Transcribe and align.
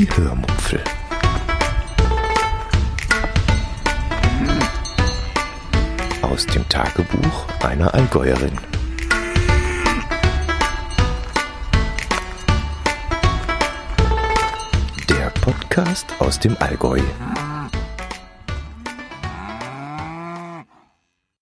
Die 0.00 0.08
Hörmupfel. 0.16 0.82
Aus 6.22 6.46
dem 6.46 6.66
Tagebuch 6.70 7.46
einer 7.62 7.92
Allgäuerin. 7.92 8.56
Der 15.10 15.28
Podcast 15.42 16.06
aus 16.18 16.40
dem 16.40 16.56
Allgäu. 16.60 17.02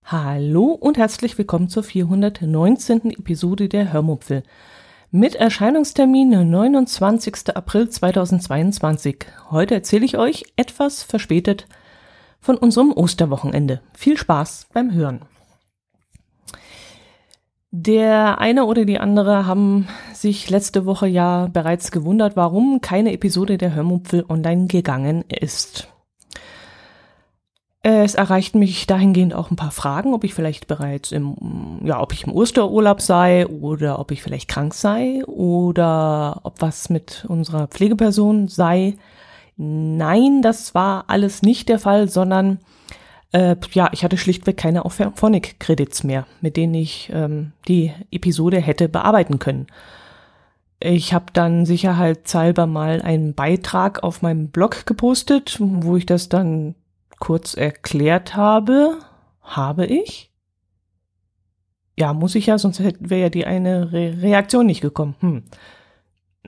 Hallo 0.03 0.73
und 0.73 0.99
herzlich 0.99 1.39
willkommen 1.39 1.69
zur 1.69 1.85
419. 1.85 3.13
Episode 3.13 3.69
der 3.69 3.93
Hörmupfel. 3.93 4.43
Mit 5.11 5.37
Erscheinungstermin 5.37 6.51
29. 6.51 7.57
April 7.57 7.89
2022. 7.89 9.25
Heute 9.51 9.75
erzähle 9.75 10.05
ich 10.05 10.19
euch 10.19 10.45
etwas 10.57 11.03
verspätet 11.03 11.66
von 12.41 12.59
unserem 12.59 12.93
Osterwochenende. 12.93 13.80
Viel 13.95 14.19
Spaß 14.19 14.66
beim 14.75 14.93
Hören. 14.93 15.23
Der 17.71 18.39
eine 18.39 18.66
oder 18.66 18.85
die 18.85 18.99
andere 18.99 19.47
haben 19.47 19.89
sich 20.13 20.51
letzte 20.51 20.85
Woche 20.85 21.07
ja 21.07 21.49
bereits 21.51 21.91
gewundert, 21.91 22.37
warum 22.37 22.83
keine 22.83 23.15
Episode 23.15 23.57
der 23.57 23.75
Hörmupfel 23.75 24.27
online 24.29 24.66
gegangen 24.66 25.25
ist. 25.30 25.88
Es 27.82 28.14
erreichten 28.16 28.59
mich 28.59 28.87
dahingehend 28.87 29.34
auch 29.34 29.50
ein 29.50 29.56
paar 29.56 29.70
Fragen, 29.70 30.12
ob 30.12 30.24
ich 30.24 30.34
vielleicht 30.34 30.66
bereits 30.66 31.12
im, 31.12 31.80
ja, 31.84 32.01
ob 32.01 32.12
ich 32.12 32.24
im 32.24 32.32
Osterurlaub 32.32 33.01
sei 33.01 33.46
oder 33.46 34.01
ob 34.01 34.10
ich 34.10 34.23
vielleicht 34.23 34.48
krank 34.48 34.74
sei 34.74 35.24
oder 35.27 36.41
ob 36.42 36.60
was 36.60 36.91
mit 36.91 37.24
unserer 37.28 37.68
Pflegeperson 37.68 38.48
sei. 38.48 38.96
Nein, 39.56 40.43
das 40.43 40.74
war 40.74 41.04
alles 41.07 41.43
nicht 41.43 41.68
der 41.68 41.79
Fall, 41.79 42.09
sondern 42.09 42.59
äh, 43.32 43.54
ja, 43.73 43.90
ich 43.92 44.02
hatte 44.02 44.16
schlichtweg 44.16 44.57
keine 44.57 44.82
Phonic-Credits 44.82 46.02
mehr, 46.02 46.26
mit 46.40 46.57
denen 46.57 46.74
ich 46.74 47.10
ähm, 47.13 47.52
die 47.68 47.92
Episode 48.10 48.59
hätte 48.60 48.88
bearbeiten 48.88 49.38
können. 49.38 49.68
Ich 50.80 51.13
habe 51.13 51.26
dann 51.32 51.66
sicherheitshalber 51.66 52.66
mal 52.66 53.02
einen 53.02 53.35
Beitrag 53.35 54.02
auf 54.02 54.23
meinem 54.23 54.48
Blog 54.48 54.87
gepostet, 54.87 55.59
wo 55.60 55.96
ich 55.96 56.07
das 56.07 56.29
dann 56.29 56.74
kurz 57.19 57.55
erklärt 57.55 58.37
habe. 58.37 58.99
Habe 59.43 59.87
ich? 59.87 60.30
Ja, 61.99 62.13
muss 62.13 62.35
ich 62.35 62.47
ja, 62.47 62.59
sonst 62.59 62.80
wäre 62.80 63.23
ja 63.23 63.29
die 63.29 63.47
eine 63.47 63.93
Re 63.93 64.19
Reaktion 64.22 64.66
nicht 64.66 64.81
gekommen. 64.81 65.16
Hm. 65.21 65.43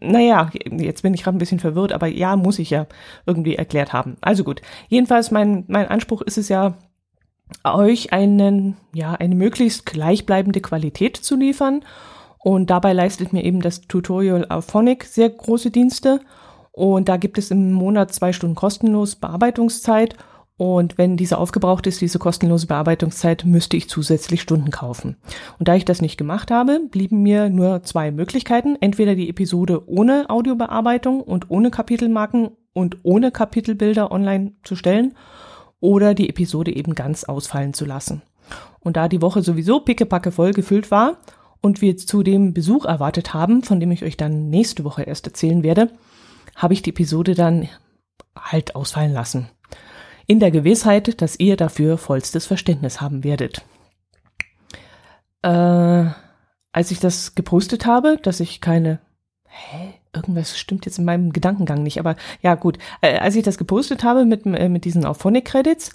Naja, 0.01 0.51
jetzt 0.71 1.03
bin 1.03 1.13
ich 1.13 1.25
gerade 1.25 1.37
ein 1.37 1.41
bisschen 1.41 1.59
verwirrt, 1.59 1.93
aber 1.93 2.07
ja, 2.07 2.37
muss 2.37 2.59
ich 2.59 2.71
ja 2.71 2.87
irgendwie 3.27 3.57
erklärt 3.57 3.93
haben. 3.93 4.17
Also 4.21 4.45
gut. 4.45 4.63
Jedenfalls, 4.89 5.31
mein, 5.31 5.65
mein 5.67 5.89
Anspruch 5.89 6.23
ist 6.23 6.39
es 6.39 6.49
ja, 6.49 6.75
euch 7.65 8.13
einen, 8.13 8.77
ja, 8.95 9.13
eine 9.13 9.35
möglichst 9.35 9.87
gleichbleibende 9.87 10.61
Qualität 10.61 11.17
zu 11.17 11.37
liefern. 11.37 11.85
Und 12.39 12.71
dabei 12.71 12.93
leistet 12.93 13.33
mir 13.33 13.45
eben 13.45 13.61
das 13.61 13.83
Tutorial 13.83 14.47
auf 14.49 14.67
Phonic 14.67 15.05
sehr 15.05 15.29
große 15.29 15.71
Dienste. 15.71 16.21
Und 16.73 17.09
da 17.09 17.17
gibt 17.17 17.37
es 17.37 17.51
im 17.51 17.73
Monat 17.73 18.15
zwei 18.15 18.33
Stunden 18.33 18.55
kostenlos 18.55 19.17
Bearbeitungszeit 19.17 20.15
und 20.61 20.99
wenn 20.99 21.17
diese 21.17 21.39
aufgebraucht 21.39 21.87
ist, 21.87 22.03
diese 22.03 22.19
kostenlose 22.19 22.67
Bearbeitungszeit, 22.67 23.47
müsste 23.47 23.79
ich 23.79 23.89
zusätzlich 23.89 24.43
Stunden 24.43 24.71
kaufen. 24.71 25.17
Und 25.59 25.69
da 25.69 25.75
ich 25.75 25.87
das 25.87 26.03
nicht 26.03 26.19
gemacht 26.19 26.51
habe, 26.51 26.81
blieben 26.91 27.23
mir 27.23 27.49
nur 27.49 27.83
zwei 27.83 28.11
Möglichkeiten. 28.11 28.77
Entweder 28.79 29.15
die 29.15 29.31
Episode 29.31 29.89
ohne 29.89 30.29
Audiobearbeitung 30.29 31.23
und 31.23 31.51
ohne 31.51 31.71
Kapitelmarken 31.71 32.51
und 32.75 32.99
ohne 33.05 33.31
Kapitelbilder 33.31 34.13
online 34.13 34.53
zu 34.63 34.77
stellen 34.77 35.15
oder 35.81 36.13
die 36.13 36.29
Episode 36.29 36.77
eben 36.77 36.95
ganz 36.95 37.25
ausfallen 37.25 37.73
zu 37.73 37.87
lassen. 37.87 38.21
Und 38.81 38.99
da 38.99 39.09
die 39.09 39.23
Woche 39.23 39.41
sowieso 39.41 39.81
pickepacke 39.81 40.31
voll 40.31 40.53
gefüllt 40.53 40.91
war 40.91 41.17
und 41.63 41.81
wir 41.81 41.97
zu 41.97 42.23
dem 42.23 42.53
Besuch 42.53 42.85
erwartet 42.85 43.33
haben, 43.33 43.63
von 43.63 43.81
dem 43.81 43.93
ich 43.93 44.05
euch 44.05 44.19
dann 44.19 44.51
nächste 44.51 44.85
Woche 44.85 45.05
erst 45.05 45.27
erzählen 45.27 45.63
werde, 45.63 45.89
habe 46.55 46.75
ich 46.75 46.83
die 46.83 46.91
Episode 46.91 47.35
dann 47.35 47.67
halt 48.37 48.75
ausfallen 48.77 49.15
lassen 49.15 49.49
in 50.31 50.39
der 50.39 50.53
Gewissheit, 50.53 51.21
dass 51.23 51.41
ihr 51.41 51.57
dafür 51.57 51.99
vollstes 51.99 52.47
Verständnis 52.47 53.01
haben 53.01 53.25
werdet. 53.25 53.65
Äh, 55.43 56.05
als 56.71 56.93
ich 56.93 57.01
das 57.01 57.35
gepostet 57.35 57.85
habe, 57.85 58.17
dass 58.23 58.39
ich 58.39 58.61
keine, 58.61 59.01
hä, 59.49 59.95
irgendwas 60.15 60.57
stimmt 60.57 60.87
jetzt 60.87 61.01
in 61.01 61.05
meinem 61.05 61.33
Gedankengang 61.33 61.83
nicht, 61.83 61.99
aber 61.99 62.15
ja 62.43 62.55
gut, 62.55 62.79
äh, 63.01 63.19
als 63.19 63.35
ich 63.35 63.43
das 63.43 63.59
gepostet 63.59 64.05
habe 64.05 64.25
mit, 64.25 64.47
äh, 64.47 64.69
mit 64.69 64.85
diesen 64.85 65.05
Auphonic 65.05 65.47
Credits, 65.47 65.91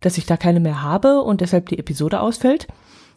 dass 0.00 0.16
ich 0.16 0.24
da 0.24 0.38
keine 0.38 0.60
mehr 0.60 0.80
habe 0.80 1.20
und 1.20 1.42
deshalb 1.42 1.68
die 1.68 1.78
Episode 1.78 2.20
ausfällt, 2.20 2.68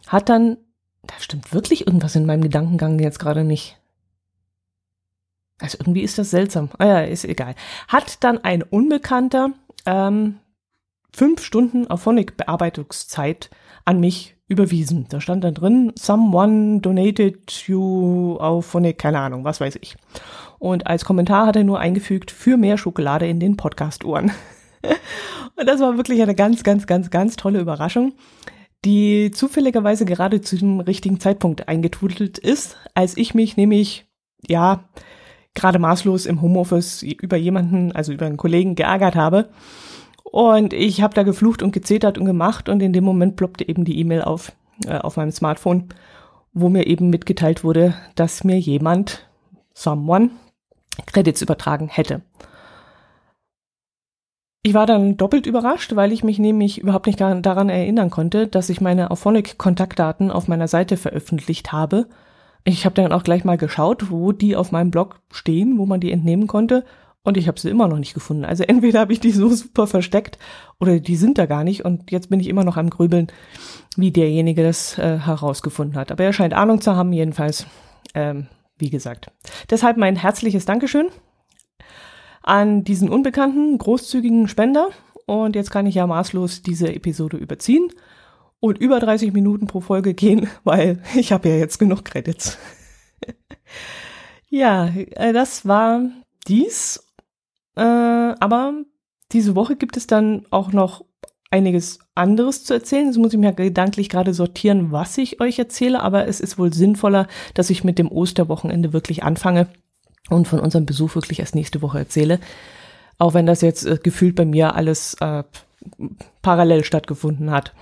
hat 0.06 0.28
dann, 0.28 0.58
da 1.06 1.14
stimmt 1.18 1.54
wirklich 1.54 1.86
irgendwas 1.86 2.14
in 2.14 2.26
meinem 2.26 2.42
Gedankengang 2.42 2.98
jetzt 2.98 3.20
gerade 3.20 3.42
nicht. 3.42 3.78
Also 5.62 5.78
irgendwie 5.80 6.02
ist 6.02 6.18
das 6.18 6.30
seltsam. 6.30 6.68
Ah 6.76 6.86
ja, 6.86 7.00
ist 7.00 7.24
egal. 7.24 7.54
Hat 7.88 8.22
dann 8.24 8.42
ein 8.44 8.62
Unbekannter 8.62 9.52
ähm, 9.86 10.38
fünf 11.14 11.42
Stunden 11.42 11.86
Auphonic-Bearbeitungszeit 11.88 13.50
an 13.84 14.00
mich 14.00 14.36
überwiesen. 14.48 15.06
Da 15.08 15.20
stand 15.20 15.44
dann 15.44 15.54
drin, 15.54 15.92
someone 15.96 16.80
donated 16.80 17.50
you 17.66 18.36
Auphonic, 18.38 18.98
keine 18.98 19.18
Ahnung, 19.18 19.44
was 19.44 19.60
weiß 19.60 19.78
ich. 19.80 19.96
Und 20.58 20.86
als 20.86 21.04
Kommentar 21.04 21.46
hat 21.46 21.56
er 21.56 21.64
nur 21.64 21.80
eingefügt, 21.80 22.30
für 22.30 22.56
mehr 22.56 22.78
Schokolade 22.78 23.26
in 23.26 23.40
den 23.40 23.56
Podcast-Ohren. 23.56 24.30
Und 25.56 25.68
das 25.68 25.80
war 25.80 25.96
wirklich 25.96 26.22
eine 26.22 26.34
ganz, 26.34 26.62
ganz, 26.62 26.86
ganz, 26.86 27.10
ganz 27.10 27.36
tolle 27.36 27.60
Überraschung, 27.60 28.12
die 28.84 29.30
zufälligerweise 29.32 30.04
gerade 30.04 30.40
zu 30.40 30.56
dem 30.56 30.80
richtigen 30.80 31.20
Zeitpunkt 31.20 31.68
eingetudelt 31.68 32.38
ist, 32.38 32.76
als 32.94 33.16
ich 33.16 33.34
mich 33.34 33.56
nämlich, 33.56 34.06
ja, 34.46 34.88
gerade 35.54 35.78
maßlos 35.78 36.26
im 36.26 36.40
Homeoffice 36.40 37.02
über 37.02 37.36
jemanden, 37.36 37.92
also 37.92 38.12
über 38.12 38.26
einen 38.26 38.36
Kollegen 38.36 38.74
geärgert 38.74 39.14
habe 39.14 39.48
und 40.32 40.72
ich 40.72 41.02
habe 41.02 41.14
da 41.14 41.24
geflucht 41.24 41.62
und 41.62 41.72
gezetert 41.72 42.16
und 42.16 42.24
gemacht 42.24 42.70
und 42.70 42.82
in 42.82 42.94
dem 42.94 43.04
Moment 43.04 43.36
ploppte 43.36 43.68
eben 43.68 43.84
die 43.84 43.98
E-Mail 43.98 44.22
auf, 44.22 44.52
äh, 44.86 44.96
auf 44.96 45.18
meinem 45.18 45.30
Smartphone, 45.30 45.90
wo 46.54 46.70
mir 46.70 46.86
eben 46.86 47.10
mitgeteilt 47.10 47.64
wurde, 47.64 47.94
dass 48.14 48.42
mir 48.42 48.58
jemand, 48.58 49.28
someone, 49.74 50.30
Credits 51.06 51.42
übertragen 51.42 51.88
hätte. 51.88 52.22
Ich 54.62 54.72
war 54.72 54.86
dann 54.86 55.18
doppelt 55.18 55.46
überrascht, 55.46 55.96
weil 55.96 56.12
ich 56.12 56.24
mich 56.24 56.38
nämlich 56.38 56.78
überhaupt 56.78 57.06
nicht 57.06 57.20
daran 57.20 57.68
erinnern 57.68 58.08
konnte, 58.08 58.46
dass 58.46 58.70
ich 58.70 58.80
meine 58.80 59.10
Auphonic-Kontaktdaten 59.10 60.30
auf 60.30 60.48
meiner 60.48 60.68
Seite 60.68 60.96
veröffentlicht 60.96 61.72
habe. 61.72 62.06
Ich 62.64 62.84
habe 62.84 62.94
dann 62.94 63.12
auch 63.12 63.24
gleich 63.24 63.44
mal 63.44 63.58
geschaut, 63.58 64.10
wo 64.10 64.32
die 64.32 64.56
auf 64.56 64.72
meinem 64.72 64.90
Blog 64.90 65.20
stehen, 65.32 65.78
wo 65.78 65.86
man 65.86 66.00
die 66.00 66.12
entnehmen 66.12 66.46
konnte. 66.46 66.84
Und 67.24 67.36
ich 67.36 67.46
habe 67.46 67.58
sie 67.60 67.70
immer 67.70 67.88
noch 67.88 67.98
nicht 67.98 68.14
gefunden. 68.14 68.44
Also 68.44 68.64
entweder 68.68 69.00
habe 69.00 69.12
ich 69.12 69.20
die 69.20 69.30
so 69.30 69.48
super 69.48 69.86
versteckt 69.86 70.38
oder 70.80 71.00
die 71.00 71.16
sind 71.16 71.38
da 71.38 71.46
gar 71.46 71.64
nicht. 71.64 71.84
Und 71.84 72.10
jetzt 72.10 72.30
bin 72.30 72.40
ich 72.40 72.48
immer 72.48 72.64
noch 72.64 72.76
am 72.76 72.90
Grübeln, 72.90 73.28
wie 73.96 74.10
derjenige 74.10 74.62
das 74.62 74.98
äh, 74.98 75.18
herausgefunden 75.18 75.96
hat. 75.96 76.12
Aber 76.12 76.24
er 76.24 76.32
scheint 76.32 76.54
Ahnung 76.54 76.80
zu 76.80 76.94
haben, 76.96 77.12
jedenfalls. 77.12 77.66
Ähm, 78.14 78.48
wie 78.82 78.90
gesagt. 78.90 79.30
Deshalb 79.70 79.96
mein 79.96 80.16
herzliches 80.16 80.64
Dankeschön 80.64 81.06
an 82.42 82.82
diesen 82.82 83.08
unbekannten, 83.08 83.78
großzügigen 83.78 84.48
Spender. 84.48 84.88
Und 85.26 85.54
jetzt 85.54 85.70
kann 85.70 85.86
ich 85.86 85.94
ja 85.94 86.06
maßlos 86.06 86.62
diese 86.62 86.92
Episode 86.92 87.36
überziehen 87.36 87.88
und 88.62 88.78
über 88.78 88.98
30 88.98 89.34
Minuten 89.34 89.66
pro 89.66 89.80
Folge 89.80 90.14
gehen, 90.14 90.48
weil 90.64 91.02
ich 91.14 91.32
habe 91.32 91.50
ja 91.50 91.56
jetzt 91.56 91.78
genug 91.78 92.04
Credits. 92.06 92.56
ja, 94.48 94.86
äh, 94.86 95.34
das 95.34 95.66
war 95.66 96.02
dies 96.48 97.00
äh, 97.76 97.80
aber 97.80 98.74
diese 99.32 99.54
Woche 99.54 99.76
gibt 99.76 99.96
es 99.96 100.06
dann 100.06 100.44
auch 100.50 100.72
noch 100.72 101.04
einiges 101.50 101.98
anderes 102.14 102.64
zu 102.64 102.74
erzählen. 102.74 103.06
Jetzt 103.06 103.18
muss 103.18 103.32
ich 103.32 103.38
mir 103.38 103.52
gedanklich 103.52 104.08
gerade 104.08 104.34
sortieren, 104.34 104.92
was 104.92 105.16
ich 105.18 105.40
euch 105.40 105.58
erzähle, 105.58 106.02
aber 106.02 106.26
es 106.26 106.40
ist 106.40 106.58
wohl 106.58 106.72
sinnvoller, 106.72 107.26
dass 107.54 107.70
ich 107.70 107.84
mit 107.84 107.98
dem 107.98 108.10
Osterwochenende 108.10 108.92
wirklich 108.92 109.22
anfange 109.22 109.68
und 110.30 110.48
von 110.48 110.60
unserem 110.60 110.86
Besuch 110.86 111.14
wirklich 111.14 111.40
erst 111.40 111.54
nächste 111.54 111.82
Woche 111.82 111.98
erzähle. 111.98 112.40
Auch 113.18 113.34
wenn 113.34 113.46
das 113.46 113.60
jetzt 113.60 113.84
äh, 113.86 113.98
gefühlt 114.02 114.34
bei 114.34 114.44
mir 114.44 114.74
alles 114.74 115.14
äh, 115.20 115.44
parallel 116.42 116.84
stattgefunden 116.84 117.50
hat. 117.50 117.74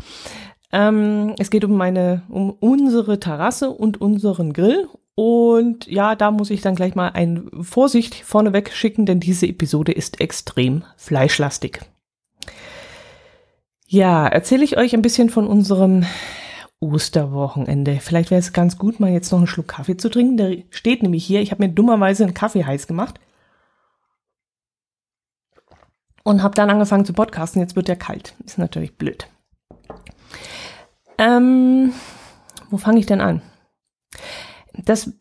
Ähm, 0.73 1.35
es 1.39 1.51
geht 1.51 1.65
um 1.65 1.77
meine, 1.77 2.23
um 2.29 2.51
unsere 2.51 3.19
Terrasse 3.19 3.71
und 3.71 4.01
unseren 4.01 4.53
Grill 4.53 4.89
und 5.15 5.87
ja, 5.87 6.15
da 6.15 6.31
muss 6.31 6.51
ich 6.51 6.63
dann 6.63 6.77
gleich 6.77 6.95
mal 6.95 7.09
ein 7.09 7.51
Vorsicht 7.61 8.15
vorneweg 8.15 8.73
schicken, 8.73 9.05
denn 9.05 9.21
diese 9.21 9.47
Episode 9.47 9.93
ist 9.93 10.21
extrem 10.21 10.85
fleischlastig. 10.97 11.81
Ja, 13.87 14.27
erzähle 14.29 14.65
ich 14.65 14.77
euch 14.79 14.95
ein 14.95 15.03
bisschen 15.03 15.31
von 15.31 15.47
unserem 15.47 16.07
Osterwochenende. 16.79 17.99
Vielleicht 18.01 18.31
wäre 18.31 18.39
es 18.39 18.53
ganz 18.53 18.79
gut, 18.79 19.01
mal 19.01 19.11
jetzt 19.11 19.33
noch 19.33 19.39
einen 19.39 19.49
Schluck 19.49 19.69
Kaffee 19.69 19.97
zu 19.97 20.09
trinken. 20.09 20.37
Der 20.37 20.57
steht 20.71 21.03
nämlich 21.03 21.27
hier. 21.27 21.41
Ich 21.41 21.51
habe 21.51 21.67
mir 21.67 21.73
dummerweise 21.73 22.23
einen 22.23 22.35
Kaffee 22.35 22.65
heiß 22.65 22.87
gemacht. 22.87 23.19
und 26.23 26.43
habe 26.43 26.55
dann 26.55 26.71
angefangen 26.71 27.05
zu 27.05 27.13
podcasten. 27.13 27.61
Jetzt 27.61 27.77
wird 27.77 27.89
der 27.89 27.97
kalt. 27.97 28.35
Ist 28.45 28.59
natürlich 28.59 28.97
blöd. 28.97 29.27
Ähm, 31.21 31.93
wo 32.71 32.79
fange 32.79 32.99
ich 32.99 33.07
denn 33.07 33.21
an? 33.21 33.43
Das, 34.73 35.13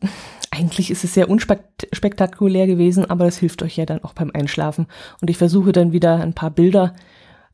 eigentlich 0.50 0.90
ist 0.90 1.04
es 1.04 1.12
sehr 1.12 1.28
unspektakulär 1.28 2.66
gewesen, 2.66 3.08
aber 3.08 3.26
das 3.26 3.36
hilft 3.36 3.62
euch 3.62 3.76
ja 3.76 3.84
dann 3.84 4.02
auch 4.02 4.14
beim 4.14 4.30
Einschlafen. 4.32 4.86
Und 5.20 5.28
ich 5.28 5.36
versuche 5.36 5.72
dann 5.72 5.92
wieder 5.92 6.16
ein 6.16 6.32
paar 6.32 6.50
Bilder 6.50 6.94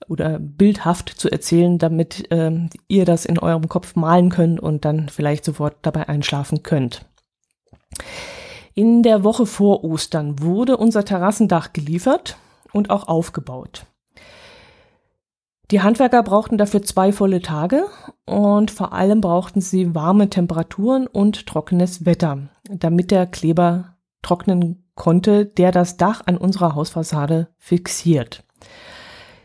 oder 0.06 0.38
bildhaft 0.38 1.08
zu 1.08 1.28
erzählen, 1.28 1.78
damit 1.78 2.28
ähm, 2.30 2.70
ihr 2.86 3.04
das 3.04 3.24
in 3.24 3.40
eurem 3.40 3.68
Kopf 3.68 3.96
malen 3.96 4.30
könnt 4.30 4.60
und 4.60 4.84
dann 4.84 5.08
vielleicht 5.08 5.44
sofort 5.44 5.78
dabei 5.82 6.08
einschlafen 6.08 6.62
könnt. 6.62 7.04
In 8.74 9.02
der 9.02 9.24
Woche 9.24 9.46
vor 9.46 9.82
Ostern 9.82 10.40
wurde 10.40 10.76
unser 10.76 11.04
Terrassendach 11.04 11.72
geliefert 11.72 12.36
und 12.72 12.90
auch 12.90 13.08
aufgebaut. 13.08 13.86
Die 15.72 15.82
Handwerker 15.82 16.22
brauchten 16.22 16.58
dafür 16.58 16.82
zwei 16.82 17.10
volle 17.10 17.42
Tage 17.42 17.86
und 18.24 18.70
vor 18.70 18.92
allem 18.92 19.20
brauchten 19.20 19.60
sie 19.60 19.96
warme 19.96 20.30
Temperaturen 20.30 21.08
und 21.08 21.46
trockenes 21.46 22.06
Wetter, 22.06 22.48
damit 22.70 23.10
der 23.10 23.26
Kleber 23.26 23.96
trocknen 24.22 24.84
konnte, 24.94 25.44
der 25.44 25.72
das 25.72 25.96
Dach 25.96 26.22
an 26.26 26.36
unserer 26.36 26.76
Hausfassade 26.76 27.48
fixiert. 27.58 28.44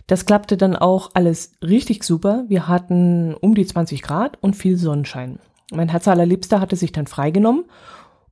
Das 0.05 0.25
klappte 0.25 0.57
dann 0.57 0.75
auch 0.75 1.11
alles 1.15 1.53
richtig 1.63 2.03
super. 2.03 2.45
Wir 2.47 2.67
hatten 2.67 3.33
um 3.33 3.55
die 3.55 3.65
20 3.65 4.03
Grad 4.03 4.37
und 4.41 4.55
viel 4.55 4.77
Sonnenschein. 4.77 5.39
Mein 5.71 5.89
Herz 5.89 6.07
allerliebster 6.07 6.59
hatte 6.59 6.75
sich 6.75 6.91
dann 6.91 7.07
freigenommen, 7.07 7.65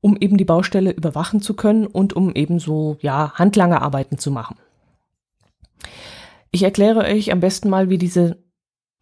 um 0.01 0.15
eben 0.17 0.37
die 0.37 0.45
Baustelle 0.45 0.91
überwachen 0.91 1.41
zu 1.41 1.55
können 1.55 1.87
und 1.87 2.13
um 2.13 2.35
eben 2.35 2.59
so, 2.59 2.97
ja, 3.01 3.33
handlange 3.35 3.81
Arbeiten 3.81 4.17
zu 4.17 4.29
machen. 4.29 4.57
Ich 6.51 6.63
erkläre 6.63 7.01
euch 7.01 7.31
am 7.31 7.39
besten 7.39 7.69
mal, 7.69 7.89
wie 7.89 7.97
diese, 7.97 8.43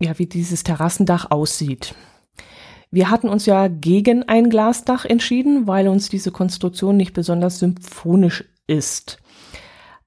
ja, 0.02 0.18
wie 0.20 0.26
dieses 0.26 0.64
Terrassendach 0.64 1.32
aussieht. 1.32 1.96
Wir 2.92 3.10
hatten 3.10 3.30
uns 3.30 3.46
ja 3.46 3.68
gegen 3.68 4.24
ein 4.24 4.50
Glasdach 4.50 5.06
entschieden, 5.06 5.68
weil 5.68 5.88
uns 5.88 6.10
diese 6.10 6.32
Konstruktion 6.32 6.98
nicht 6.98 7.14
besonders 7.14 7.60
symphonisch 7.60 8.46
ist. 8.66 9.18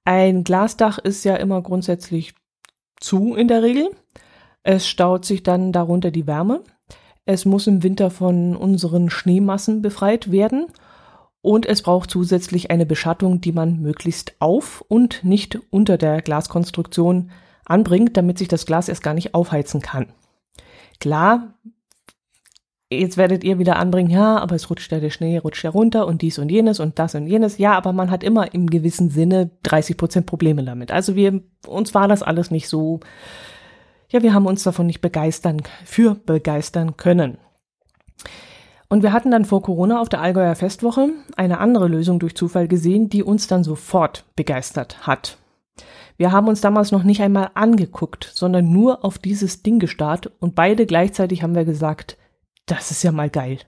Ein 0.05 0.45
Glasdach 0.45 0.99
ist 0.99 1.25
ja 1.25 1.37
immer 1.37 1.63
grundsätzlich 1.63 2.35
zu 2.99 3.35
in 3.35 3.49
der 3.49 3.63
Regel. 3.63 3.91
Es 4.63 4.87
staut 4.87 5.25
sich 5.25 5.43
dann 5.43 5.73
darunter 5.73 6.11
die 6.11 6.27
Wärme. 6.27 6.63
Es 7.25 7.45
muss 7.45 7.67
im 7.67 7.83
Winter 7.83 8.11
von 8.11 8.57
unseren 8.57 9.11
Schneemassen 9.11 9.83
befreit 9.83 10.33
werden 10.33 10.67
und 11.43 11.67
es 11.67 11.83
braucht 11.83 12.11
zusätzlich 12.11 12.71
eine 12.71 12.87
Beschattung, 12.87 13.41
die 13.41 13.53
man 13.53 13.81
möglichst 13.81 14.35
auf 14.41 14.85
und 14.89 15.25
nicht 15.25 15.59
unter 15.71 15.97
der 15.97 16.21
Glaskonstruktion 16.23 17.31
anbringt, 17.65 18.17
damit 18.17 18.39
sich 18.39 18.49
das 18.49 18.67
Glas 18.67 18.89
erst 18.89 19.03
gar 19.03 19.15
nicht 19.15 19.35
aufheizen 19.35 19.81
kann. 19.81 20.13
Klar, 20.99 21.55
jetzt 22.91 23.17
werdet 23.17 23.45
ihr 23.45 23.59
wieder 23.59 23.77
anbringen, 23.77 24.11
ja, 24.11 24.39
aber 24.39 24.57
es 24.57 24.69
rutscht 24.69 24.93
ja 24.93 25.01
der 25.01 25.11
Schnee, 25.11 25.39
rutscht 25.39 25.65
ja 25.65 25.71
runter 25.71 26.07
und 26.07 26.21
dies 26.21 26.39
und 26.39 26.51
jenes 26.51 26.81
und 26.81 26.99
das 26.99 27.15
und 27.15 27.27
jenes. 27.27 27.57
Ja, 27.57 27.73
aber 27.73 27.93
man 27.93 28.11
hat 28.11 28.23
immer 28.23 28.53
im 28.53 28.69
gewissen 28.69 29.09
Sinne 29.09 29.51
30 29.63 29.97
Prozent 29.97 30.27
Probleme 30.27 30.65
damit. 30.65 30.91
Also 30.91 31.15
wir, 31.17 31.41
uns 31.67 31.95
war 31.95 32.09
das 32.09 32.23
alles 32.23 32.51
nicht 32.51 32.69
so, 32.69 33.01
ja, 34.11 34.23
wir 34.23 34.35
haben 34.35 34.47
uns 34.47 34.65
davon 34.65 34.87
nicht 34.87 35.01
begeistern, 35.01 35.63
für 35.85 36.17
begeistern 36.17 36.97
können. 36.97 37.39
Und 38.93 39.05
wir 39.05 39.13
hatten 39.13 39.31
dann 39.31 39.45
vor 39.45 39.63
Corona 39.63 40.01
auf 40.01 40.09
der 40.09 40.21
Allgäuer 40.21 40.57
Festwoche 40.57 41.11
eine 41.37 41.59
andere 41.59 41.87
Lösung 41.87 42.19
durch 42.19 42.35
Zufall 42.35 42.67
gesehen, 42.67 43.09
die 43.09 43.23
uns 43.23 43.47
dann 43.47 43.63
sofort 43.63 44.25
begeistert 44.35 45.07
hat. 45.07 45.39
Wir 46.17 46.33
haben 46.33 46.49
uns 46.49 46.61
damals 46.61 46.91
noch 46.91 47.05
nicht 47.05 47.23
einmal 47.23 47.53
angeguckt, 47.55 48.29
sondern 48.35 48.71
nur 48.71 49.05
auf 49.05 49.19
dieses 49.19 49.63
Ding 49.63 49.79
gestarrt 49.79 50.33
und 50.41 50.57
beide 50.57 50.87
gleichzeitig 50.87 51.43
haben 51.45 51.55
wir 51.55 51.65
gesagt, 51.65 52.19
das 52.67 52.91
ist 52.91 53.05
ja 53.05 53.13
mal 53.13 53.31
geil. 53.31 53.61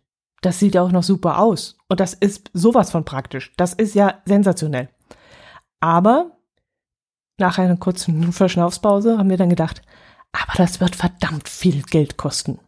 Das 0.43 0.59
sieht 0.59 0.75
ja 0.75 0.83
auch 0.83 0.91
noch 0.91 1.05
super 1.05 1.39
aus. 1.39 1.79
Und 1.89 2.01
das 2.01 2.15
ist 2.15 2.51
sowas 2.53 2.91
von 2.91 3.05
praktisch. 3.05 3.53
Das 3.57 3.75
ist 3.75 3.95
ja 3.95 4.21
sensationell. 4.25 4.89
Aber 5.79 6.33
nach 7.39 7.59
einer 7.59 7.77
kurzen 7.77 8.33
Verschnaufspause 8.33 9.19
haben 9.19 9.31
wir 9.31 9.37
dann 9.37 9.51
gedacht, 9.51 9.83
aber 10.33 10.55
das 10.57 10.81
wird 10.81 10.97
verdammt 10.97 11.49
viel 11.49 11.83
Geld 11.83 12.17
kosten. 12.17 12.59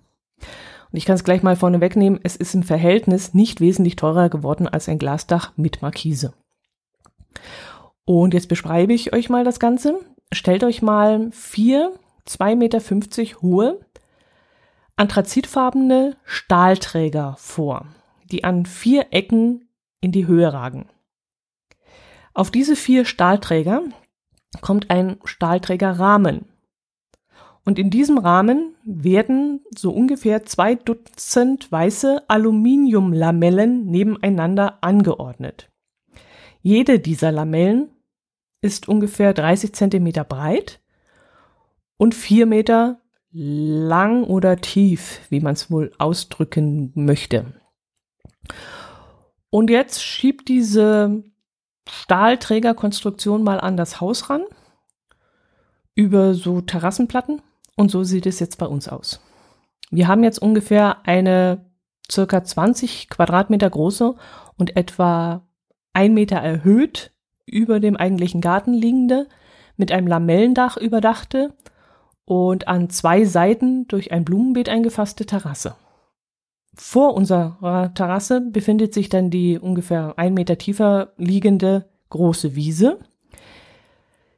Und 0.94 0.98
ich 0.98 1.06
kann 1.06 1.16
es 1.16 1.24
gleich 1.24 1.42
mal 1.42 1.56
vorne 1.56 1.80
wegnehmen, 1.80 2.20
es 2.22 2.36
ist 2.36 2.54
im 2.54 2.62
Verhältnis 2.62 3.34
nicht 3.34 3.60
wesentlich 3.60 3.96
teurer 3.96 4.28
geworden 4.28 4.68
als 4.68 4.88
ein 4.88 5.00
Glasdach 5.00 5.50
mit 5.56 5.82
Markise. 5.82 6.34
Und 8.04 8.32
jetzt 8.32 8.48
beschreibe 8.48 8.92
ich 8.92 9.12
euch 9.12 9.28
mal 9.28 9.42
das 9.42 9.58
Ganze. 9.58 9.98
Stellt 10.30 10.62
euch 10.62 10.82
mal 10.82 11.32
vier 11.32 11.92
2,50 12.28 12.54
Meter 12.54 13.42
hohe, 13.42 13.80
anthrazitfarbene 14.94 16.16
Stahlträger 16.22 17.34
vor, 17.40 17.86
die 18.30 18.44
an 18.44 18.64
vier 18.64 19.08
Ecken 19.10 19.68
in 20.00 20.12
die 20.12 20.28
Höhe 20.28 20.52
ragen. 20.52 20.88
Auf 22.34 22.52
diese 22.52 22.76
vier 22.76 23.04
Stahlträger 23.04 23.82
kommt 24.60 24.90
ein 24.90 25.16
Stahlträgerrahmen. 25.24 26.53
Und 27.64 27.78
in 27.78 27.88
diesem 27.88 28.18
Rahmen 28.18 28.74
werden 28.84 29.60
so 29.74 29.90
ungefähr 29.90 30.44
zwei 30.44 30.74
Dutzend 30.74 31.72
weiße 31.72 32.24
Aluminiumlamellen 32.28 33.86
nebeneinander 33.86 34.78
angeordnet. 34.82 35.70
Jede 36.60 36.98
dieser 36.98 37.32
Lamellen 37.32 37.88
ist 38.60 38.88
ungefähr 38.88 39.32
30 39.32 39.74
Zentimeter 39.74 40.24
breit 40.24 40.80
und 41.96 42.14
vier 42.14 42.46
Meter 42.46 43.00
lang 43.32 44.24
oder 44.24 44.56
tief, 44.58 45.20
wie 45.30 45.40
man 45.40 45.54
es 45.54 45.70
wohl 45.70 45.90
ausdrücken 45.98 46.92
möchte. 46.94 47.46
Und 49.50 49.70
jetzt 49.70 50.02
schiebt 50.02 50.48
diese 50.48 51.24
Stahlträgerkonstruktion 51.88 53.42
mal 53.42 53.60
an 53.60 53.76
das 53.76 54.00
Haus 54.00 54.28
ran, 54.30 54.44
über 55.94 56.34
so 56.34 56.60
Terrassenplatten 56.60 57.40
und 57.76 57.90
so 57.90 58.04
sieht 58.04 58.26
es 58.26 58.40
jetzt 58.40 58.58
bei 58.58 58.66
uns 58.66 58.88
aus. 58.88 59.20
Wir 59.90 60.08
haben 60.08 60.24
jetzt 60.24 60.40
ungefähr 60.40 61.06
eine 61.06 61.64
circa 62.10 62.44
20 62.44 63.08
Quadratmeter 63.08 63.70
große 63.70 64.14
und 64.56 64.76
etwa 64.76 65.46
ein 65.92 66.14
Meter 66.14 66.36
erhöht 66.36 67.12
über 67.46 67.80
dem 67.80 67.96
eigentlichen 67.96 68.40
Garten 68.40 68.74
liegende, 68.74 69.28
mit 69.76 69.92
einem 69.92 70.06
Lamellendach 70.06 70.76
überdachte 70.76 71.54
und 72.24 72.68
an 72.68 72.90
zwei 72.90 73.24
Seiten 73.24 73.86
durch 73.88 74.12
ein 74.12 74.24
Blumenbeet 74.24 74.68
eingefasste 74.68 75.26
Terrasse. 75.26 75.74
Vor 76.74 77.14
unserer 77.14 77.92
Terrasse 77.94 78.40
befindet 78.40 78.94
sich 78.94 79.08
dann 79.08 79.30
die 79.30 79.58
ungefähr 79.58 80.14
ein 80.16 80.34
Meter 80.34 80.58
tiefer 80.58 81.12
liegende 81.16 81.88
große 82.10 82.54
Wiese 82.54 82.98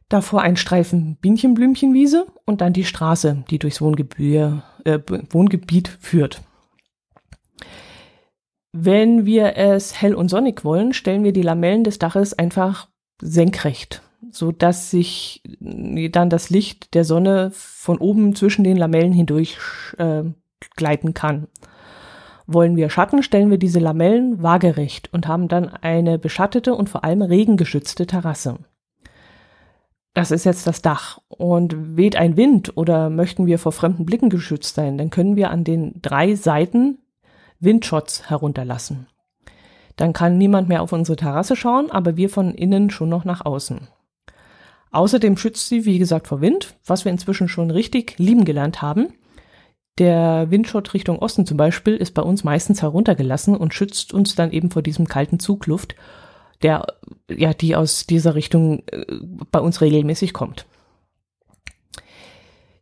davor 0.08 0.42
ein 0.42 0.56
Streifen 0.56 1.16
Bienchenblümchenwiese 1.20 2.26
und 2.44 2.60
dann 2.60 2.72
die 2.72 2.84
Straße, 2.84 3.44
die 3.50 3.58
durchs 3.58 3.80
Wohngebühr, 3.80 4.62
äh, 4.84 4.98
Wohngebiet 5.30 5.88
führt. 6.00 6.42
Wenn 8.72 9.24
wir 9.24 9.56
es 9.56 10.00
hell 10.00 10.14
und 10.14 10.28
sonnig 10.28 10.64
wollen, 10.64 10.92
stellen 10.92 11.24
wir 11.24 11.32
die 11.32 11.42
Lamellen 11.42 11.82
des 11.82 11.98
Daches 11.98 12.38
einfach 12.38 12.88
senkrecht, 13.20 14.02
so 14.30 14.52
dass 14.52 14.90
sich 14.90 15.42
äh, 15.60 16.08
dann 16.10 16.30
das 16.30 16.50
Licht 16.50 16.94
der 16.94 17.04
Sonne 17.04 17.50
von 17.52 17.98
oben 17.98 18.34
zwischen 18.34 18.64
den 18.64 18.76
Lamellen 18.76 19.12
hindurch 19.12 19.56
äh, 19.98 20.24
gleiten 20.76 21.14
kann. 21.14 21.48
Wollen 22.46 22.76
wir 22.76 22.90
Schatten, 22.90 23.24
stellen 23.24 23.50
wir 23.50 23.58
diese 23.58 23.80
Lamellen 23.80 24.40
waagerecht 24.40 25.12
und 25.12 25.26
haben 25.26 25.48
dann 25.48 25.68
eine 25.68 26.16
beschattete 26.16 26.74
und 26.76 26.88
vor 26.88 27.02
allem 27.02 27.22
regengeschützte 27.22 28.06
Terrasse 28.06 28.58
das 30.16 30.30
ist 30.30 30.44
jetzt 30.44 30.66
das 30.66 30.80
Dach. 30.80 31.18
Und 31.28 31.98
weht 31.98 32.16
ein 32.16 32.38
Wind 32.38 32.74
oder 32.74 33.10
möchten 33.10 33.46
wir 33.46 33.58
vor 33.58 33.72
fremden 33.72 34.06
Blicken 34.06 34.30
geschützt 34.30 34.74
sein, 34.74 34.96
dann 34.96 35.10
können 35.10 35.36
wir 35.36 35.50
an 35.50 35.62
den 35.62 36.00
drei 36.00 36.34
Seiten 36.34 36.98
Windschutz 37.60 38.22
herunterlassen. 38.22 39.08
Dann 39.96 40.14
kann 40.14 40.38
niemand 40.38 40.70
mehr 40.70 40.80
auf 40.80 40.92
unsere 40.92 41.16
Terrasse 41.16 41.54
schauen, 41.54 41.90
aber 41.90 42.16
wir 42.16 42.30
von 42.30 42.54
innen 42.54 42.88
schon 42.88 43.10
noch 43.10 43.26
nach 43.26 43.44
außen. 43.44 43.88
Außerdem 44.90 45.36
schützt 45.36 45.68
sie, 45.68 45.84
wie 45.84 45.98
gesagt, 45.98 46.28
vor 46.28 46.40
Wind, 46.40 46.76
was 46.86 47.04
wir 47.04 47.12
inzwischen 47.12 47.48
schon 47.48 47.70
richtig 47.70 48.18
lieben 48.18 48.46
gelernt 48.46 48.80
haben. 48.80 49.12
Der 49.98 50.50
Windschutz 50.50 50.94
Richtung 50.94 51.18
Osten 51.18 51.44
zum 51.44 51.58
Beispiel 51.58 51.94
ist 51.94 52.14
bei 52.14 52.22
uns 52.22 52.42
meistens 52.42 52.80
heruntergelassen 52.80 53.54
und 53.54 53.74
schützt 53.74 54.14
uns 54.14 54.34
dann 54.34 54.50
eben 54.50 54.70
vor 54.70 54.80
diesem 54.80 55.08
kalten 55.08 55.38
Zugluft 55.40 55.94
der, 56.62 56.86
ja, 57.30 57.52
die 57.54 57.76
aus 57.76 58.06
dieser 58.06 58.34
Richtung 58.34 58.82
äh, 58.90 59.04
bei 59.50 59.60
uns 59.60 59.80
regelmäßig 59.80 60.32
kommt. 60.32 60.66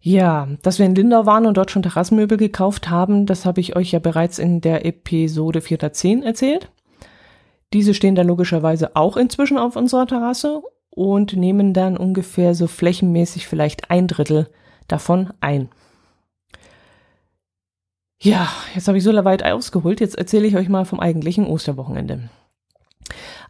Ja, 0.00 0.48
dass 0.62 0.78
wir 0.78 0.84
in 0.84 0.94
Lindau 0.94 1.24
waren 1.24 1.46
und 1.46 1.56
dort 1.56 1.70
schon 1.70 1.82
Terrassenmöbel 1.82 2.36
gekauft 2.36 2.90
haben, 2.90 3.24
das 3.24 3.46
habe 3.46 3.60
ich 3.60 3.74
euch 3.74 3.92
ja 3.92 4.00
bereits 4.00 4.38
in 4.38 4.60
der 4.60 4.84
Episode 4.84 5.62
410 5.62 6.22
erzählt. 6.22 6.70
Diese 7.72 7.94
stehen 7.94 8.14
da 8.14 8.22
logischerweise 8.22 8.96
auch 8.96 9.16
inzwischen 9.16 9.56
auf 9.56 9.76
unserer 9.76 10.06
Terrasse 10.06 10.62
und 10.90 11.36
nehmen 11.36 11.72
dann 11.72 11.96
ungefähr 11.96 12.54
so 12.54 12.66
flächenmäßig 12.66 13.48
vielleicht 13.48 13.90
ein 13.90 14.06
Drittel 14.06 14.48
davon 14.88 15.32
ein. 15.40 15.70
Ja, 18.20 18.48
jetzt 18.74 18.88
habe 18.88 18.98
ich 18.98 19.04
so 19.04 19.12
weit 19.12 19.44
ausgeholt. 19.44 20.00
Jetzt 20.00 20.16
erzähle 20.16 20.46
ich 20.46 20.56
euch 20.56 20.68
mal 20.68 20.84
vom 20.84 21.00
eigentlichen 21.00 21.46
Osterwochenende. 21.46 22.30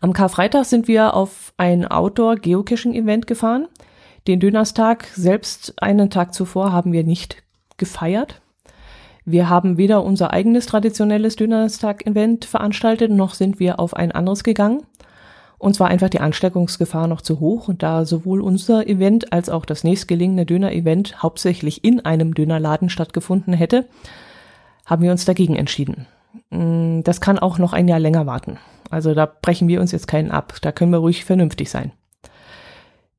Am 0.00 0.12
Karfreitag 0.12 0.64
sind 0.64 0.88
wir 0.88 1.14
auf 1.14 1.52
ein 1.56 1.86
Outdoor-Geocaching-Event 1.86 3.26
gefahren. 3.26 3.68
Den 4.26 4.40
Dönerstag 4.40 5.06
selbst 5.14 5.74
einen 5.82 6.10
Tag 6.10 6.34
zuvor 6.34 6.72
haben 6.72 6.92
wir 6.92 7.04
nicht 7.04 7.42
gefeiert. 7.76 8.40
Wir 9.24 9.48
haben 9.48 9.78
weder 9.78 10.04
unser 10.04 10.32
eigenes 10.32 10.66
traditionelles 10.66 11.36
Dönerstag-Event 11.36 12.44
veranstaltet, 12.44 13.10
noch 13.10 13.34
sind 13.34 13.58
wir 13.58 13.80
auf 13.80 13.94
ein 13.94 14.12
anderes 14.12 14.44
gegangen. 14.44 14.82
Uns 15.56 15.80
war 15.80 15.88
einfach 15.88 16.10
die 16.10 16.20
Ansteckungsgefahr 16.20 17.06
noch 17.06 17.22
zu 17.22 17.40
hoch 17.40 17.68
und 17.68 17.82
da 17.82 18.04
sowohl 18.04 18.42
unser 18.42 18.86
Event 18.86 19.32
als 19.32 19.48
auch 19.48 19.64
das 19.64 19.82
nächstgelegene 19.82 20.44
Döner-Event 20.44 21.22
hauptsächlich 21.22 21.84
in 21.84 22.04
einem 22.04 22.34
Dönerladen 22.34 22.90
stattgefunden 22.90 23.54
hätte, 23.54 23.86
haben 24.84 25.02
wir 25.02 25.10
uns 25.10 25.24
dagegen 25.24 25.56
entschieden. 25.56 26.06
Mm, 26.50 27.00
das 27.02 27.22
kann 27.22 27.38
auch 27.38 27.56
noch 27.56 27.72
ein 27.72 27.88
Jahr 27.88 28.00
länger 28.00 28.26
warten. 28.26 28.58
Also 28.90 29.14
da 29.14 29.26
brechen 29.26 29.68
wir 29.68 29.80
uns 29.80 29.92
jetzt 29.92 30.06
keinen 30.06 30.30
ab. 30.30 30.54
Da 30.62 30.72
können 30.72 30.92
wir 30.92 30.98
ruhig 30.98 31.24
vernünftig 31.24 31.70
sein. 31.70 31.92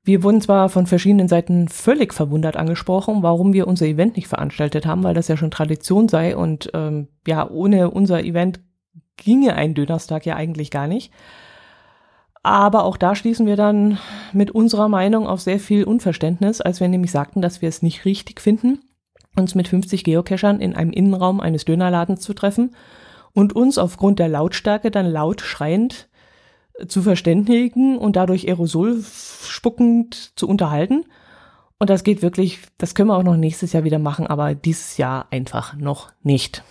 Wir 0.04 0.22
wurden 0.22 0.40
zwar 0.40 0.70
von 0.70 0.86
verschiedenen 0.86 1.28
Seiten 1.28 1.68
völlig 1.68 2.14
verwundert 2.14 2.58
angesprochen, 2.58 3.24
warum 3.24 3.54
wir 3.54 3.68
unser 3.68 3.88
Event 3.88 4.16
nicht 4.16 4.28
veranstaltet 4.28 4.86
haben, 4.86 5.04
weil 5.04 5.16
das 5.16 5.28
ja 5.28 5.36
schon 5.36 5.50
Tradition 5.50 6.08
sei 6.08 6.38
und 6.38 6.70
ähm, 6.76 7.08
ja, 7.26 7.50
ohne 7.50 7.90
unser 7.90 8.24
Event 8.24 8.60
ginge 9.18 9.56
ein 9.56 9.74
Dönerstag 9.74 10.28
ja 10.28 10.36
eigentlich 10.36 10.70
gar 10.70 10.86
nicht. 10.86 11.12
Aber 12.44 12.84
auch 12.84 12.98
da 12.98 13.16
schließen 13.16 13.48
wir 13.48 13.56
dann 13.56 13.98
mit 14.32 14.52
unserer 14.52 14.90
Meinung 14.90 15.26
auf 15.26 15.42
sehr 15.42 15.60
viel 15.60 15.84
Unverständnis, 15.84 16.62
als 16.62 16.80
wir 16.80 16.88
nämlich 16.88 17.10
sagten, 17.10 17.42
dass 17.42 17.64
wir 17.64 17.70
es 17.70 17.82
nicht 17.82 18.06
richtig 18.06 18.40
finden, 18.40 18.82
uns 19.36 19.56
mit 19.56 19.68
50 19.68 20.04
Geocachern 20.04 20.62
in 20.62 20.76
einem 20.76 20.92
Innenraum 20.92 21.40
eines 21.40 21.66
Dönerladens 21.66 22.22
zu 22.22 22.36
treffen 22.36 22.76
und 23.36 23.54
uns 23.54 23.78
aufgrund 23.78 24.18
der 24.18 24.30
Lautstärke 24.30 24.90
dann 24.90 25.06
laut 25.06 25.42
schreiend 25.42 26.10
zu 26.88 27.02
verständigen 27.02 27.98
und 27.98 28.16
dadurch 28.16 28.48
Aerosol 28.48 29.04
spuckend 29.04 30.32
zu 30.38 30.48
unterhalten. 30.48 31.06
Und 31.78 31.90
das 31.90 32.04
geht 32.04 32.22
wirklich, 32.22 32.60
das 32.78 32.96
können 32.96 33.10
wir 33.10 33.18
auch 33.18 33.24
noch 33.24 33.36
nächstes 33.36 33.74
Jahr 33.74 33.84
wieder 33.84 34.00
machen, 34.00 34.26
aber 34.26 34.56
dieses 34.56 34.98
Jahr 34.98 35.28
einfach 35.32 35.76
noch 35.76 36.12
nicht. 36.24 36.64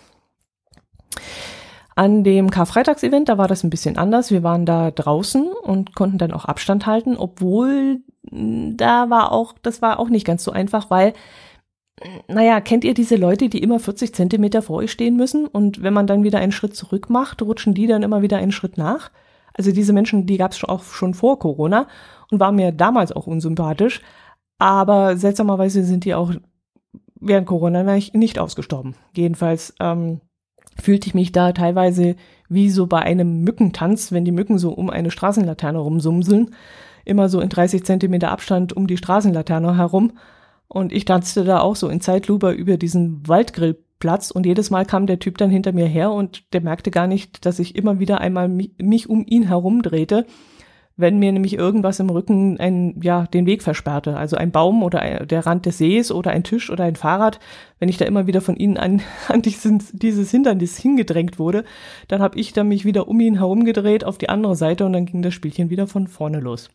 An 1.95 2.25
dem 2.25 2.51
Karfreitagsevent, 2.51 3.29
da 3.29 3.39
war 3.39 3.47
das 3.47 3.63
ein 3.63 3.71
bisschen 3.71 3.99
anders. 3.99 4.31
Wir 4.31 4.43
waren 4.43 4.67
da 4.67 4.91
draußen 4.91 5.47
und 5.63 5.95
konnten 5.95 6.19
dann 6.19 6.33
auch 6.33 6.47
Abstand 6.47 6.87
halten, 6.87 7.17
obwohl 7.17 8.01
hm, 8.29 8.77
da 8.77 9.11
war 9.11 9.33
auch, 9.33 9.55
das 9.63 9.83
war 9.83 9.99
auch 9.99 10.09
nicht 10.09 10.27
ganz 10.27 10.43
so 10.43 10.51
einfach, 10.51 10.91
weil, 10.91 11.13
naja, 12.29 12.61
kennt 12.61 12.85
ihr 12.85 12.95
diese 12.95 13.17
Leute, 13.17 13.49
die 13.49 13.63
immer 13.63 13.79
40 13.79 14.15
Zentimeter 14.15 14.63
vor 14.63 14.77
euch 14.77 14.91
stehen 14.91 15.17
müssen 15.17 15.47
und 15.47 15.83
wenn 15.83 15.95
man 15.95 16.07
dann 16.07 16.25
wieder 16.25 16.39
einen 16.39 16.53
Schritt 16.53 16.75
zurück 16.75 17.09
macht, 17.09 17.41
rutschen 17.43 17.75
die 17.75 17.87
dann 17.87 18.03
immer 18.03 18.23
wieder 18.23 18.39
einen 18.39 18.53
Schritt 18.53 18.77
nach? 18.77 19.11
Also 19.53 19.71
diese 19.71 19.93
Menschen, 19.93 20.27
die 20.27 20.37
gab 20.37 20.53
es 20.53 20.65
auch 20.65 20.83
schon 20.83 21.15
vor 21.15 21.39
Corona 21.39 21.87
und 22.31 22.41
waren 22.41 22.57
mir 22.57 22.73
damals 22.73 23.13
auch 23.13 23.29
unsympathisch, 23.29 24.03
aber 24.59 25.17
seltsamerweise 25.17 25.85
sind 25.85 26.05
die 26.05 26.15
auch 26.15 26.33
während 27.21 27.47
Corona 27.47 27.83
nicht 28.13 28.39
ausgestorben. 28.39 28.97
Jedenfalls 29.15 29.75
ähm, 29.81 30.21
fühlte 30.81 31.07
ich 31.07 31.15
mich 31.15 31.33
da 31.33 31.53
teilweise 31.53 32.17
wie 32.49 32.71
so 32.71 32.87
bei 32.87 33.01
einem 33.01 33.43
Mückentanz, 33.43 34.13
wenn 34.13 34.25
die 34.25 34.33
Mücken 34.33 34.59
so 34.59 34.73
um 34.73 34.91
eine 34.91 35.11
Straßenlaterne 35.11 35.79
rumsumseln, 35.79 36.55
immer 37.05 37.29
so 37.29 37.41
in 37.41 37.49
30 37.49 37.85
Zentimeter 37.85 38.31
Abstand 38.31 38.73
um 38.73 38.87
die 38.87 38.97
Straßenlaterne 38.97 39.77
herum. 39.77 40.13
Und 40.69 40.93
ich 40.93 41.05
tanzte 41.05 41.45
da 41.45 41.61
auch 41.61 41.77
so 41.77 41.89
in 41.89 42.01
Zeitlupe 42.01 42.51
über 42.51 42.77
diesen 42.77 43.27
Waldgrillplatz 43.29 44.31
und 44.31 44.47
jedes 44.47 44.71
Mal 44.71 44.85
kam 44.85 45.07
der 45.07 45.19
Typ 45.19 45.39
dann 45.39 45.51
hinter 45.51 45.73
mir 45.73 45.87
her 45.87 46.11
und 46.11 46.53
der 46.53 46.61
merkte 46.63 46.91
gar 46.91 47.07
nicht, 47.07 47.47
dass 47.47 47.59
ich 47.59 47.77
immer 47.77 47.99
wieder 47.99 48.21
einmal 48.21 48.49
mich 48.49 49.09
um 49.09 49.25
ihn 49.27 49.45
herumdrehte 49.45 50.27
wenn 50.97 51.19
mir 51.19 51.33
nämlich 51.33 51.55
irgendwas 51.55 51.99
im 51.99 52.09
Rücken 52.09 52.59
ein, 52.61 53.01
ja, 53.03 53.27
den 53.27 53.47
Weg 53.47 53.63
versperrte. 53.63 54.17
Also 54.17 54.37
ein 54.37 54.53
Baum 54.53 54.83
oder 54.83 55.27
der 55.27 55.45
Rand 55.45 55.67
des 55.67 55.79
Sees 55.79 56.13
oder 56.13 56.31
ein 56.31 56.45
Tisch 56.45 56.71
oder 56.71 56.85
ein 56.85 56.97
Fahrrad. 56.97 57.41
Wenn 57.81 57.89
ich 57.89 57.97
da 57.97 58.05
immer 58.05 58.27
wieder 58.27 58.41
von 58.41 58.57
ihnen 58.57 58.77
an, 58.77 59.03
an 59.29 59.43
diesen, 59.43 59.83
dieses 59.93 60.31
Hindernis 60.31 60.79
hingedrängt 60.79 61.39
wurde, 61.39 61.65
dann 62.09 62.23
habe 62.23 62.39
ich 62.39 62.53
dann 62.53 62.69
mich 62.69 62.85
wieder 62.85 63.09
um 63.09 63.19
ihn 63.21 63.39
herumgedreht 63.39 64.05
auf 64.05 64.19
die 64.19 64.29
andere 64.29 64.57
Seite 64.57 64.87
und 64.87 64.93
dann 64.93 65.07
ging 65.07 65.23
das 65.23 65.35
Spielchen 65.35 65.71
wieder 65.71 65.87
von 65.87 66.07
vorne 66.07 66.41
los. 66.41 66.71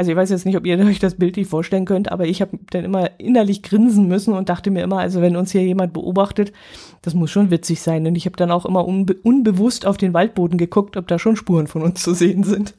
Also 0.00 0.12
ich 0.12 0.16
weiß 0.16 0.30
jetzt 0.30 0.46
nicht, 0.46 0.56
ob 0.56 0.64
ihr 0.64 0.78
euch 0.86 0.98
das 0.98 1.16
Bild 1.16 1.36
nicht 1.36 1.50
vorstellen 1.50 1.84
könnt, 1.84 2.10
aber 2.10 2.24
ich 2.24 2.40
habe 2.40 2.58
dann 2.70 2.86
immer 2.86 3.10
innerlich 3.20 3.62
grinsen 3.62 4.08
müssen 4.08 4.32
und 4.32 4.48
dachte 4.48 4.70
mir 4.70 4.82
immer, 4.82 4.98
also 4.98 5.20
wenn 5.20 5.36
uns 5.36 5.52
hier 5.52 5.62
jemand 5.62 5.92
beobachtet, 5.92 6.54
das 7.02 7.12
muss 7.12 7.30
schon 7.30 7.50
witzig 7.50 7.82
sein. 7.82 8.06
Und 8.06 8.14
ich 8.14 8.24
habe 8.24 8.34
dann 8.34 8.50
auch 8.50 8.64
immer 8.64 8.88
unbe 8.88 9.12
unbewusst 9.22 9.84
auf 9.84 9.98
den 9.98 10.14
Waldboden 10.14 10.56
geguckt, 10.56 10.96
ob 10.96 11.06
da 11.06 11.18
schon 11.18 11.36
Spuren 11.36 11.66
von 11.66 11.82
uns 11.82 12.02
zu 12.02 12.14
sehen 12.14 12.44
sind. 12.44 12.74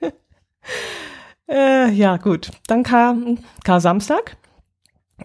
Äh, 1.46 1.90
ja, 1.90 2.16
gut. 2.16 2.52
Dann 2.68 2.82
kam, 2.82 3.36
kam 3.64 3.78
Samstag. 3.78 4.38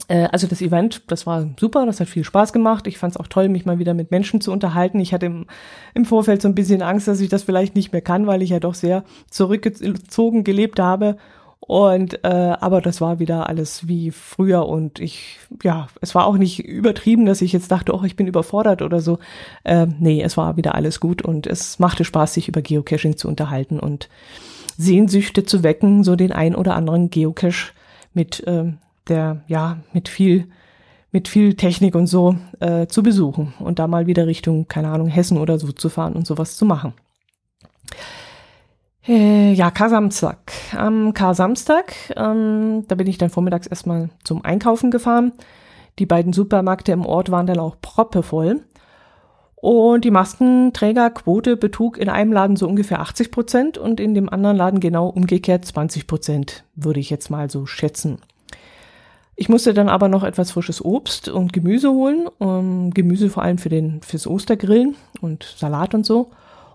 Äh, 0.08 0.28
also 0.32 0.48
das 0.48 0.62
Event, 0.62 1.04
das 1.08 1.26
war 1.26 1.48
super, 1.60 1.86
das 1.86 2.00
hat 2.00 2.08
viel 2.08 2.24
Spaß 2.24 2.54
gemacht. 2.54 2.88
Ich 2.88 2.98
fand 2.98 3.14
es 3.14 3.20
auch 3.20 3.28
toll, 3.28 3.50
mich 3.50 3.66
mal 3.66 3.80
wieder 3.80 3.94
mit 3.94 4.12
Menschen 4.12 4.42
zu 4.42 4.52
unterhalten. 4.52 5.00
Ich 5.00 5.14
hatte 5.14 5.28
im, 5.28 5.46
im 5.94 6.06
Vorfeld 6.06 6.42
so 6.42 6.48
ein 6.48 6.56
bisschen 6.56 6.82
Angst, 6.82 7.08
dass 7.08 7.22
ich 7.22 7.30
das 7.30 7.44
vielleicht 7.44 7.76
nicht 7.76 7.92
mehr 7.92 8.02
kann, 8.02 8.28
weil 8.28 8.42
ich 8.42 8.50
ja 8.52 8.60
doch 8.60 8.76
sehr 8.76 9.04
zurückgezogen 9.30 10.44
gelebt 10.44 10.80
habe. 10.80 11.18
Und 11.60 12.24
äh, 12.24 12.56
aber 12.60 12.82
das 12.82 13.02
war 13.02 13.20
wieder 13.20 13.48
alles 13.48 13.88
wie 13.88 14.12
früher 14.12 14.66
und 14.66 15.00
ich, 15.00 15.40
ja, 15.62 15.88
es 16.02 16.16
war 16.16 16.26
auch 16.26 16.38
nicht 16.38 16.66
übertrieben, 16.66 17.26
dass 17.26 17.42
ich 17.42 17.52
jetzt 17.52 17.70
dachte, 17.70 17.94
oh, 17.94 18.04
ich 18.06 18.16
bin 18.16 18.28
überfordert 18.28 18.82
oder 18.82 19.02
so. 19.02 19.20
Äh, 19.66 19.86
nee, 20.00 20.22
es 20.24 20.38
war 20.38 20.58
wieder 20.58 20.74
alles 20.74 21.00
gut 21.00 21.22
und 21.22 21.46
es 21.46 21.78
machte 21.78 22.06
Spaß, 22.06 22.34
sich 22.34 22.48
über 22.48 22.62
Geocaching 22.62 23.18
zu 23.18 23.28
unterhalten 23.28 23.80
und 23.80 24.10
Sehnsüchte 24.78 25.44
zu 25.44 25.62
wecken, 25.62 26.04
so 26.04 26.16
den 26.16 26.32
ein 26.32 26.56
oder 26.56 26.76
anderen 26.76 27.10
Geocache 27.10 27.74
mit 28.14 28.48
äh, 28.48 28.72
der, 29.10 29.44
ja, 29.48 29.78
mit 29.94 30.10
viel, 30.10 30.48
mit 31.12 31.28
viel 31.28 31.56
Technik 31.56 31.96
und 31.96 32.08
so 32.08 32.36
äh, 32.60 32.88
zu 32.88 33.04
besuchen 33.04 33.54
und 33.60 33.80
da 33.80 33.88
mal 33.88 34.08
wieder 34.08 34.28
Richtung, 34.28 34.68
keine 34.68 34.90
Ahnung, 34.90 35.08
Hessen 35.08 35.38
oder 35.38 35.60
so 35.60 35.72
zu 35.72 35.90
fahren 35.90 36.14
und 36.14 36.28
sowas 36.28 36.56
zu 36.56 36.66
machen. 36.66 36.94
Äh, 39.08 39.54
ja, 39.54 39.72
Kar-Samstag. 39.72 40.52
Am 40.76 41.14
Kar-Samstag, 41.14 41.96
ähm, 42.16 42.86
da 42.88 42.96
bin 42.96 43.08
ich 43.08 43.18
dann 43.18 43.30
vormittags 43.30 43.66
erstmal 43.66 44.10
zum 44.24 44.46
Einkaufen 44.46 44.92
gefahren. 44.92 45.32
Die 45.98 46.06
beiden 46.06 46.32
Supermärkte 46.32 46.92
im 46.92 47.06
Ort 47.06 47.32
waren 47.32 47.48
dann 47.48 47.60
auch 47.60 47.78
proppevoll. 47.82 48.62
Und 49.56 50.06
die 50.06 50.12
Maskenträgerquote 50.12 51.58
betrug 51.58 51.98
in 51.98 52.08
einem 52.08 52.32
Laden 52.32 52.56
so 52.56 52.68
ungefähr 52.68 53.02
80 53.02 53.32
Prozent 53.32 53.78
und 53.78 54.00
in 54.00 54.14
dem 54.14 54.30
anderen 54.30 54.56
Laden 54.56 54.80
genau 54.80 55.08
umgekehrt 55.08 55.66
20 55.66 56.08
Prozent, 56.08 56.64
würde 56.76 57.02
ich 57.02 57.10
jetzt 57.10 57.30
mal 57.30 57.50
so 57.50 57.66
schätzen. 57.66 58.20
Ich 59.42 59.48
musste 59.48 59.74
dann 59.74 59.88
aber 59.88 60.10
noch 60.10 60.26
etwas 60.26 60.52
frisches 60.52 60.84
Obst 60.84 61.30
und 61.30 61.54
Gemüse 61.54 61.92
holen, 61.92 62.28
um, 62.40 62.92
Gemüse 62.92 63.30
vor 63.30 63.42
allem 63.42 63.58
für 63.58 63.70
den, 63.70 64.02
fürs 64.02 64.28
Ostergrillen 64.28 64.98
und 65.22 65.56
Salat 65.58 65.96
und 65.96 66.06
so. 66.06 66.32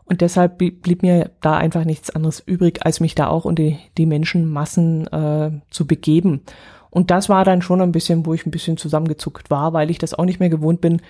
Und 0.06 0.23
deshalb 0.23 0.56
blieb 0.56 1.02
mir 1.02 1.30
da 1.42 1.59
einfach 1.59 1.85
nichts 1.85 2.09
anderes 2.09 2.40
übrig, 2.40 2.80
als 2.87 3.00
mich 3.00 3.14
da 3.14 3.28
auch 3.28 3.44
unter 3.44 3.62
die, 3.62 3.78
die 3.99 4.06
Menschenmassen 4.06 5.06
äh, 5.09 5.50
zu 5.68 5.87
begeben. 5.87 6.40
Und 6.88 7.11
das 7.11 7.28
war 7.28 7.44
dann 7.44 7.61
schon 7.61 7.83
ein 7.83 7.92
bisschen, 7.92 8.25
wo 8.25 8.33
ich 8.33 8.47
ein 8.47 8.50
bisschen 8.50 8.78
zusammengezuckt 8.78 9.50
war, 9.50 9.75
weil 9.75 9.90
ich 9.90 9.99
das 9.99 10.14
auch 10.14 10.25
nicht 10.25 10.40
mehr 10.40 10.49
gewohnt 10.49 10.80
bin, 10.80 11.02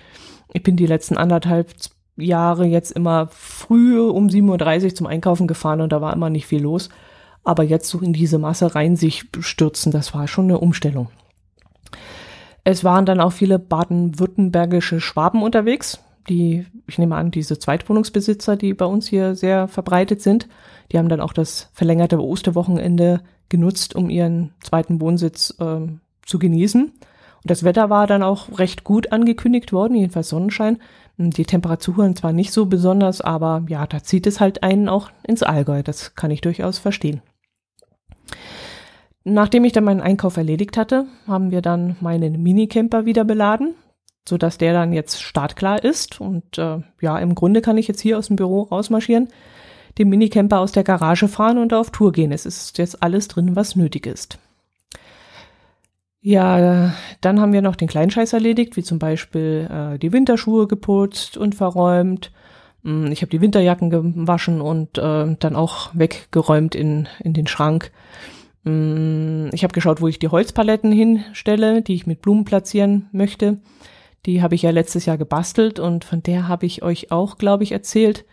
ich 0.51 0.61
bin 0.61 0.75
die 0.75 0.87
letzten 0.87 1.15
anderthalb 1.15 1.71
Jahre 2.17 2.65
jetzt 2.65 2.91
immer 2.91 3.29
früh 3.31 3.97
um 4.01 4.27
7.30 4.27 4.83
Uhr 4.83 4.95
zum 4.95 5.07
Einkaufen 5.07 5.47
gefahren 5.47 5.79
und 5.79 5.93
da 5.93 6.01
war 6.01 6.11
immer 6.11 6.29
nicht 6.29 6.47
viel 6.47 6.63
los. 6.63 6.89
Aber 7.45 7.63
jetzt 7.63 7.87
so 7.87 7.99
in 7.99 8.11
diese 8.11 8.39
Masse 8.39 8.75
rein 8.75 8.97
sich 8.97 9.23
stürzen, 9.39 9.93
das 9.93 10.13
war 10.13 10.27
schon 10.27 10.45
eine 10.45 10.59
Umstellung. 10.59 11.07
Es 12.65 12.83
waren 12.83 13.05
dann 13.05 13.21
auch 13.21 13.31
viele 13.31 13.59
baden-württembergische 13.59 14.99
Schwaben 14.99 15.43
unterwegs, 15.43 15.99
die, 16.27 16.65
ich 16.87 16.97
nehme 16.97 17.15
an, 17.15 17.29
diese 17.29 17.59
Zweitwohnungsbesitzer, 17.59 18.55
die 18.55 18.73
bei 18.73 18.85
uns 18.85 19.07
hier 19.07 19.35
sehr 19.35 19.67
verbreitet 19.67 20.23
sind. 20.23 20.47
Die 20.91 20.97
haben 20.97 21.07
dann 21.07 21.21
auch 21.21 21.33
das 21.33 21.69
verlängerte 21.73 22.19
Osterwochenende 22.19 23.21
genutzt, 23.49 23.95
um 23.95 24.09
ihren 24.09 24.51
zweiten 24.63 24.99
Wohnsitz 24.99 25.55
äh, 25.59 25.87
zu 26.25 26.39
genießen. 26.39 26.91
Das 27.43 27.63
Wetter 27.63 27.91
war 27.91 28.07
dann 28.07 28.23
auch 28.23 28.57
recht 28.57 28.83
gut 28.83 29.11
angekündigt 29.11 29.71
worden, 29.71 29.95
jedenfalls 29.95 30.29
Sonnenschein. 30.29 30.79
Die 31.17 31.45
Temperaturen 31.45 32.15
zwar 32.15 32.33
nicht 32.33 32.51
so 32.51 32.65
besonders, 32.65 33.21
aber 33.21 33.63
ja, 33.69 33.85
da 33.85 34.01
zieht 34.01 34.25
es 34.25 34.39
halt 34.39 34.63
einen 34.63 34.89
auch 34.89 35.11
ins 35.21 35.43
Allgäu. 35.43 35.83
Das 35.83 36.15
kann 36.15 36.31
ich 36.31 36.41
durchaus 36.41 36.79
verstehen. 36.79 37.21
Nachdem 39.27 39.65
ich 39.65 39.73
dann 39.73 39.83
meinen 39.83 40.01
Einkauf 40.01 40.37
erledigt 40.37 40.77
hatte, 40.77 41.07
haben 41.27 41.49
wir 41.49 41.63
dann 41.63 41.95
meinen 41.99 42.43
Minicamper 42.43 43.05
wieder 43.07 43.25
beladen, 43.25 43.73
so 44.29 44.37
dass 44.37 44.59
der 44.59 44.71
dann 44.71 44.93
jetzt 44.93 45.21
startklar 45.21 45.83
ist. 45.83 46.21
Und 46.21 46.59
äh, 46.59 46.77
ja, 47.01 47.17
im 47.17 47.33
Grunde 47.33 47.61
kann 47.61 47.79
ich 47.79 47.87
jetzt 47.87 48.01
hier 48.01 48.19
aus 48.19 48.27
dem 48.27 48.35
Büro 48.35 48.61
rausmarschieren. 48.61 49.29
den 49.97 50.09
Minicamper 50.09 50.59
aus 50.59 50.73
der 50.73 50.83
Garage 50.83 51.27
fahren 51.27 51.57
und 51.57 51.73
auf 51.73 51.89
Tour 51.89 52.11
gehen. 52.11 52.31
Es 52.31 52.45
ist 52.45 52.77
jetzt 52.77 53.01
alles 53.01 53.27
drin, 53.27 53.55
was 53.55 53.75
nötig 53.75 54.05
ist. 54.05 54.37
Ja, 56.21 56.93
dann 57.21 57.39
haben 57.39 57.53
wir 57.53 57.61
noch 57.61 57.75
den 57.75 57.87
Kleinscheiß 57.87 58.33
erledigt, 58.33 58.77
wie 58.77 58.83
zum 58.83 58.99
Beispiel 58.99 59.69
äh, 59.71 59.99
die 59.99 60.11
Winterschuhe 60.11 60.67
geputzt 60.67 61.37
und 61.37 61.55
verräumt. 61.55 62.31
Hm, 62.83 63.11
ich 63.11 63.21
habe 63.21 63.29
die 63.29 63.41
Winterjacken 63.41 63.89
gewaschen 63.89 64.61
und 64.61 64.97
äh, 64.97 65.35
dann 65.39 65.55
auch 65.55 65.91
weggeräumt 65.93 66.75
in, 66.75 67.07
in 67.19 67.33
den 67.33 67.47
Schrank. 67.47 67.91
Hm, 68.65 69.49
ich 69.53 69.63
habe 69.63 69.73
geschaut, 69.73 70.01
wo 70.01 70.07
ich 70.07 70.19
die 70.19 70.27
Holzpaletten 70.27 70.91
hinstelle, 70.91 71.81
die 71.81 71.93
ich 71.93 72.07
mit 72.07 72.21
Blumen 72.21 72.45
platzieren 72.45 73.07
möchte. 73.11 73.59
Die 74.25 74.41
habe 74.41 74.55
ich 74.55 74.63
ja 74.63 74.71
letztes 74.71 75.05
Jahr 75.05 75.17
gebastelt 75.17 75.79
und 75.79 76.03
von 76.03 76.23
der 76.23 76.47
habe 76.47 76.65
ich 76.65 76.81
euch 76.81 77.11
auch, 77.11 77.37
glaube 77.37 77.63
ich, 77.63 77.71
erzählt. 77.71 78.25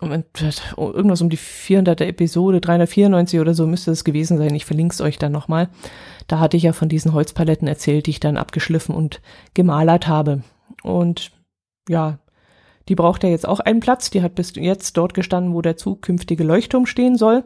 Irgendwas 0.00 1.20
um 1.20 1.30
die 1.30 1.36
400. 1.36 2.00
Episode, 2.00 2.60
394 2.60 3.38
oder 3.38 3.54
so 3.54 3.68
müsste 3.68 3.92
es 3.92 4.02
gewesen 4.02 4.38
sein. 4.38 4.52
Ich 4.56 4.64
verlinke 4.64 4.92
es 4.92 5.00
euch 5.00 5.18
dann 5.18 5.30
nochmal. 5.30 5.68
Da 6.26 6.40
hatte 6.40 6.56
ich 6.56 6.64
ja 6.64 6.72
von 6.72 6.88
diesen 6.88 7.12
Holzpaletten 7.12 7.68
erzählt, 7.68 8.06
die 8.06 8.10
ich 8.10 8.20
dann 8.20 8.36
abgeschliffen 8.36 8.92
und 8.92 9.20
gemalert 9.54 10.08
habe. 10.08 10.42
Und 10.82 11.30
ja, 11.88 12.18
die 12.88 12.96
braucht 12.96 13.22
ja 13.22 13.28
jetzt 13.28 13.46
auch 13.46 13.60
einen 13.60 13.78
Platz. 13.78 14.10
Die 14.10 14.22
hat 14.22 14.34
bis 14.34 14.56
jetzt 14.56 14.96
dort 14.96 15.14
gestanden, 15.14 15.54
wo 15.54 15.62
der 15.62 15.76
zukünftige 15.76 16.42
Leuchtturm 16.42 16.86
stehen 16.86 17.16
soll. 17.16 17.44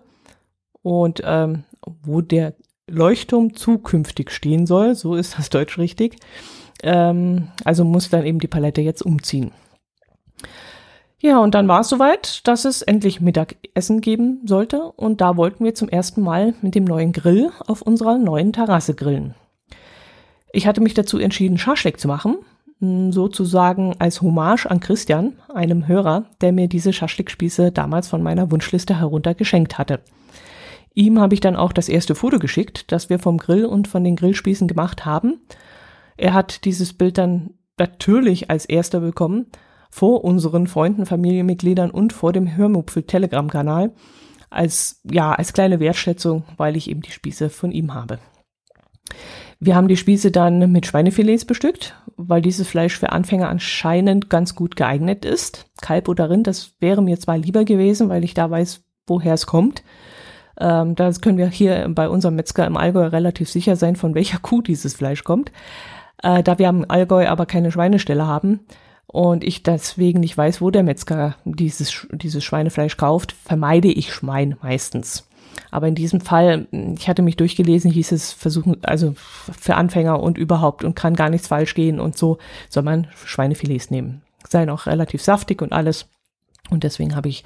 Und 0.82 1.22
ähm, 1.24 1.64
wo 2.02 2.20
der 2.20 2.54
Leuchtturm 2.88 3.54
zukünftig 3.54 4.30
stehen 4.30 4.66
soll, 4.66 4.94
so 4.94 5.14
ist 5.14 5.38
das 5.38 5.50
Deutsch 5.50 5.78
richtig. 5.78 6.16
Ähm, 6.82 7.48
also 7.64 7.84
muss 7.84 8.10
dann 8.10 8.24
eben 8.24 8.38
die 8.38 8.48
Palette 8.48 8.80
jetzt 8.80 9.02
umziehen. 9.02 9.52
Ja, 11.20 11.40
und 11.40 11.54
dann 11.56 11.66
war 11.66 11.80
es 11.80 11.88
soweit, 11.88 12.46
dass 12.46 12.64
es 12.64 12.80
endlich 12.82 13.20
Mittagessen 13.20 14.00
geben 14.00 14.40
sollte. 14.44 14.82
Und 14.82 15.20
da 15.20 15.36
wollten 15.36 15.64
wir 15.64 15.74
zum 15.74 15.88
ersten 15.88 16.22
Mal 16.22 16.54
mit 16.62 16.76
dem 16.76 16.84
neuen 16.84 17.12
Grill 17.12 17.50
auf 17.66 17.82
unserer 17.82 18.18
neuen 18.18 18.52
Terrasse 18.52 18.94
grillen. 18.94 19.34
Ich 20.52 20.66
hatte 20.66 20.80
mich 20.80 20.94
dazu 20.94 21.18
entschieden, 21.18 21.58
Schaschlik 21.58 21.98
zu 21.98 22.06
machen, 22.06 22.38
hm, 22.78 23.12
sozusagen 23.12 23.96
als 23.98 24.22
Hommage 24.22 24.66
an 24.66 24.78
Christian, 24.78 25.34
einem 25.52 25.88
Hörer, 25.88 26.26
der 26.40 26.52
mir 26.52 26.68
diese 26.68 26.92
Schaschlikspieße 26.92 27.72
damals 27.72 28.06
von 28.06 28.22
meiner 28.22 28.52
Wunschliste 28.52 28.98
herunter 28.98 29.34
geschenkt 29.34 29.76
hatte. 29.76 30.00
Ihm 30.94 31.20
habe 31.20 31.34
ich 31.34 31.40
dann 31.40 31.56
auch 31.56 31.72
das 31.72 31.88
erste 31.88 32.14
Foto 32.14 32.38
geschickt, 32.38 32.90
das 32.92 33.10
wir 33.10 33.18
vom 33.18 33.38
Grill 33.38 33.64
und 33.64 33.88
von 33.88 34.04
den 34.04 34.16
Grillspießen 34.16 34.68
gemacht 34.68 35.04
haben. 35.04 35.40
Er 36.16 36.34
hat 36.34 36.64
dieses 36.64 36.92
Bild 36.92 37.18
dann 37.18 37.50
natürlich 37.78 38.50
als 38.50 38.64
erster 38.64 39.00
bekommen 39.00 39.46
vor 39.90 40.24
unseren 40.24 40.66
Freunden, 40.66 41.06
Familienmitgliedern 41.06 41.90
und 41.90 42.12
vor 42.12 42.32
dem 42.32 42.56
Hörmupfel 42.56 43.04
Telegram-Kanal 43.04 43.92
als, 44.50 45.00
ja, 45.10 45.32
als 45.32 45.52
kleine 45.52 45.80
Wertschätzung, 45.80 46.44
weil 46.56 46.76
ich 46.76 46.90
eben 46.90 47.02
die 47.02 47.10
Spieße 47.10 47.50
von 47.50 47.70
ihm 47.70 47.94
habe. 47.94 48.18
Wir 49.60 49.74
haben 49.74 49.88
die 49.88 49.96
Spieße 49.96 50.30
dann 50.30 50.70
mit 50.70 50.86
Schweinefilets 50.86 51.44
bestückt, 51.44 51.96
weil 52.16 52.42
dieses 52.42 52.68
Fleisch 52.68 52.96
für 52.96 53.10
Anfänger 53.10 53.48
anscheinend 53.48 54.30
ganz 54.30 54.54
gut 54.54 54.76
geeignet 54.76 55.24
ist. 55.24 55.66
Kalb 55.80 56.08
oder 56.08 56.30
Rind, 56.30 56.46
das 56.46 56.74
wäre 56.80 57.02
mir 57.02 57.18
zwar 57.18 57.38
lieber 57.38 57.64
gewesen, 57.64 58.08
weil 58.08 58.24
ich 58.24 58.34
da 58.34 58.50
weiß, 58.50 58.84
woher 59.06 59.34
es 59.34 59.46
kommt. 59.46 59.82
Ähm, 60.60 60.94
da 60.94 61.10
können 61.12 61.38
wir 61.38 61.48
hier 61.48 61.88
bei 61.88 62.08
unserem 62.08 62.36
Metzger 62.36 62.66
im 62.66 62.76
Allgäu 62.76 63.06
relativ 63.06 63.48
sicher 63.48 63.76
sein, 63.76 63.96
von 63.96 64.14
welcher 64.14 64.38
Kuh 64.38 64.62
dieses 64.62 64.94
Fleisch 64.94 65.24
kommt. 65.24 65.52
Äh, 66.22 66.42
da 66.42 66.58
wir 66.58 66.68
am 66.68 66.84
Allgäu 66.88 67.28
aber 67.28 67.46
keine 67.46 67.70
Schweinestelle 67.70 68.26
haben, 68.26 68.60
und 69.10 69.42
ich 69.42 69.62
deswegen 69.62 70.20
nicht 70.20 70.36
weiß, 70.36 70.60
wo 70.60 70.70
der 70.70 70.82
Metzger 70.82 71.36
dieses, 71.44 72.06
dieses 72.12 72.44
Schweinefleisch 72.44 72.98
kauft, 72.98 73.32
vermeide 73.32 73.88
ich 73.88 74.12
Schwein 74.12 74.56
meistens. 74.62 75.26
Aber 75.70 75.88
in 75.88 75.94
diesem 75.94 76.20
Fall, 76.20 76.68
ich 76.70 77.08
hatte 77.08 77.22
mich 77.22 77.36
durchgelesen, 77.36 77.90
hieß 77.90 78.12
es 78.12 78.32
versuchen, 78.32 78.76
also 78.84 79.14
für 79.16 79.76
Anfänger 79.76 80.22
und 80.22 80.36
überhaupt 80.36 80.84
und 80.84 80.94
kann 80.94 81.16
gar 81.16 81.30
nichts 81.30 81.48
falsch 81.48 81.74
gehen 81.74 82.00
und 82.00 82.18
so 82.18 82.38
soll 82.68 82.82
man 82.82 83.08
Schweinefilets 83.24 83.90
nehmen. 83.90 84.22
Seien 84.46 84.70
auch 84.70 84.86
relativ 84.86 85.22
saftig 85.22 85.62
und 85.62 85.72
alles. 85.72 86.06
Und 86.70 86.84
deswegen 86.84 87.16
habe 87.16 87.28
ich 87.28 87.44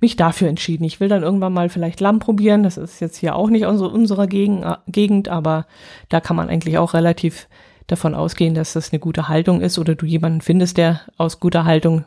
mich 0.00 0.16
dafür 0.16 0.48
entschieden. 0.48 0.84
Ich 0.84 1.00
will 1.00 1.08
dann 1.08 1.22
irgendwann 1.22 1.52
mal 1.52 1.68
vielleicht 1.68 2.00
Lamm 2.00 2.18
probieren. 2.18 2.62
Das 2.62 2.76
ist 2.78 3.00
jetzt 3.00 3.16
hier 3.16 3.36
auch 3.36 3.50
nicht 3.50 3.66
unsere, 3.66 3.90
unserer 3.90 4.26
Gegend, 4.26 5.28
aber 5.28 5.66
da 6.08 6.20
kann 6.20 6.36
man 6.36 6.48
eigentlich 6.48 6.78
auch 6.78 6.94
relativ 6.94 7.48
davon 7.86 8.14
ausgehen, 8.14 8.54
dass 8.54 8.72
das 8.72 8.92
eine 8.92 9.00
gute 9.00 9.28
Haltung 9.28 9.60
ist 9.60 9.78
oder 9.78 9.94
du 9.94 10.06
jemanden 10.06 10.40
findest, 10.40 10.78
der 10.78 11.02
aus 11.18 11.40
guter 11.40 11.64
Haltung 11.64 12.04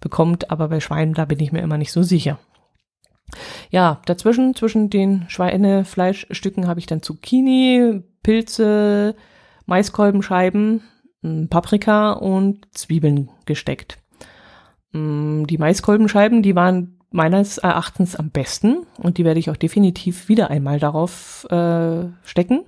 bekommt. 0.00 0.50
Aber 0.50 0.68
bei 0.68 0.80
Schweinen, 0.80 1.14
da 1.14 1.24
bin 1.24 1.40
ich 1.40 1.52
mir 1.52 1.60
immer 1.60 1.78
nicht 1.78 1.92
so 1.92 2.02
sicher. 2.02 2.38
Ja, 3.70 4.00
dazwischen, 4.06 4.54
zwischen 4.54 4.88
den 4.88 5.24
Schweinefleischstücken 5.28 6.66
habe 6.66 6.80
ich 6.80 6.86
dann 6.86 7.02
Zucchini, 7.02 8.02
Pilze, 8.22 9.14
Maiskolbenscheiben, 9.66 10.82
Paprika 11.50 12.12
und 12.12 12.66
Zwiebeln 12.74 13.28
gesteckt. 13.44 13.98
Hm, 14.92 15.46
die 15.46 15.58
Maiskolbenscheiben, 15.58 16.42
die 16.42 16.56
waren 16.56 16.98
meines 17.10 17.58
Erachtens 17.58 18.16
am 18.16 18.30
besten 18.30 18.86
und 18.98 19.18
die 19.18 19.24
werde 19.24 19.40
ich 19.40 19.50
auch 19.50 19.56
definitiv 19.56 20.28
wieder 20.28 20.50
einmal 20.50 20.78
darauf 20.78 21.46
äh, 21.50 22.04
stecken. 22.22 22.64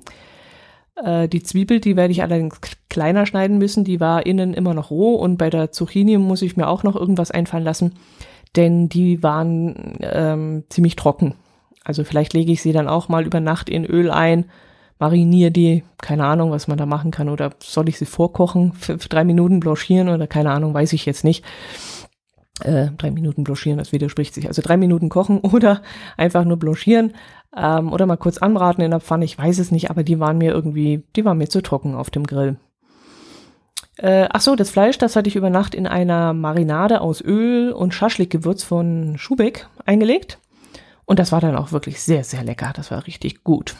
Äh, 0.96 1.28
die 1.28 1.42
Zwiebel, 1.42 1.80
die 1.80 1.96
werde 1.96 2.12
ich 2.12 2.22
allerdings 2.22 2.60
kleiner 2.88 3.26
schneiden 3.26 3.58
müssen. 3.58 3.84
Die 3.84 4.00
war 4.00 4.26
innen 4.26 4.54
immer 4.54 4.74
noch 4.74 4.90
roh 4.90 5.14
und 5.14 5.36
bei 5.36 5.50
der 5.50 5.72
Zucchini 5.72 6.18
muss 6.18 6.42
ich 6.42 6.56
mir 6.56 6.68
auch 6.68 6.82
noch 6.82 6.96
irgendwas 6.96 7.30
einfallen 7.30 7.64
lassen, 7.64 7.94
denn 8.56 8.88
die 8.88 9.22
waren 9.22 9.98
ähm, 10.00 10.64
ziemlich 10.68 10.96
trocken. 10.96 11.34
Also 11.84 12.04
vielleicht 12.04 12.34
lege 12.34 12.52
ich 12.52 12.62
sie 12.62 12.72
dann 12.72 12.88
auch 12.88 13.08
mal 13.08 13.26
über 13.26 13.40
Nacht 13.40 13.68
in 13.68 13.84
Öl 13.84 14.10
ein, 14.10 14.46
mariniere 14.98 15.50
die, 15.50 15.82
keine 15.98 16.26
Ahnung, 16.26 16.50
was 16.50 16.68
man 16.68 16.76
da 16.76 16.84
machen 16.84 17.10
kann, 17.10 17.28
oder 17.28 17.52
soll 17.58 17.88
ich 17.88 17.98
sie 17.98 18.06
vorkochen, 18.06 18.74
für 18.74 18.96
drei 18.96 19.24
Minuten 19.24 19.60
blanchieren 19.60 20.10
oder 20.10 20.26
keine 20.26 20.50
Ahnung, 20.50 20.74
weiß 20.74 20.92
ich 20.92 21.06
jetzt 21.06 21.24
nicht. 21.24 21.44
Äh, 22.62 22.90
drei 22.98 23.10
Minuten 23.10 23.44
blanchieren, 23.44 23.78
das 23.78 23.92
widerspricht 23.92 24.34
sich. 24.34 24.46
Also 24.46 24.62
drei 24.62 24.76
Minuten 24.76 25.08
kochen 25.08 25.38
oder 25.42 25.82
einfach 26.16 26.44
nur 26.44 26.58
blanchieren 26.58 27.14
ähm, 27.56 27.92
oder 27.92 28.06
mal 28.06 28.16
kurz 28.16 28.38
anbraten 28.38 28.82
in 28.82 28.90
der 28.90 29.00
Pfanne, 29.00 29.24
ich 29.24 29.38
weiß 29.38 29.58
es 29.58 29.70
nicht, 29.70 29.90
aber 29.90 30.02
die 30.02 30.20
waren 30.20 30.38
mir 30.38 30.52
irgendwie, 30.52 31.04
die 31.16 31.24
waren 31.24 31.38
mir 31.38 31.48
zu 31.48 31.62
trocken 31.62 31.94
auf 31.94 32.10
dem 32.10 32.26
Grill. 32.26 32.56
Äh, 33.96 34.28
ach 34.30 34.40
so, 34.40 34.56
das 34.56 34.70
Fleisch, 34.70 34.98
das 34.98 35.16
hatte 35.16 35.28
ich 35.28 35.36
über 35.36 35.50
Nacht 35.50 35.74
in 35.74 35.86
einer 35.86 36.32
Marinade 36.32 37.00
aus 37.00 37.20
Öl 37.20 37.72
und 37.72 37.92
Schaschlikgewürz 37.92 38.62
von 38.62 39.18
Schubeck 39.18 39.68
eingelegt. 39.84 40.38
Und 41.04 41.18
das 41.18 41.32
war 41.32 41.40
dann 41.40 41.56
auch 41.56 41.72
wirklich 41.72 42.00
sehr, 42.00 42.24
sehr 42.24 42.44
lecker. 42.44 42.72
Das 42.74 42.90
war 42.90 43.06
richtig 43.06 43.42
gut. 43.42 43.74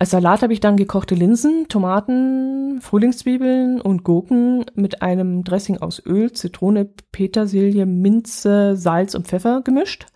Als 0.00 0.10
Salat 0.10 0.42
habe 0.42 0.52
ich 0.52 0.60
dann 0.60 0.76
gekochte 0.76 1.16
Linsen, 1.16 1.66
Tomaten, 1.68 2.80
Frühlingszwiebeln 2.80 3.80
und 3.80 4.04
Gurken 4.04 4.64
mit 4.74 5.02
einem 5.02 5.42
Dressing 5.42 5.78
aus 5.78 6.00
Öl, 6.06 6.32
Zitrone, 6.32 6.88
Petersilie, 7.10 7.84
Minze, 7.84 8.76
Salz 8.76 9.16
und 9.16 9.26
Pfeffer 9.26 9.62
gemischt 9.62 10.06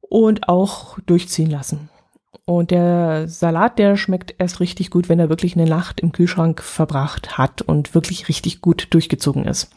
und 0.00 0.48
auch 0.48 0.96
durchziehen 1.06 1.50
lassen. 1.50 1.88
Und 2.46 2.70
der 2.70 3.26
Salat, 3.26 3.80
der 3.80 3.96
schmeckt 3.96 4.36
erst 4.38 4.60
richtig 4.60 4.90
gut, 4.90 5.08
wenn 5.08 5.18
er 5.18 5.28
wirklich 5.30 5.56
eine 5.56 5.68
Nacht 5.68 5.98
im 5.98 6.12
Kühlschrank 6.12 6.62
verbracht 6.62 7.36
hat 7.36 7.62
und 7.62 7.94
wirklich 7.94 8.28
richtig 8.28 8.60
gut 8.60 8.88
durchgezogen 8.90 9.44
ist. 9.44 9.70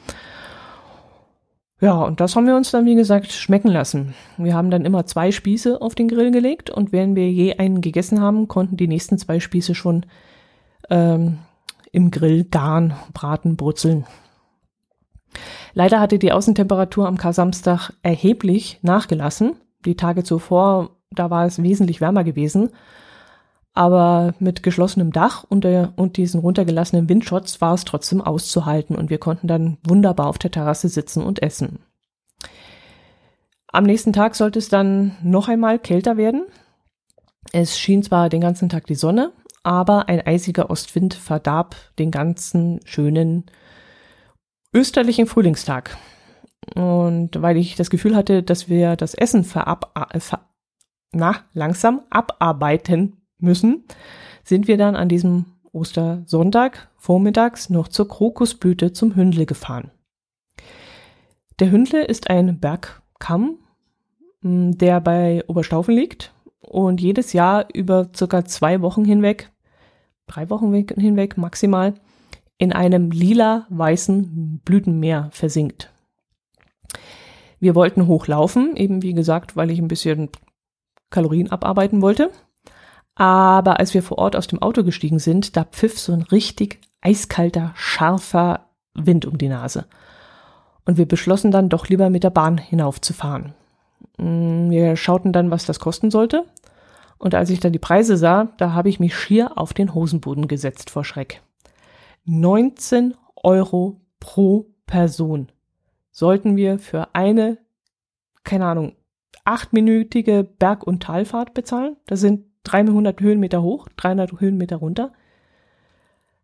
Ja, 1.79 1.93
und 1.93 2.19
das 2.19 2.35
haben 2.35 2.47
wir 2.47 2.55
uns 2.55 2.71
dann, 2.71 2.85
wie 2.85 2.95
gesagt, 2.95 3.31
schmecken 3.31 3.69
lassen. 3.69 4.15
Wir 4.37 4.55
haben 4.55 4.71
dann 4.71 4.85
immer 4.85 5.05
zwei 5.05 5.31
Spieße 5.31 5.79
auf 5.81 5.93
den 5.93 6.07
Grill 6.07 6.31
gelegt 6.31 6.69
und 6.69 6.91
wenn 6.91 7.15
wir 7.15 7.31
je 7.31 7.57
einen 7.57 7.81
gegessen 7.81 8.19
haben, 8.19 8.47
konnten 8.47 8.77
die 8.77 8.87
nächsten 8.87 9.17
zwei 9.17 9.39
Spieße 9.39 9.75
schon 9.75 10.05
ähm, 10.89 11.39
im 11.91 12.09
Grill 12.09 12.45
garen, 12.45 12.93
braten, 13.13 13.57
brutzeln. 13.57 14.05
Leider 15.73 15.99
hatte 15.99 16.17
die 16.17 16.31
Außentemperatur 16.31 17.07
am 17.07 17.17
Kar-Samstag 17.17 17.91
erheblich 18.01 18.79
nachgelassen 18.81 19.55
die 19.87 19.95
Tage 19.95 20.23
zuvor, 20.23 20.91
da 21.11 21.29
war 21.29 21.45
es 21.45 21.61
wesentlich 21.61 22.01
wärmer 22.01 22.23
gewesen. 22.23 22.71
Aber 23.77 24.33
mit 24.39 24.63
geschlossenem 24.63 25.11
Dach 25.11 25.45
und, 25.47 25.63
der, 25.63 25.93
und 25.97 26.17
diesen 26.17 26.39
runtergelassenen 26.39 27.07
Windschutz 27.09 27.61
war 27.61 27.75
es 27.75 27.85
trotzdem 27.85 28.21
auszuhalten 28.21 28.95
und 28.95 29.11
wir 29.11 29.19
konnten 29.19 29.45
dann 29.45 29.77
wunderbar 29.83 30.25
auf 30.25 30.39
der 30.39 30.49
Terrasse 30.49 30.89
sitzen 30.89 31.21
und 31.21 31.43
essen. 31.43 31.77
Am 33.67 33.83
nächsten 33.83 34.13
Tag 34.13 34.33
sollte 34.33 34.57
es 34.57 34.69
dann 34.69 35.15
noch 35.21 35.47
einmal 35.47 35.77
kälter 35.77 36.17
werden. 36.17 36.47
Es 37.51 37.77
schien 37.77 38.01
zwar 38.01 38.29
den 38.29 38.41
ganzen 38.41 38.67
Tag 38.67 38.87
die 38.87 38.95
Sonne, 38.95 39.31
aber 39.61 40.09
ein 40.09 40.25
eisiger 40.25 40.71
Ostwind 40.71 41.13
verdarb 41.13 41.75
den 41.99 42.09
ganzen 42.09 42.79
schönen 42.83 43.45
österlichen 44.73 45.27
Frühlingstag. 45.27 45.95
Und 46.73 47.39
weil 47.39 47.57
ich 47.57 47.75
das 47.75 47.91
Gefühl 47.91 48.15
hatte, 48.15 48.41
dass 48.41 48.69
wir 48.69 48.95
das 48.95 49.13
Essen 49.13 49.43
verab 49.43 49.91
äh, 50.13 50.19
na, 51.11 51.35
langsam 51.53 52.01
abarbeiten 52.09 53.16
müssen, 53.39 53.83
sind 54.43 54.67
wir 54.67 54.77
dann 54.77 54.95
an 54.95 55.09
diesem 55.09 55.45
Ostersonntag 55.71 56.89
vormittags 56.97 57.69
noch 57.69 57.87
zur 57.87 58.07
Krokusblüte 58.07 58.93
zum 58.93 59.15
Hündle 59.15 59.45
gefahren. 59.45 59.91
Der 61.59 61.71
Hündle 61.71 62.05
ist 62.05 62.29
ein 62.29 62.59
Kamm, 63.19 63.57
der 64.41 65.01
bei 65.01 65.43
Oberstaufen 65.47 65.95
liegt 65.95 66.33
und 66.59 67.01
jedes 67.01 67.33
Jahr 67.33 67.67
über 67.73 68.09
circa 68.15 68.45
zwei 68.45 68.81
Wochen 68.81 69.05
hinweg, 69.05 69.51
drei 70.27 70.49
Wochen 70.49 70.73
hinweg 70.73 71.37
maximal, 71.37 71.95
in 72.57 72.73
einem 72.73 73.11
lila-weißen 73.11 74.61
Blütenmeer 74.63 75.29
versinkt. 75.31 75.91
Wir 77.59 77.75
wollten 77.75 78.07
hochlaufen, 78.07 78.75
eben 78.75 79.01
wie 79.01 79.13
gesagt, 79.13 79.55
weil 79.55 79.71
ich 79.71 79.79
ein 79.79 79.87
bisschen 79.87 80.29
Kalorien 81.09 81.51
abarbeiten 81.51 82.01
wollte. 82.01 82.31
Aber 83.17 83.79
als 83.79 83.95
wir 83.95 84.03
vor 84.03 84.19
Ort 84.19 84.35
aus 84.35 84.45
dem 84.45 84.61
Auto 84.61 84.83
gestiegen 84.83 85.17
sind, 85.17 85.57
da 85.57 85.63
pfiff 85.63 85.97
so 85.97 86.13
ein 86.13 86.21
richtig 86.21 86.79
eiskalter, 87.01 87.73
scharfer 87.75 88.67
Wind 88.93 89.25
um 89.25 89.39
die 89.39 89.49
Nase. 89.49 89.85
Und 90.85 90.97
wir 90.97 91.07
beschlossen 91.07 91.51
dann 91.51 91.69
doch 91.69 91.89
lieber 91.89 92.11
mit 92.11 92.23
der 92.23 92.29
Bahn 92.29 92.59
hinaufzufahren. 92.59 93.53
Mm, 94.17 94.69
wir 94.69 94.95
schauten 94.95 95.33
dann, 95.33 95.49
was 95.49 95.65
das 95.65 95.79
kosten 95.79 96.11
sollte. 96.11 96.45
Und 97.17 97.33
als 97.33 97.49
ich 97.49 97.59
dann 97.59 97.73
die 97.73 97.79
Preise 97.79 98.17
sah, 98.17 98.49
da 98.57 98.73
habe 98.73 98.89
ich 98.89 98.99
mich 98.99 99.17
schier 99.17 99.57
auf 99.57 99.73
den 99.73 99.95
Hosenboden 99.95 100.47
gesetzt 100.47 100.91
vor 100.91 101.03
Schreck. 101.03 101.41
19 102.25 103.15
Euro 103.35 103.99
pro 104.19 104.67
Person 104.85 105.51
sollten 106.11 106.55
wir 106.55 106.77
für 106.77 107.15
eine, 107.15 107.57
keine 108.43 108.65
Ahnung, 108.65 108.93
achtminütige 109.43 110.43
Berg- 110.43 110.85
und 110.85 111.01
Talfahrt 111.01 111.53
bezahlen. 111.53 111.95
Das 112.05 112.19
sind 112.19 112.46
300 112.67 113.19
Höhenmeter 113.19 113.61
hoch, 113.61 113.87
300 113.97 114.39
Höhenmeter 114.39 114.77
runter. 114.77 115.13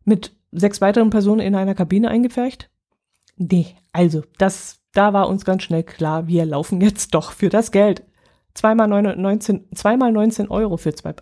Mit 0.06 0.34
sechs 0.52 0.82
weiteren 0.82 1.10
Personen 1.10 1.42
in 1.42 1.56
einer 1.56 1.76
Kabine 1.76 2.10
eingepfercht. 2.10 2.70
Nee, 3.38 3.76
also, 3.92 4.24
das, 4.38 4.80
da 4.94 5.14
war 5.14 5.28
uns 5.28 5.46
ganz 5.46 5.64
schnell 5.64 5.84
klar, 5.84 6.28
wir 6.28 6.46
laufen 6.46 6.82
jetzt 6.82 7.14
doch 7.14 7.32
für 7.32 7.50
das 7.50 7.72
Geld. 7.72 8.04
Zweimal 8.54 8.88
19, 8.88 9.66
zweimal 9.74 10.12
19 10.12 10.50
Euro 10.50 10.78
für 10.78 10.94
zwei, 10.94 11.16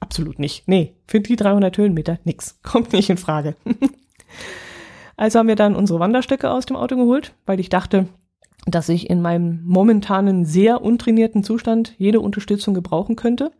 absolut 0.00 0.38
nicht. 0.38 0.68
Nee, 0.68 0.94
für 1.06 1.20
die 1.20 1.36
300 1.36 1.76
Höhenmeter 1.76 2.18
nix. 2.24 2.58
Kommt 2.62 2.92
nicht 2.92 3.08
in 3.08 3.16
Frage. 3.16 3.56
also 5.16 5.38
haben 5.38 5.48
wir 5.48 5.56
dann 5.56 5.76
unsere 5.76 6.00
Wanderstöcke 6.00 6.50
aus 6.50 6.66
dem 6.66 6.76
Auto 6.76 6.96
geholt, 6.96 7.34
weil 7.46 7.58
ich 7.58 7.70
dachte, 7.70 8.06
dass 8.66 8.90
ich 8.90 9.08
in 9.08 9.22
meinem 9.22 9.62
momentanen 9.64 10.44
sehr 10.44 10.82
untrainierten 10.82 11.42
Zustand 11.42 11.94
jede 11.96 12.20
Unterstützung 12.20 12.74
gebrauchen 12.74 13.16
könnte. 13.16 13.52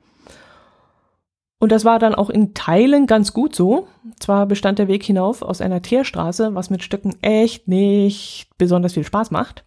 Und 1.61 1.71
das 1.73 1.85
war 1.85 1.99
dann 1.99 2.15
auch 2.15 2.31
in 2.31 2.55
Teilen 2.55 3.07
ganz 3.07 3.35
gut 3.35 3.55
so. 3.55 3.87
Zwar 4.19 4.47
bestand 4.47 4.79
der 4.79 4.89
Weg 4.89 5.05
hinauf 5.05 5.43
aus 5.43 5.61
einer 5.61 5.83
Teerstraße, 5.83 6.55
was 6.55 6.71
mit 6.71 6.83
Stöcken 6.83 7.15
echt 7.23 7.69
nicht 7.69 8.49
besonders 8.57 8.95
viel 8.95 9.05
Spaß 9.05 9.31
macht. 9.31 9.65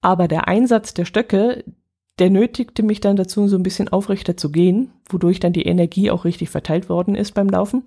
Aber 0.00 0.26
der 0.26 0.48
Einsatz 0.48 0.94
der 0.94 1.04
Stöcke, 1.04 1.64
der 2.18 2.30
nötigte 2.30 2.82
mich 2.82 3.00
dann 3.00 3.14
dazu, 3.14 3.46
so 3.46 3.56
ein 3.56 3.62
bisschen 3.62 3.88
aufrechter 3.88 4.36
zu 4.36 4.50
gehen, 4.50 4.90
wodurch 5.08 5.38
dann 5.38 5.52
die 5.52 5.66
Energie 5.66 6.10
auch 6.10 6.24
richtig 6.24 6.50
verteilt 6.50 6.88
worden 6.88 7.14
ist 7.14 7.34
beim 7.34 7.48
Laufen. 7.48 7.84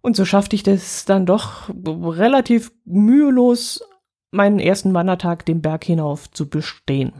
Und 0.00 0.16
so 0.16 0.24
schaffte 0.24 0.56
ich 0.56 0.64
das 0.64 1.04
dann 1.04 1.26
doch 1.26 1.70
relativ 1.86 2.72
mühelos, 2.84 3.84
meinen 4.32 4.58
ersten 4.58 4.94
Wandertag 4.94 5.46
den 5.46 5.62
Berg 5.62 5.84
hinauf 5.84 6.28
zu 6.32 6.48
bestehen. 6.48 7.12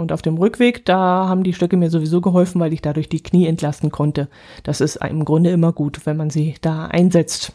Und 0.00 0.12
auf 0.12 0.22
dem 0.22 0.38
Rückweg, 0.38 0.84
da 0.86 1.28
haben 1.28 1.42
die 1.42 1.52
Stöcke 1.52 1.76
mir 1.76 1.90
sowieso 1.90 2.20
geholfen, 2.20 2.58
weil 2.60 2.72
ich 2.72 2.80
dadurch 2.80 3.08
die 3.08 3.22
Knie 3.22 3.46
entlasten 3.46 3.90
konnte. 3.90 4.28
Das 4.62 4.80
ist 4.80 4.96
im 4.96 5.24
Grunde 5.24 5.50
immer 5.50 5.72
gut, 5.72 6.06
wenn 6.06 6.16
man 6.16 6.30
sie 6.30 6.54
da 6.62 6.86
einsetzt. 6.86 7.52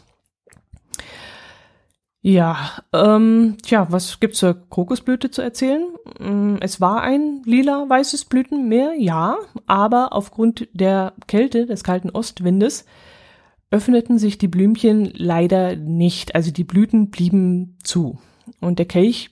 Ja, 2.22 2.70
ähm, 2.92 3.56
tja, 3.62 3.86
was 3.90 4.18
gibt's 4.20 4.38
zur 4.38 4.54
Kokosblüte 4.54 5.30
zu 5.30 5.42
erzählen? 5.42 5.86
Mm, 6.18 6.56
es 6.60 6.80
war 6.80 7.02
ein 7.02 7.42
lila-weißes 7.44 8.24
Blütenmeer, 8.24 8.94
ja, 8.96 9.36
aber 9.66 10.12
aufgrund 10.12 10.68
der 10.72 11.14
Kälte, 11.26 11.66
des 11.66 11.84
kalten 11.84 12.10
Ostwindes, 12.10 12.84
öffneten 13.70 14.18
sich 14.18 14.38
die 14.38 14.48
Blümchen 14.48 15.10
leider 15.14 15.76
nicht. 15.76 16.34
Also 16.34 16.52
die 16.52 16.64
Blüten 16.64 17.10
blieben 17.10 17.78
zu. 17.82 18.18
Und 18.60 18.78
der 18.78 18.86
Kelch, 18.86 19.30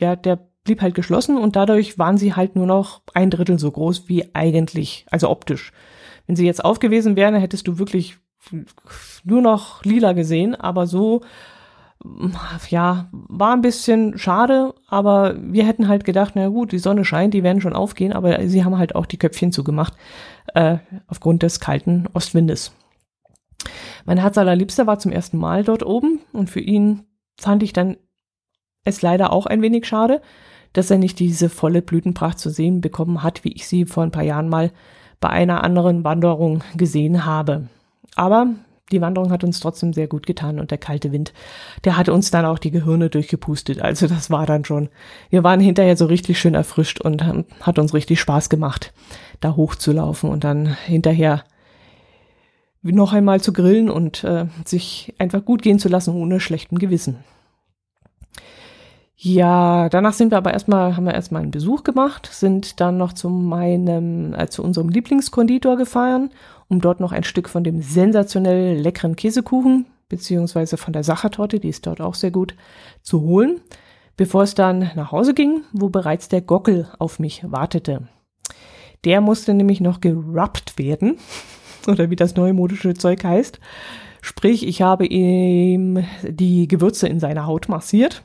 ja, 0.00 0.16
der 0.16 0.51
blieb 0.64 0.80
halt 0.80 0.94
geschlossen 0.94 1.38
und 1.38 1.56
dadurch 1.56 1.98
waren 1.98 2.18
sie 2.18 2.34
halt 2.34 2.56
nur 2.56 2.66
noch 2.66 3.02
ein 3.14 3.30
Drittel 3.30 3.58
so 3.58 3.70
groß 3.70 4.08
wie 4.08 4.34
eigentlich, 4.34 5.06
also 5.10 5.28
optisch. 5.28 5.72
Wenn 6.26 6.36
sie 6.36 6.46
jetzt 6.46 6.64
aufgewesen 6.64 7.16
wären, 7.16 7.34
hättest 7.34 7.66
du 7.66 7.78
wirklich 7.78 8.18
nur 9.24 9.42
noch 9.42 9.84
lila 9.84 10.12
gesehen, 10.12 10.54
aber 10.54 10.86
so 10.86 11.22
ja, 12.68 13.08
war 13.12 13.52
ein 13.52 13.60
bisschen 13.60 14.18
schade, 14.18 14.74
aber 14.88 15.36
wir 15.40 15.66
hätten 15.66 15.88
halt 15.88 16.04
gedacht, 16.04 16.32
na 16.34 16.48
gut, 16.48 16.72
die 16.72 16.78
Sonne 16.78 17.04
scheint, 17.04 17.34
die 17.34 17.42
werden 17.42 17.60
schon 17.60 17.74
aufgehen, 17.74 18.12
aber 18.12 18.48
sie 18.48 18.64
haben 18.64 18.78
halt 18.78 18.94
auch 18.94 19.06
die 19.06 19.18
Köpfchen 19.18 19.52
zugemacht, 19.52 19.94
äh, 20.54 20.78
aufgrund 21.06 21.42
des 21.42 21.60
kalten 21.60 22.08
Ostwindes. 22.12 22.72
Mein 24.04 24.18
Herz 24.18 24.36
allerliebster 24.36 24.86
war 24.86 24.98
zum 24.98 25.12
ersten 25.12 25.38
Mal 25.38 25.62
dort 25.62 25.84
oben 25.84 26.20
und 26.32 26.50
für 26.50 26.60
ihn 26.60 27.04
fand 27.38 27.62
ich 27.62 27.72
dann 27.72 27.96
es 28.84 29.02
leider 29.02 29.32
auch 29.32 29.46
ein 29.46 29.62
wenig 29.62 29.86
schade, 29.86 30.22
dass 30.72 30.90
er 30.90 30.98
nicht 30.98 31.18
diese 31.18 31.48
volle 31.48 31.82
Blütenpracht 31.82 32.38
zu 32.38 32.50
sehen 32.50 32.80
bekommen 32.80 33.22
hat, 33.22 33.44
wie 33.44 33.52
ich 33.52 33.66
sie 33.66 33.84
vor 33.84 34.02
ein 34.02 34.10
paar 34.10 34.22
Jahren 34.22 34.48
mal 34.48 34.70
bei 35.20 35.30
einer 35.30 35.62
anderen 35.64 36.04
Wanderung 36.04 36.62
gesehen 36.76 37.24
habe. 37.24 37.68
Aber 38.16 38.48
die 38.92 39.00
Wanderung 39.00 39.30
hat 39.30 39.42
uns 39.42 39.60
trotzdem 39.60 39.92
sehr 39.92 40.06
gut 40.06 40.26
getan 40.26 40.60
und 40.60 40.70
der 40.70 40.78
kalte 40.78 41.12
Wind, 41.12 41.32
der 41.84 41.96
hat 41.96 42.08
uns 42.08 42.30
dann 42.30 42.44
auch 42.44 42.58
die 42.58 42.70
Gehirne 42.70 43.08
durchgepustet. 43.08 43.80
Also 43.80 44.06
das 44.06 44.30
war 44.30 44.44
dann 44.44 44.64
schon. 44.64 44.90
Wir 45.30 45.42
waren 45.42 45.60
hinterher 45.60 45.96
so 45.96 46.06
richtig 46.06 46.38
schön 46.38 46.54
erfrischt 46.54 47.00
und 47.00 47.24
hat 47.60 47.78
uns 47.78 47.94
richtig 47.94 48.20
Spaß 48.20 48.50
gemacht, 48.50 48.92
da 49.40 49.56
hochzulaufen 49.56 50.28
und 50.28 50.44
dann 50.44 50.76
hinterher 50.84 51.44
noch 52.82 53.12
einmal 53.12 53.40
zu 53.40 53.52
grillen 53.52 53.88
und 53.88 54.24
äh, 54.24 54.46
sich 54.64 55.14
einfach 55.18 55.44
gut 55.44 55.62
gehen 55.62 55.78
zu 55.78 55.88
lassen 55.88 56.14
ohne 56.14 56.40
schlechtem 56.40 56.78
Gewissen. 56.78 57.18
Ja, 59.24 59.88
danach 59.88 60.14
sind 60.14 60.32
wir 60.32 60.38
aber 60.38 60.52
erstmal, 60.52 60.96
haben 60.96 61.04
wir 61.04 61.14
erstmal 61.14 61.42
einen 61.42 61.52
Besuch 61.52 61.84
gemacht, 61.84 62.28
sind 62.32 62.80
dann 62.80 62.96
noch 62.96 63.12
zu 63.12 63.28
meinem, 63.28 64.34
äh, 64.34 64.48
zu 64.48 64.64
unserem 64.64 64.88
Lieblingskonditor 64.88 65.76
gefahren, 65.76 66.30
um 66.68 66.80
dort 66.80 66.98
noch 66.98 67.12
ein 67.12 67.22
Stück 67.22 67.48
von 67.48 67.62
dem 67.62 67.82
sensationell 67.82 68.76
leckeren 68.80 69.14
Käsekuchen, 69.14 69.86
beziehungsweise 70.08 70.76
von 70.76 70.92
der 70.92 71.04
Sachertorte, 71.04 71.60
die 71.60 71.68
ist 71.68 71.86
dort 71.86 72.00
auch 72.00 72.16
sehr 72.16 72.32
gut, 72.32 72.56
zu 73.02 73.20
holen, 73.20 73.60
bevor 74.16 74.42
es 74.42 74.54
dann 74.54 74.90
nach 74.96 75.12
Hause 75.12 75.34
ging, 75.34 75.62
wo 75.72 75.88
bereits 75.88 76.28
der 76.28 76.40
Gockel 76.40 76.88
auf 76.98 77.20
mich 77.20 77.44
wartete. 77.48 78.08
Der 79.04 79.20
musste 79.20 79.54
nämlich 79.54 79.80
noch 79.80 80.00
gerubbt 80.00 80.78
werden, 80.78 81.18
oder 81.86 82.10
wie 82.10 82.16
das 82.16 82.34
neumodische 82.34 82.94
Zeug 82.94 83.22
heißt. 83.22 83.60
Sprich, 84.20 84.66
ich 84.66 84.82
habe 84.82 85.06
ihm 85.06 86.04
die 86.24 86.66
Gewürze 86.66 87.06
in 87.06 87.20
seine 87.20 87.46
Haut 87.46 87.68
massiert 87.68 88.24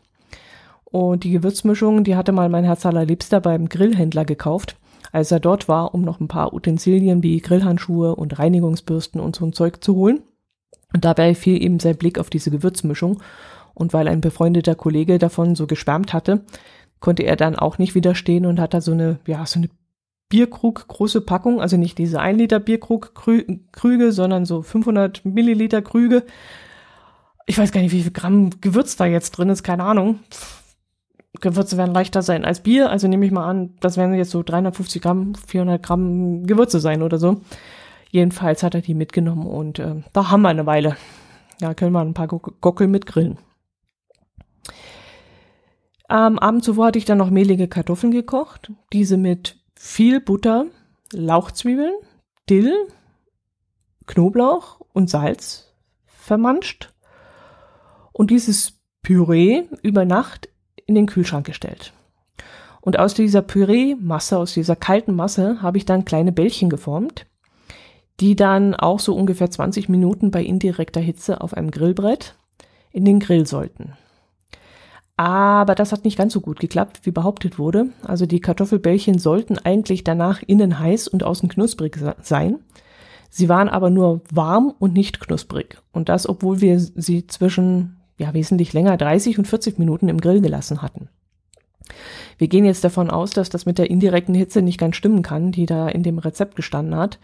und 0.90 1.24
die 1.24 1.32
Gewürzmischung, 1.32 2.04
die 2.04 2.16
hatte 2.16 2.32
mal 2.32 2.50
mein 2.50 2.64
Herz 2.64 2.86
allerliebster 2.86 3.42
beim 3.42 3.68
Grillhändler 3.68 4.24
gekauft, 4.24 4.78
als 5.12 5.32
er 5.32 5.40
dort 5.40 5.68
war, 5.68 5.94
um 5.94 6.02
noch 6.02 6.20
ein 6.20 6.28
paar 6.30 6.54
Utensilien 6.54 7.24
wie 7.24 7.40
Grillhandschuhe 7.40 8.16
und 8.16 8.40
Reinigungsbürsten 8.40 9.20
und 9.20 9.36
so 9.36 9.46
ein 9.46 9.54
Zeug 9.54 9.84
zu 9.84 9.96
holen. 9.96 10.22
Und 10.94 11.04
dabei 11.04 11.36
fiel 11.36 11.62
ihm 11.62 11.80
sein 11.80 11.98
Blick 11.98 12.20
auf 12.20 12.30
diese 12.30 12.52
Gewürzmischung. 12.52 13.22
Und 13.74 13.94
weil 13.94 14.08
ein 14.08 14.22
befreundeter 14.22 14.76
Kollege 14.76 15.20
davon 15.20 15.56
so 15.56 15.68
geschwärmt 15.68 16.14
hatte, 16.14 16.42
konnte 17.00 17.24
er 17.24 17.36
dann 17.36 17.56
auch 17.56 17.78
nicht 17.78 17.94
widerstehen 17.94 18.46
und 18.46 18.60
hat 18.60 18.74
da 18.74 18.82
so 18.82 18.94
eine, 18.94 19.20
ja, 19.28 19.46
so 19.46 19.60
eine 19.60 19.70
Bierkrug 20.30 20.88
große 20.88 21.22
Packung, 21.22 21.62
also 21.62 21.78
nicht 21.78 21.98
diese 21.98 22.20
1 22.20 22.38
Liter 22.38 22.60
Bierkrug 22.60 23.14
Krüge, 23.14 24.12
sondern 24.12 24.46
so 24.46 24.62
500 24.62 25.24
Milliliter 25.26 25.82
Krüge. 25.82 26.24
Ich 27.46 27.58
weiß 27.58 27.72
gar 27.72 27.82
nicht, 27.82 27.94
wie 27.94 28.02
viel 28.02 28.12
Gramm 28.12 28.50
Gewürz 28.62 28.96
da 28.96 29.06
jetzt 29.06 29.32
drin 29.32 29.50
ist, 29.50 29.64
keine 29.64 29.84
Ahnung. 29.84 30.20
Gewürze 31.40 31.78
werden 31.78 31.94
leichter 31.94 32.22
sein 32.22 32.46
als 32.46 32.62
Bier. 32.62 32.90
Also 32.90 33.08
nehme 33.08 33.26
ich 33.26 33.32
mal 33.32 33.48
an, 33.48 33.76
das 33.80 33.98
werden 33.98 34.16
jetzt 34.16 34.32
so 34.32 34.44
350 34.44 35.02
Gramm, 35.02 35.36
400 35.36 35.84
Gramm 35.84 36.46
Gewürze 36.46 36.80
sein 36.80 37.02
oder 37.02 37.18
so. 37.18 37.42
Jedenfalls 38.10 38.64
hat 38.64 38.74
er 38.74 38.82
die 38.82 38.94
mitgenommen 38.94 39.46
und 39.46 39.80
äh, 39.80 40.04
da 40.14 40.32
haben 40.32 40.42
wir 40.42 40.50
eine 40.50 40.66
Weile. 40.66 40.98
Da 41.60 41.74
können 41.74 41.92
wir 41.92 42.02
ein 42.02 42.14
paar 42.14 42.28
Gockel 42.28 42.88
mit 42.88 43.06
grillen. 43.06 43.38
Am 46.08 46.40
Abend 46.40 46.64
zuvor 46.64 46.88
hatte 46.88 47.00
ich 47.00 47.06
dann 47.06 47.18
noch 47.18 47.30
mehlige 47.30 47.68
Kartoffeln 47.68 48.12
gekocht. 48.12 48.72
Diese 48.94 49.18
mit 49.18 49.58
viel 49.76 50.22
Butter, 50.22 50.66
Lauchzwiebeln, 51.12 51.94
Dill, 52.50 52.74
Knoblauch 54.06 54.80
und 54.94 55.10
Salz 55.10 55.74
vermanscht. 56.06 56.94
Und 58.14 58.32
dieses 58.32 58.80
Püree 59.02 59.64
über 59.82 60.06
Nacht 60.06 60.50
in 60.88 60.96
den 60.96 61.06
Kühlschrank 61.06 61.46
gestellt. 61.46 61.94
Und 62.82 62.98
aus 62.98 63.14
dieser 63.14 63.42
Püree-Masse, 63.44 64.38
aus 64.38 64.54
dieser 64.54 64.76
kalten 64.76 65.14
Masse, 65.14 65.62
habe 65.62 65.78
ich 65.78 65.86
dann 65.86 66.06
kleine 66.06 66.32
Bällchen 66.32 66.70
geformt, 66.70 67.28
die 68.20 68.36
dann 68.36 68.74
auch 68.74 69.00
so 69.00 69.16
ungefähr 69.16 69.52
20 69.52 69.90
Minuten 69.90 70.32
bei 70.32 70.44
indirekter 70.44 71.02
Hitze 71.02 71.42
auf 71.42 71.54
einem 71.54 71.70
Grillbrett 71.70 72.36
in 72.92 73.06
den 73.06 73.20
Grill 73.20 73.46
sollten. 73.46 73.94
Aber 75.18 75.74
das 75.74 75.92
hat 75.92 76.06
nicht 76.06 76.18
ganz 76.18 76.32
so 76.32 76.42
gut 76.42 76.60
geklappt, 76.60 77.02
wie 77.04 77.12
behauptet 77.12 77.58
wurde. 77.58 77.88
Also 78.04 78.28
die 78.28 78.40
Kartoffelbällchen 78.40 79.18
sollten 79.18 79.58
eigentlich 79.58 80.04
danach 80.04 80.44
innen 80.46 80.80
heiß 80.80 81.08
und 81.08 81.24
außen 81.24 81.50
knusprig 81.50 81.98
sein. 82.22 82.60
Sie 83.30 83.50
waren 83.50 83.68
aber 83.68 83.90
nur 83.90 84.22
warm 84.32 84.74
und 84.80 84.94
nicht 84.94 85.20
knusprig. 85.20 85.82
Und 85.92 86.08
das, 86.10 86.30
obwohl 86.30 86.62
wir 86.62 86.80
sie 86.80 87.26
zwischen, 87.28 87.97
ja, 88.18 88.34
wesentlich 88.34 88.74
länger, 88.74 88.98
30 88.98 89.38
und 89.38 89.48
40 89.48 89.80
Minuten 89.80 90.10
im 90.10 90.20
Grill 90.20 90.42
gelassen 90.42 90.82
hatten. 90.82 91.10
Wir 92.38 92.48
gehen 92.48 92.66
jetzt 92.66 92.84
davon 92.84 93.10
aus, 93.10 93.32
dass 93.32 93.50
das 93.50 93.66
mit 93.66 93.78
der 93.78 93.90
indirekten 93.90 94.36
Hitze 94.36 94.62
nicht 94.62 94.80
ganz 94.80 94.96
stimmen 94.96 95.22
kann, 95.22 95.52
die 95.52 95.66
da 95.66 95.88
in 95.88 96.04
dem 96.04 96.20
Rezept 96.20 96.56
gestanden 96.56 96.96
hat. 96.96 97.20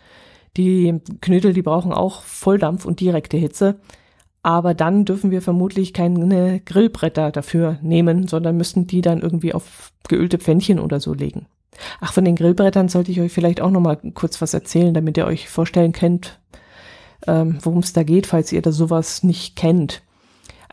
Die 0.57 0.99
Knödel, 1.21 1.53
die 1.53 1.61
brauchen 1.61 1.91
auch 1.91 2.21
Volldampf 2.21 2.85
und 2.85 2.99
direkte 2.99 3.37
Hitze. 3.37 3.75
Aber 4.43 4.73
dann 4.73 5.05
dürfen 5.05 5.31
wir 5.31 5.41
vermutlich 5.41 5.93
keine 5.93 6.59
Grillbretter 6.59 7.31
dafür 7.31 7.77
nehmen, 7.81 8.27
sondern 8.27 8.57
müssten 8.57 8.87
die 8.87 9.01
dann 9.01 9.21
irgendwie 9.21 9.53
auf 9.53 9.93
geölte 10.09 10.37
Pfännchen 10.37 10.79
oder 10.79 10.99
so 10.99 11.13
legen. 11.13 11.45
Ach, 12.01 12.13
von 12.13 12.25
den 12.25 12.35
Grillbrettern 12.35 12.89
sollte 12.89 13.11
ich 13.11 13.21
euch 13.21 13.31
vielleicht 13.31 13.61
auch 13.61 13.71
noch 13.71 13.79
mal 13.79 13.97
kurz 14.13 14.41
was 14.41 14.53
erzählen, 14.53 14.93
damit 14.93 15.17
ihr 15.17 15.25
euch 15.25 15.49
vorstellen 15.49 15.93
könnt, 15.93 16.39
ähm, 17.25 17.57
worum 17.61 17.79
es 17.79 17.93
da 17.93 18.03
geht, 18.03 18.27
falls 18.27 18.51
ihr 18.51 18.61
da 18.61 18.71
sowas 18.71 19.23
nicht 19.23 19.55
kennt. 19.55 20.03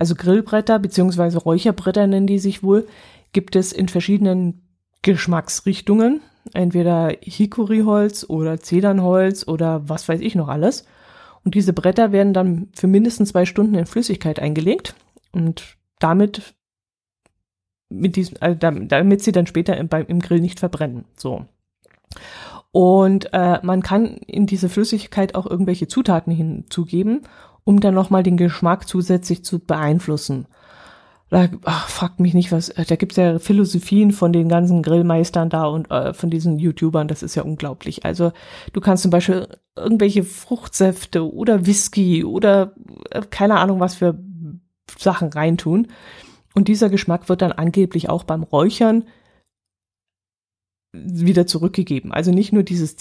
Also 0.01 0.15
Grillbretter 0.15 0.79
beziehungsweise 0.79 1.39
Räucherbretter 1.39 2.07
nennen 2.07 2.27
die 2.27 2.39
sich 2.39 2.63
wohl, 2.63 2.89
gibt 3.33 3.55
es 3.55 3.71
in 3.71 3.87
verschiedenen 3.87 4.63
Geschmacksrichtungen, 5.03 6.23
entweder 6.55 7.15
Hikoriholz 7.21 8.25
oder 8.27 8.59
Zedernholz 8.61 9.47
oder 9.47 9.91
was 9.91 10.09
weiß 10.09 10.21
ich 10.23 10.35
noch 10.35 10.49
alles. 10.49 10.87
Und 11.45 11.55
diese 11.55 11.75
Bretter 11.75 12.13
werden 12.13 12.33
dann 12.33 12.69
für 12.73 12.87
mindestens 12.87 13.29
zwei 13.29 13.45
Stunden 13.45 13.75
in 13.75 13.85
Flüssigkeit 13.85 14.41
eingelegt 14.41 14.95
und 15.33 15.77
damit 15.99 16.55
mit 17.91 18.17
diesem, 18.17 18.39
also 18.41 18.57
damit 18.59 19.23
sie 19.23 19.33
dann 19.33 19.47
später 19.47 19.77
im, 19.77 19.89
beim, 19.89 20.07
im 20.07 20.21
Grill 20.21 20.41
nicht 20.41 20.61
verbrennen. 20.61 21.05
So. 21.15 21.45
Und 22.73 23.35
äh, 23.35 23.59
man 23.63 23.83
kann 23.83 24.07
in 24.07 24.47
diese 24.47 24.71
Flüssigkeit 24.71 25.35
auch 25.35 25.45
irgendwelche 25.45 25.89
Zutaten 25.89 26.33
hinzugeben, 26.33 27.23
um 27.65 27.81
dann 27.81 27.95
nochmal 27.95 28.23
den 28.23 28.37
Geschmack 28.37 28.89
zusätzlich 28.89 29.45
zu 29.45 29.59
beeinflussen. 29.59 30.47
Da 31.31 31.49
ach, 31.65 31.89
fragt 31.89 32.19
mich 32.19 32.35
nicht, 32.35 32.51
was, 32.51 32.75
da 32.75 32.97
gibt's 32.97 33.17
ja 33.17 33.39
Philosophien 33.39 34.11
von 34.11 34.33
den 34.33 34.49
ganzen 34.49 34.83
Grillmeistern 34.83 35.49
da 35.49 35.67
und 35.67 35.89
äh, 35.91 36.13
von 36.13 36.29
diesen 36.29 36.59
YouTubern, 36.59 37.07
das 37.07 37.23
ist 37.23 37.37
ja 37.37 37.45
unglaublich. 37.45 38.05
Also 38.05 38.33
du 38.73 38.81
kannst 38.81 39.05
zum 39.05 39.13
Beispiel 39.13 39.47
irgendwelche 39.77 40.25
Fruchtsäfte 40.25 41.33
oder 41.33 41.67
Whisky 41.67 42.25
oder 42.25 42.75
äh, 43.11 43.23
keine 43.31 43.59
Ahnung 43.61 43.79
was 43.79 43.95
für 43.95 44.19
Sachen 44.99 45.29
reintun. 45.29 45.87
Und 46.55 46.67
dieser 46.67 46.91
Geschmack 46.91 47.29
wird 47.29 47.43
dann 47.43 47.53
angeblich 47.53 48.09
auch 48.09 48.25
beim 48.25 48.43
Räuchern 48.43 49.05
wieder 50.93 51.47
zurückgegeben. 51.47 52.13
Also 52.13 52.33
nicht 52.33 52.53
nur 52.53 52.65
dieses 52.65 52.97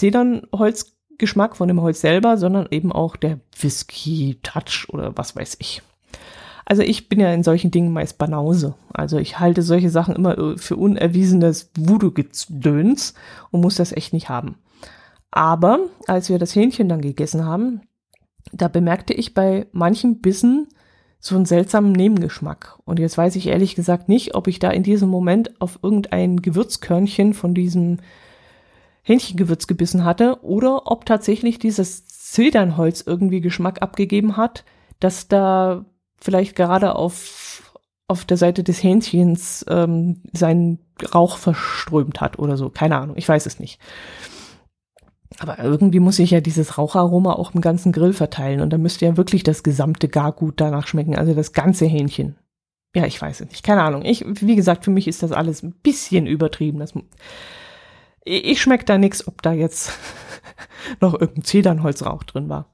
Zedernholzgeschmack 1.20 1.56
von 1.56 1.68
dem 1.68 1.80
Holz 1.80 2.00
selber, 2.00 2.36
sondern 2.36 2.66
eben 2.70 2.92
auch 2.92 3.16
der 3.16 3.38
Whisky-Touch 3.58 4.88
oder 4.88 5.16
was 5.16 5.36
weiß 5.36 5.56
ich. 5.60 5.82
Also 6.64 6.82
ich 6.82 7.08
bin 7.08 7.20
ja 7.20 7.32
in 7.32 7.42
solchen 7.42 7.70
Dingen 7.70 7.92
meist 7.92 8.18
Banause. 8.18 8.74
Also 8.92 9.18
ich 9.18 9.38
halte 9.40 9.62
solche 9.62 9.90
Sachen 9.90 10.14
immer 10.14 10.56
für 10.56 10.76
unerwiesenes 10.76 11.70
Voodoo-Gedöns 11.76 13.14
und 13.50 13.60
muss 13.60 13.74
das 13.74 13.92
echt 13.92 14.12
nicht 14.12 14.28
haben. 14.28 14.56
Aber 15.30 15.80
als 16.06 16.28
wir 16.28 16.38
das 16.38 16.54
Hähnchen 16.54 16.88
dann 16.88 17.00
gegessen 17.00 17.44
haben, 17.44 17.82
da 18.52 18.68
bemerkte 18.68 19.14
ich 19.14 19.34
bei 19.34 19.66
manchen 19.72 20.20
Bissen 20.20 20.68
so 21.18 21.34
einen 21.34 21.44
seltsamen 21.44 21.92
Nebengeschmack. 21.92 22.78
Und 22.84 22.98
jetzt 22.98 23.18
weiß 23.18 23.36
ich 23.36 23.48
ehrlich 23.48 23.74
gesagt 23.74 24.08
nicht, 24.08 24.34
ob 24.34 24.46
ich 24.46 24.58
da 24.58 24.70
in 24.70 24.82
diesem 24.82 25.08
Moment 25.08 25.60
auf 25.60 25.80
irgendein 25.82 26.40
Gewürzkörnchen 26.40 27.34
von 27.34 27.52
diesem 27.52 27.98
Hähnchengewürz 29.02 29.66
gebissen 29.66 30.04
hatte 30.04 30.42
oder 30.42 30.90
ob 30.90 31.06
tatsächlich 31.06 31.58
dieses 31.58 32.06
Zedernholz 32.06 33.02
irgendwie 33.06 33.40
Geschmack 33.40 33.82
abgegeben 33.82 34.36
hat, 34.36 34.64
dass 35.00 35.28
da 35.28 35.84
vielleicht 36.20 36.54
gerade 36.54 36.94
auf, 36.94 37.74
auf 38.06 38.24
der 38.24 38.36
Seite 38.36 38.62
des 38.62 38.82
Hähnchens 38.82 39.64
ähm, 39.68 40.22
seinen 40.32 40.78
Rauch 41.14 41.38
verströmt 41.38 42.20
hat 42.20 42.38
oder 42.38 42.56
so. 42.56 42.68
Keine 42.68 42.98
Ahnung, 42.98 43.16
ich 43.16 43.28
weiß 43.28 43.46
es 43.46 43.58
nicht. 43.58 43.80
Aber 45.38 45.58
irgendwie 45.58 46.00
muss 46.00 46.18
ich 46.18 46.32
ja 46.32 46.40
dieses 46.40 46.76
Raucharoma 46.76 47.32
auch 47.32 47.54
im 47.54 47.60
ganzen 47.60 47.92
Grill 47.92 48.12
verteilen 48.12 48.60
und 48.60 48.70
dann 48.70 48.82
müsste 48.82 49.06
ja 49.06 49.16
wirklich 49.16 49.42
das 49.42 49.62
gesamte 49.62 50.08
Gargut 50.08 50.60
danach 50.60 50.86
schmecken, 50.86 51.16
also 51.16 51.34
das 51.34 51.52
ganze 51.52 51.86
Hähnchen. 51.86 52.36
Ja, 52.94 53.06
ich 53.06 53.22
weiß 53.22 53.40
es 53.40 53.48
nicht, 53.48 53.62
keine 53.62 53.82
Ahnung. 53.82 54.04
Ich, 54.04 54.24
wie 54.26 54.56
gesagt, 54.56 54.84
für 54.84 54.90
mich 54.90 55.06
ist 55.06 55.22
das 55.22 55.30
alles 55.32 55.62
ein 55.62 55.72
bisschen 55.82 56.26
übertrieben. 56.26 56.80
Das, 56.80 56.92
ich 58.24 58.60
schmecke 58.60 58.84
da 58.84 58.98
nichts, 58.98 59.26
ob 59.26 59.42
da 59.42 59.52
jetzt 59.52 59.92
noch 61.00 61.14
irgendein 61.14 61.44
Zedernholzrauch 61.44 62.24
drin 62.24 62.48
war. 62.48 62.66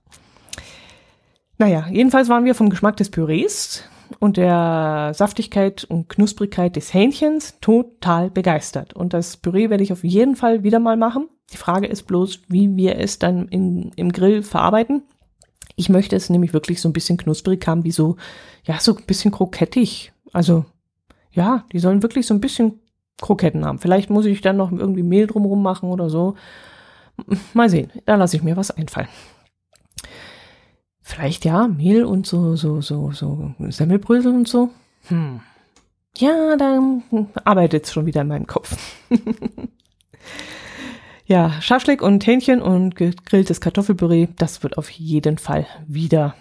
Naja, 1.59 1.87
jedenfalls 1.91 2.29
waren 2.29 2.45
wir 2.45 2.55
vom 2.55 2.71
Geschmack 2.71 2.97
des 2.97 3.11
Pürees 3.11 3.85
und 4.19 4.37
der 4.37 5.13
Saftigkeit 5.15 5.85
und 5.85 6.09
Knusprigkeit 6.09 6.77
des 6.77 6.93
Hähnchens 6.93 7.59
total 7.61 8.31
begeistert. 8.31 8.93
Und 8.93 9.15
das 9.15 9.37
Püree 9.37 9.71
werde 9.71 9.83
ich 9.83 9.93
auf 9.93 10.05
jeden 10.05 10.37
Fall 10.37 10.63
wieder 10.63 10.79
mal 10.79 10.97
machen. 10.97 11.29
Die 11.53 11.57
Frage 11.57 11.87
ist 11.87 12.05
bloß, 12.05 12.43
wie 12.49 12.77
wir 12.77 12.99
es 12.99 13.19
dann 13.19 13.49
in, 13.49 13.93
im 13.97 14.13
Grill 14.13 14.43
verarbeiten. 14.43 15.03
Ich 15.77 15.89
möchte 15.89 16.17
es 16.17 16.31
nämlich 16.31 16.53
wirklich 16.53 16.81
so 16.81 16.89
ein 16.89 16.93
bisschen 16.93 17.19
knusprig 17.19 17.67
haben, 17.67 17.85
wie 17.85 17.91
so, 17.91 18.17
ja, 18.65 18.79
so 18.81 18.97
ein 18.97 19.05
bisschen 19.07 19.31
krokettig. 19.31 20.13
Also, 20.33 20.65
ja, 21.33 21.65
die 21.73 21.79
sollen 21.79 22.03
wirklich 22.03 22.27
so 22.27 22.35
ein 22.35 22.41
bisschen 22.41 22.81
Kroketten 23.21 23.65
haben. 23.65 23.79
Vielleicht 23.79 24.11
muss 24.11 24.27
ich 24.27 24.41
dann 24.41 24.57
noch 24.57 24.73
irgendwie 24.73 25.03
Mehl 25.03 25.27
drumherum 25.27 25.63
machen 25.63 25.91
oder 25.91 26.11
so. 26.11 26.35
Mal 27.55 27.71
sehen, 27.71 27.91
da 28.05 28.17
lasse 28.17 28.37
ich 28.37 28.43
mir 28.43 28.57
was 28.57 28.71
einfallen. 28.71 29.09
Vielleicht 31.01 31.45
ja, 31.45 31.69
Mehl 31.69 32.05
und 32.05 32.27
so, 32.27 32.57
so, 32.57 32.81
so, 32.81 33.13
so 33.13 33.55
Semmelbrösel 33.61 34.35
und 34.35 34.49
so. 34.49 34.71
Hm. 35.09 35.41
Ja, 36.19 36.57
dann 36.57 37.03
arbeitet 37.45 37.85
es 37.85 37.93
schon 37.93 38.07
wieder 38.07 38.23
in 38.23 38.29
meinem 38.29 38.47
Kopf. 38.47 38.77
ja, 41.27 41.53
Schaschlik 41.61 42.03
und 42.03 42.27
Hähnchen 42.27 42.63
und 42.63 42.97
gegrilltes 42.97 43.61
Kartoffelpüree, 43.61 44.29
das 44.37 44.63
wird 44.63 44.79
auf 44.79 44.91
jeden 44.91 45.39
Fall 45.39 45.67
wieder 45.87 46.35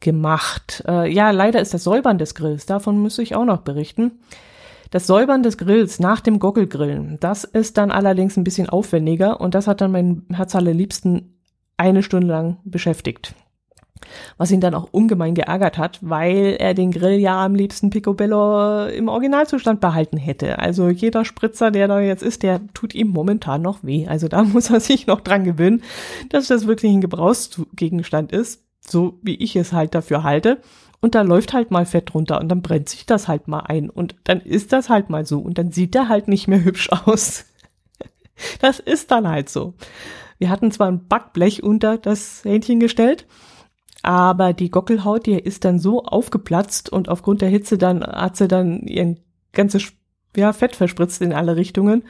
gemacht. 0.00 0.84
Äh, 0.86 1.12
ja, 1.12 1.30
leider 1.30 1.60
ist 1.60 1.74
das 1.74 1.84
Säubern 1.84 2.18
des 2.18 2.34
Grills, 2.34 2.66
davon 2.66 2.98
muss 2.98 3.18
ich 3.18 3.34
auch 3.34 3.46
noch 3.46 3.62
berichten. 3.62 4.20
Das 4.90 5.06
Säubern 5.06 5.42
des 5.42 5.58
Grills 5.58 6.00
nach 6.00 6.20
dem 6.20 6.38
Gockelgrillen, 6.38 7.18
das 7.20 7.44
ist 7.44 7.76
dann 7.76 7.90
allerdings 7.90 8.36
ein 8.36 8.44
bisschen 8.44 8.68
aufwendiger 8.68 9.40
und 9.40 9.54
das 9.54 9.66
hat 9.66 9.80
dann 9.80 9.92
mein 9.92 10.24
Herz 10.32 10.54
eine 11.76 12.02
Stunde 12.02 12.26
lang 12.26 12.58
beschäftigt. 12.64 13.34
Was 14.36 14.50
ihn 14.50 14.60
dann 14.60 14.74
auch 14.74 14.88
ungemein 14.92 15.34
geärgert 15.34 15.76
hat, 15.76 15.98
weil 16.00 16.56
er 16.58 16.72
den 16.72 16.92
Grill 16.92 17.18
ja 17.18 17.44
am 17.44 17.54
liebsten 17.54 17.90
Picobello 17.90 18.86
im 18.86 19.08
Originalzustand 19.08 19.80
behalten 19.80 20.16
hätte. 20.16 20.58
Also 20.58 20.88
jeder 20.88 21.24
Spritzer, 21.24 21.70
der 21.70 21.88
da 21.88 22.00
jetzt 22.00 22.22
ist, 22.22 22.42
der 22.42 22.60
tut 22.74 22.94
ihm 22.94 23.08
momentan 23.08 23.60
noch 23.60 23.82
weh. 23.82 24.06
Also 24.06 24.28
da 24.28 24.42
muss 24.44 24.70
er 24.70 24.80
sich 24.80 25.06
noch 25.06 25.20
dran 25.20 25.44
gewöhnen, 25.44 25.82
dass 26.30 26.46
das 26.46 26.66
wirklich 26.66 26.92
ein 26.92 27.00
Gebrauchsgegenstand 27.00 28.32
ist, 28.32 28.64
so 28.80 29.18
wie 29.22 29.34
ich 29.34 29.56
es 29.56 29.72
halt 29.72 29.94
dafür 29.94 30.22
halte. 30.22 30.58
Und 31.00 31.14
da 31.14 31.22
läuft 31.22 31.52
halt 31.52 31.70
mal 31.70 31.86
Fett 31.86 32.14
runter 32.14 32.40
und 32.40 32.48
dann 32.48 32.62
brennt 32.62 32.88
sich 32.88 33.06
das 33.06 33.28
halt 33.28 33.46
mal 33.46 33.60
ein 33.60 33.88
und 33.88 34.16
dann 34.24 34.40
ist 34.40 34.72
das 34.72 34.88
halt 34.88 35.10
mal 35.10 35.24
so 35.24 35.38
und 35.38 35.56
dann 35.56 35.70
sieht 35.70 35.94
er 35.94 36.08
halt 36.08 36.26
nicht 36.26 36.48
mehr 36.48 36.64
hübsch 36.64 36.90
aus. 36.90 37.44
Das 38.60 38.80
ist 38.80 39.10
dann 39.10 39.28
halt 39.28 39.48
so. 39.48 39.74
Wir 40.38 40.50
hatten 40.50 40.70
zwar 40.70 40.88
ein 40.88 41.06
Backblech 41.06 41.62
unter 41.62 41.98
das 41.98 42.44
Hähnchen 42.44 42.80
gestellt, 42.80 43.26
aber 44.02 44.52
die 44.52 44.70
Gockelhaut, 44.70 45.26
die 45.26 45.38
ist 45.38 45.64
dann 45.64 45.78
so 45.78 46.04
aufgeplatzt 46.04 46.90
und 46.90 47.08
aufgrund 47.08 47.42
der 47.42 47.48
Hitze 47.48 47.78
dann 47.78 48.02
hat 48.02 48.36
sie 48.36 48.48
dann 48.48 48.82
ihren 48.82 49.20
ganzes 49.52 49.92
ja, 50.36 50.52
Fett 50.52 50.76
verspritzt 50.76 51.22
in 51.22 51.32
alle 51.32 51.56
Richtungen. 51.56 52.04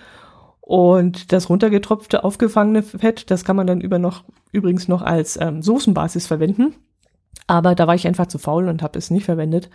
Und 0.60 1.32
das 1.32 1.48
runtergetropfte, 1.48 2.24
aufgefangene 2.24 2.82
Fett, 2.82 3.30
das 3.30 3.44
kann 3.44 3.56
man 3.56 3.66
dann 3.66 3.80
über 3.80 3.98
noch, 3.98 4.24
übrigens 4.52 4.86
noch 4.86 5.00
als 5.00 5.38
ähm, 5.40 5.62
Soßenbasis 5.62 6.26
verwenden. 6.26 6.74
Aber 7.46 7.74
da 7.74 7.86
war 7.86 7.94
ich 7.94 8.06
einfach 8.06 8.26
zu 8.26 8.38
faul 8.38 8.68
und 8.68 8.82
habe 8.82 8.98
es 8.98 9.10
nicht 9.10 9.24
verwendet 9.24 9.70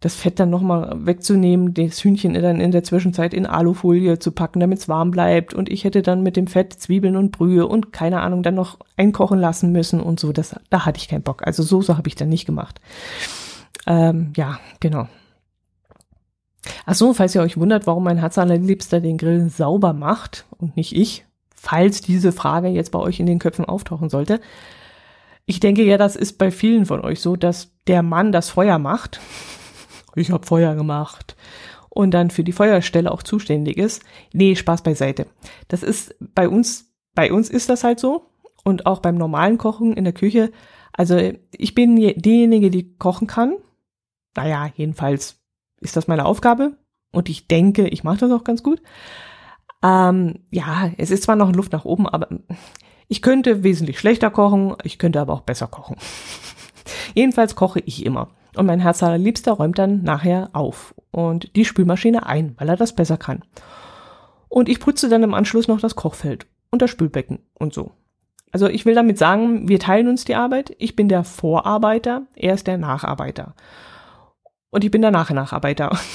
das 0.00 0.16
Fett 0.16 0.40
dann 0.40 0.48
nochmal 0.48 0.94
wegzunehmen, 1.04 1.74
das 1.74 2.02
Hühnchen 2.02 2.32
dann 2.32 2.58
in 2.58 2.70
der 2.70 2.82
Zwischenzeit 2.82 3.34
in 3.34 3.44
Alufolie 3.44 4.18
zu 4.18 4.32
packen, 4.32 4.58
damit 4.58 4.78
es 4.78 4.88
warm 4.88 5.10
bleibt. 5.10 5.52
Und 5.52 5.68
ich 5.68 5.84
hätte 5.84 6.00
dann 6.00 6.22
mit 6.22 6.36
dem 6.36 6.46
Fett 6.46 6.72
Zwiebeln 6.72 7.16
und 7.16 7.32
Brühe 7.32 7.66
und 7.66 7.92
keine 7.92 8.22
Ahnung 8.22 8.42
dann 8.42 8.54
noch 8.54 8.78
einkochen 8.96 9.38
lassen 9.38 9.72
müssen 9.72 10.00
und 10.00 10.18
so. 10.18 10.32
Das, 10.32 10.56
da 10.70 10.86
hatte 10.86 10.98
ich 10.98 11.08
keinen 11.08 11.22
Bock. 11.22 11.46
Also 11.46 11.62
Soße 11.62 11.98
habe 11.98 12.08
ich 12.08 12.14
dann 12.14 12.30
nicht 12.30 12.46
gemacht. 12.46 12.80
Ähm, 13.86 14.32
ja, 14.36 14.58
genau. 14.80 15.06
Ach 16.86 16.94
so, 16.94 17.12
falls 17.12 17.34
ihr 17.34 17.42
euch 17.42 17.58
wundert, 17.58 17.86
warum 17.86 18.04
mein 18.04 18.18
Herz 18.18 18.38
allerliebster 18.38 19.00
den 19.00 19.18
Grill 19.18 19.50
sauber 19.50 19.92
macht 19.92 20.46
und 20.56 20.76
nicht 20.78 20.96
ich, 20.96 21.26
falls 21.54 22.00
diese 22.00 22.32
Frage 22.32 22.68
jetzt 22.68 22.92
bei 22.92 22.98
euch 22.98 23.20
in 23.20 23.26
den 23.26 23.38
Köpfen 23.38 23.66
auftauchen 23.66 24.08
sollte. 24.08 24.40
Ich 25.46 25.60
denke 25.60 25.82
ja, 25.82 25.98
das 25.98 26.16
ist 26.16 26.38
bei 26.38 26.50
vielen 26.50 26.86
von 26.86 27.00
euch 27.00 27.20
so, 27.20 27.36
dass 27.36 27.72
der 27.86 28.02
Mann 28.02 28.32
das 28.32 28.50
Feuer 28.50 28.78
macht 28.78 29.20
ich 30.14 30.30
habe 30.30 30.46
Feuer 30.46 30.74
gemacht. 30.74 31.36
und 31.92 32.12
dann 32.12 32.30
für 32.30 32.44
die 32.44 32.52
Feuerstelle 32.52 33.10
auch 33.10 33.24
zuständig 33.24 33.76
ist. 33.76 34.04
Nee, 34.32 34.54
Spaß 34.54 34.82
beiseite. 34.82 35.26
Das 35.66 35.82
ist 35.82 36.14
bei 36.20 36.48
uns, 36.48 36.94
bei 37.16 37.32
uns 37.32 37.50
ist 37.50 37.68
das 37.68 37.82
halt 37.82 37.98
so 37.98 38.30
und 38.64 38.86
auch 38.86 39.00
beim 39.00 39.16
normalen 39.16 39.58
Kochen 39.58 39.94
in 39.94 40.04
der 40.04 40.12
Küche. 40.12 40.52
Also 40.92 41.18
ich 41.50 41.74
bin 41.74 41.96
diejenige, 41.96 42.70
die 42.70 42.96
kochen 42.96 43.26
kann. 43.26 43.56
Naja, 44.36 44.70
jedenfalls 44.76 45.40
ist 45.80 45.96
das 45.96 46.06
meine 46.06 46.26
Aufgabe 46.26 46.76
und 47.10 47.28
ich 47.28 47.48
denke, 47.48 47.88
ich 47.88 48.04
mache 48.04 48.18
das 48.18 48.30
auch 48.30 48.44
ganz 48.44 48.62
gut. 48.62 48.80
Ähm, 49.82 50.44
ja, 50.50 50.92
es 50.96 51.10
ist 51.10 51.24
zwar 51.24 51.34
noch 51.34 51.52
Luft 51.52 51.72
nach 51.72 51.84
oben, 51.84 52.08
aber 52.08 52.28
ich 53.10 53.22
könnte 53.22 53.64
wesentlich 53.64 53.98
schlechter 53.98 54.30
kochen, 54.30 54.76
ich 54.84 54.98
könnte 54.98 55.20
aber 55.20 55.32
auch 55.34 55.40
besser 55.40 55.66
kochen. 55.66 55.96
Jedenfalls 57.14 57.56
koche 57.56 57.80
ich 57.80 58.06
immer. 58.06 58.28
Und 58.56 58.66
mein 58.66 58.78
Herz 58.78 59.02
allerliebster 59.02 59.52
räumt 59.52 59.80
dann 59.80 60.04
nachher 60.04 60.50
auf 60.52 60.94
und 61.10 61.54
die 61.56 61.64
Spülmaschine 61.64 62.26
ein, 62.26 62.54
weil 62.58 62.68
er 62.68 62.76
das 62.76 62.94
besser 62.94 63.16
kann. 63.16 63.42
Und 64.48 64.68
ich 64.68 64.78
putze 64.78 65.08
dann 65.08 65.24
im 65.24 65.34
Anschluss 65.34 65.66
noch 65.66 65.80
das 65.80 65.96
Kochfeld 65.96 66.46
und 66.70 66.82
das 66.82 66.90
Spülbecken 66.90 67.40
und 67.58 67.74
so. 67.74 67.90
Also 68.52 68.68
ich 68.68 68.86
will 68.86 68.94
damit 68.94 69.18
sagen, 69.18 69.68
wir 69.68 69.80
teilen 69.80 70.06
uns 70.06 70.24
die 70.24 70.36
Arbeit. 70.36 70.74
Ich 70.78 70.94
bin 70.94 71.08
der 71.08 71.24
Vorarbeiter, 71.24 72.22
er 72.36 72.54
ist 72.54 72.68
der 72.68 72.78
Nacharbeiter. 72.78 73.54
Und 74.70 74.84
ich 74.84 74.92
bin 74.92 75.02
der 75.02 75.10
Nachnacharbeiter. 75.10 75.98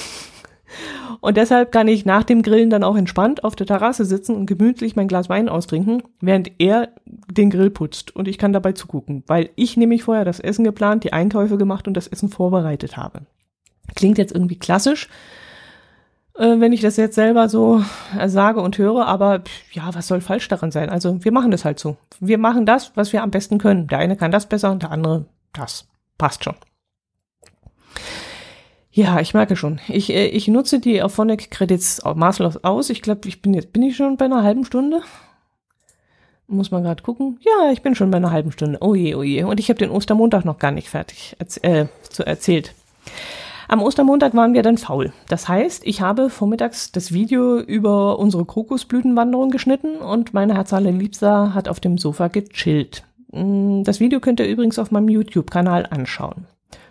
Und 1.25 1.37
deshalb 1.37 1.71
kann 1.71 1.87
ich 1.87 2.05
nach 2.05 2.23
dem 2.23 2.43
Grillen 2.43 2.69
dann 2.69 2.83
auch 2.83 2.95
entspannt 2.95 3.43
auf 3.43 3.55
der 3.55 3.65
Terrasse 3.65 4.05
sitzen 4.05 4.35
und 4.35 4.45
gemütlich 4.45 4.95
mein 4.95 5.07
Glas 5.07 5.27
Wein 5.27 5.49
austrinken, 5.49 6.03
während 6.21 6.51
er 6.59 6.89
den 7.03 7.49
Grill 7.49 7.71
putzt 7.71 8.15
und 8.15 8.27
ich 8.27 8.37
kann 8.37 8.53
dabei 8.53 8.73
zugucken, 8.73 9.23
weil 9.25 9.49
ich 9.55 9.75
nämlich 9.75 10.03
vorher 10.03 10.23
das 10.23 10.39
Essen 10.39 10.63
geplant, 10.63 11.03
die 11.03 11.13
Einkäufe 11.13 11.57
gemacht 11.57 11.87
und 11.87 11.95
das 11.95 12.05
Essen 12.05 12.29
vorbereitet 12.29 12.95
habe. 12.95 13.21
Klingt 13.95 14.19
jetzt 14.19 14.33
irgendwie 14.33 14.59
klassisch, 14.59 15.09
äh, 16.35 16.59
wenn 16.59 16.73
ich 16.73 16.81
das 16.81 16.95
jetzt 16.95 17.15
selber 17.15 17.49
so 17.49 17.83
äh, 18.19 18.29
sage 18.29 18.61
und 18.61 18.77
höre, 18.77 19.07
aber 19.07 19.41
ja, 19.71 19.95
was 19.95 20.05
soll 20.05 20.21
falsch 20.21 20.47
daran 20.47 20.69
sein? 20.69 20.91
Also 20.91 21.25
wir 21.25 21.31
machen 21.31 21.49
das 21.49 21.65
halt 21.65 21.79
so. 21.79 21.97
Wir 22.19 22.37
machen 22.37 22.67
das, 22.67 22.91
was 22.93 23.13
wir 23.13 23.23
am 23.23 23.31
besten 23.31 23.57
können. 23.57 23.87
Der 23.87 23.97
eine 23.97 24.15
kann 24.15 24.29
das 24.29 24.47
besser 24.47 24.71
und 24.71 24.83
der 24.83 24.91
andere 24.91 25.25
das. 25.53 25.87
Passt 26.19 26.43
schon. 26.43 26.55
Ja, 28.95 29.19
ich 29.19 29.33
merke 29.33 29.57
schon. 29.57 29.81
Ich, 29.89 30.09
äh, 30.09 30.27
ich 30.27 30.47
nutze 30.47 30.79
die 30.79 31.03
Auphonic 31.03 31.51
Credits 31.51 32.01
maßlos 32.05 32.63
aus. 32.63 32.89
Ich 32.89 33.01
glaube, 33.01 33.27
ich 33.27 33.41
bin 33.41 33.53
jetzt, 33.53 33.73
bin 33.73 33.83
ich 33.83 33.97
schon 33.97 34.15
bei 34.15 34.23
einer 34.23 34.41
halben 34.41 34.63
Stunde? 34.63 35.01
Muss 36.47 36.71
man 36.71 36.81
gerade 36.81 37.03
gucken. 37.03 37.37
Ja, 37.41 37.71
ich 37.73 37.81
bin 37.81 37.93
schon 37.93 38.09
bei 38.09 38.17
einer 38.17 38.31
halben 38.31 38.53
Stunde. 38.53 38.77
Oh 38.79 38.95
je, 38.95 39.15
oh 39.15 39.23
je. 39.23 39.43
Und 39.43 39.59
ich 39.59 39.67
habe 39.67 39.79
den 39.79 39.89
Ostermontag 39.89 40.45
noch 40.45 40.59
gar 40.59 40.71
nicht 40.71 40.87
fertig 40.87 41.35
äh, 41.61 41.87
zu 42.09 42.25
erzählt. 42.25 42.73
Am 43.67 43.83
Ostermontag 43.83 44.33
waren 44.33 44.53
wir 44.53 44.63
dann 44.63 44.77
faul. 44.77 45.11
Das 45.27 45.49
heißt, 45.49 45.85
ich 45.85 45.99
habe 45.99 46.29
vormittags 46.29 46.93
das 46.93 47.11
Video 47.11 47.59
über 47.59 48.17
unsere 48.17 48.45
Krokusblütenwanderung 48.45 49.49
geschnitten 49.49 49.97
und 49.97 50.33
meine 50.33 50.55
Herzale 50.55 50.91
Liebster 50.91 51.53
hat 51.53 51.67
auf 51.67 51.81
dem 51.81 51.97
Sofa 51.97 52.29
gechillt. 52.29 53.03
Mm, 53.33 53.83
das 53.83 53.99
Video 53.99 54.21
könnt 54.21 54.39
ihr 54.39 54.47
übrigens 54.47 54.79
auf 54.79 54.91
meinem 54.91 55.09
YouTube-Kanal 55.09 55.85
anschauen. 55.85 56.45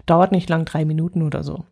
Dauert 0.04 0.32
nicht 0.32 0.50
lang, 0.50 0.66
drei 0.66 0.84
Minuten 0.84 1.22
oder 1.22 1.42
so. 1.42 1.64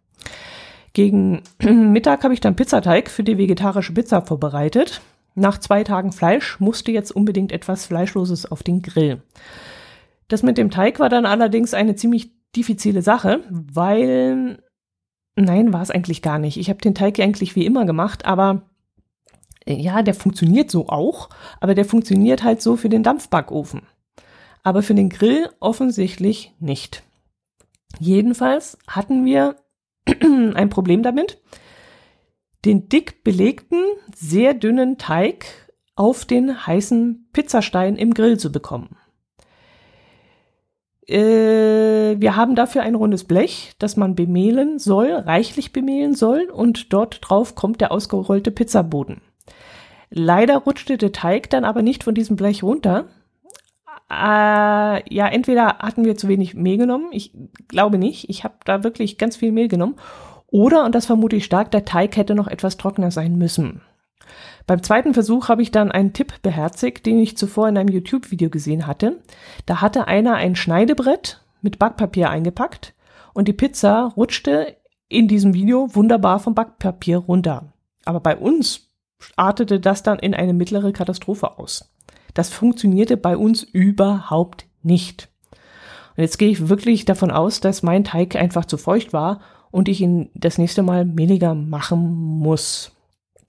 Gegen 0.93 1.43
Mittag 1.63 2.25
habe 2.25 2.35
ich 2.35 2.41
dann 2.41 2.57
Pizzateig 2.57 3.11
für 3.11 3.25
die 3.25 3.39
vegetarische 3.39 3.95
Pizza 3.95 4.23
vorbereitet. 4.23 5.01
Nach 5.35 5.59
zwei 5.59 5.83
Tagen 5.83 6.13
Fleisch 6.13 6.61
musste 6.61 6.93
jetzt 6.93 7.11
unbedingt 7.11 7.53
etwas 7.53 7.87
Fleischloses 7.87 8.51
auf 8.51 8.63
den 8.63 8.83
Grill. 8.83 9.23
Das 10.29 10.43
mit 10.43 10.59
dem 10.59 10.71
Teig 10.71 11.01
war 11.01 11.09
dann 11.09 11.27
allerdings 11.27 11.75
eine 11.75 11.95
ziemlich 11.95 12.31
diffizile 12.55 13.03
Sache, 13.03 13.41
weil 13.51 14.63
nein, 15.37 15.73
war 15.73 15.83
es 15.83 15.91
eigentlich 15.91 16.21
gar 16.23 16.39
nicht. 16.39 16.59
Ich 16.59 16.69
habe 16.69 16.81
den 16.81 16.95
Teig 16.95 17.19
eigentlich 17.21 17.57
wie 17.57 17.65
immer 17.65 17.87
gemacht, 17.87 18.27
aber 18.27 18.63
ja, 19.67 20.03
der 20.03 20.15
funktioniert 20.15 20.71
so 20.71 20.89
auch, 20.89 21.31
aber 21.61 21.75
der 21.75 21.85
funktioniert 21.85 22.43
halt 22.43 22.61
so 22.61 22.77
für 22.77 22.89
den 22.89 23.03
Dampfbackofen. 23.03 23.83
Aber 24.63 24.83
für 24.83 24.95
den 24.95 25.09
Grill 25.09 25.49
offensichtlich 25.61 26.53
nicht. 26.61 27.03
Jedenfalls 27.99 28.79
hatten 28.87 29.25
wir 29.25 29.57
ein 30.55 30.69
Problem 30.71 31.03
damit, 31.03 31.41
den 32.65 32.89
dick 32.89 33.25
belegten, 33.25 33.83
sehr 34.15 34.55
dünnen 34.55 34.99
Teig 34.99 35.47
auf 35.95 36.25
den 36.25 36.67
heißen 36.67 37.29
Pizzastein 37.33 37.97
im 37.97 38.15
Grill 38.15 38.39
zu 38.39 38.51
bekommen. 38.51 38.97
Äh, 41.07 42.21
wir 42.21 42.37
haben 42.37 42.55
dafür 42.55 42.83
ein 42.83 42.95
rundes 42.95 43.25
Blech, 43.25 43.73
das 43.79 43.97
man 43.97 44.15
bemehlen 44.15 44.79
soll, 44.79 45.13
reichlich 45.13 45.73
bemehlen 45.73 46.15
soll, 46.15 46.45
und 46.45 46.93
dort 46.93 47.19
drauf 47.23 47.55
kommt 47.55 47.81
der 47.81 47.93
ausgerollte 47.93 48.51
Pizzaboden. 48.51 49.21
Leider 50.11 50.59
rutschte 50.59 50.99
der 50.99 51.13
Teig 51.13 51.51
dann 51.51 51.65
aber 51.65 51.83
nicht 51.83 52.05
von 52.05 52.15
diesem 52.15 52.37
Blech 52.37 52.63
runter, 52.63 53.07
ja, 54.13 55.29
entweder 55.29 55.79
hatten 55.79 56.05
wir 56.05 56.17
zu 56.17 56.29
wenig 56.29 56.55
Mehl 56.55 56.77
genommen, 56.77 57.09
ich 57.13 57.33
glaube 57.69 57.99
nicht, 57.99 58.29
ich 58.29 58.45
habe 58.45 58.55
da 58.65 58.85
wirklich 58.85 59.17
ganz 59.17 59.37
viel 59.37 59.53
Mehl 59.53 59.69
genommen, 59.69 59.97
oder, 60.49 60.85
und 60.85 60.95
das 60.95 61.07
vermute 61.07 61.37
ich 61.37 61.47
stark, 61.47 61.71
der 61.71 61.87
Teig 61.87 62.17
hätte 62.17 62.35
noch 62.35 62.47
etwas 62.47 62.77
trockener 62.77 63.11
sein 63.11 63.39
müssen. 63.39 63.81
Beim 64.67 64.83
zweiten 64.83 65.15
Versuch 65.15 65.49
habe 65.49 65.63
ich 65.63 65.71
dann 65.71 65.91
einen 65.91 66.13
Tipp 66.13 66.43
beherzigt, 66.43 67.07
den 67.07 67.19
ich 67.19 67.37
zuvor 67.39 67.69
in 67.69 67.79
einem 67.79 67.89
YouTube-Video 67.89 68.51
gesehen 68.51 68.87
hatte. 68.87 69.21
Da 69.67 69.81
hatte 69.81 70.07
einer 70.09 70.35
ein 70.35 70.55
Schneidebrett 70.55 71.41
mit 71.63 71.79
Backpapier 71.79 72.31
eingepackt 72.31 72.95
und 73.33 73.49
die 73.49 73.55
Pizza 73.55 74.13
rutschte 74.17 74.77
in 75.09 75.27
diesem 75.27 75.55
Video 75.55 75.95
wunderbar 75.95 76.39
vom 76.39 76.55
Backpapier 76.55 77.19
runter. 77.19 77.73
Aber 78.05 78.21
bei 78.21 78.37
uns 78.37 78.89
artete 79.37 79.81
das 79.81 80.03
dann 80.03 80.19
in 80.19 80.35
eine 80.35 80.53
mittlere 80.53 80.93
Katastrophe 80.93 81.59
aus. 81.59 81.92
Das 82.35 82.51
funktionierte 82.51 83.17
bei 83.17 83.37
uns 83.37 83.63
überhaupt 83.63 84.67
nicht. 84.83 85.29
Und 86.17 86.23
jetzt 86.23 86.39
gehe 86.39 86.51
ich 86.51 86.69
wirklich 86.69 87.05
davon 87.05 87.31
aus, 87.31 87.61
dass 87.61 87.83
mein 87.83 88.05
Teig 88.05 88.37
einfach 88.37 88.65
zu 88.65 88.77
feucht 88.77 89.13
war 89.13 89.41
und 89.71 89.89
ich 89.89 90.01
ihn 90.01 90.31
das 90.35 90.59
nächste 90.59 90.83
Mal 90.83 91.05
mehliger 91.05 91.55
machen 91.55 92.39
muss. 92.39 92.93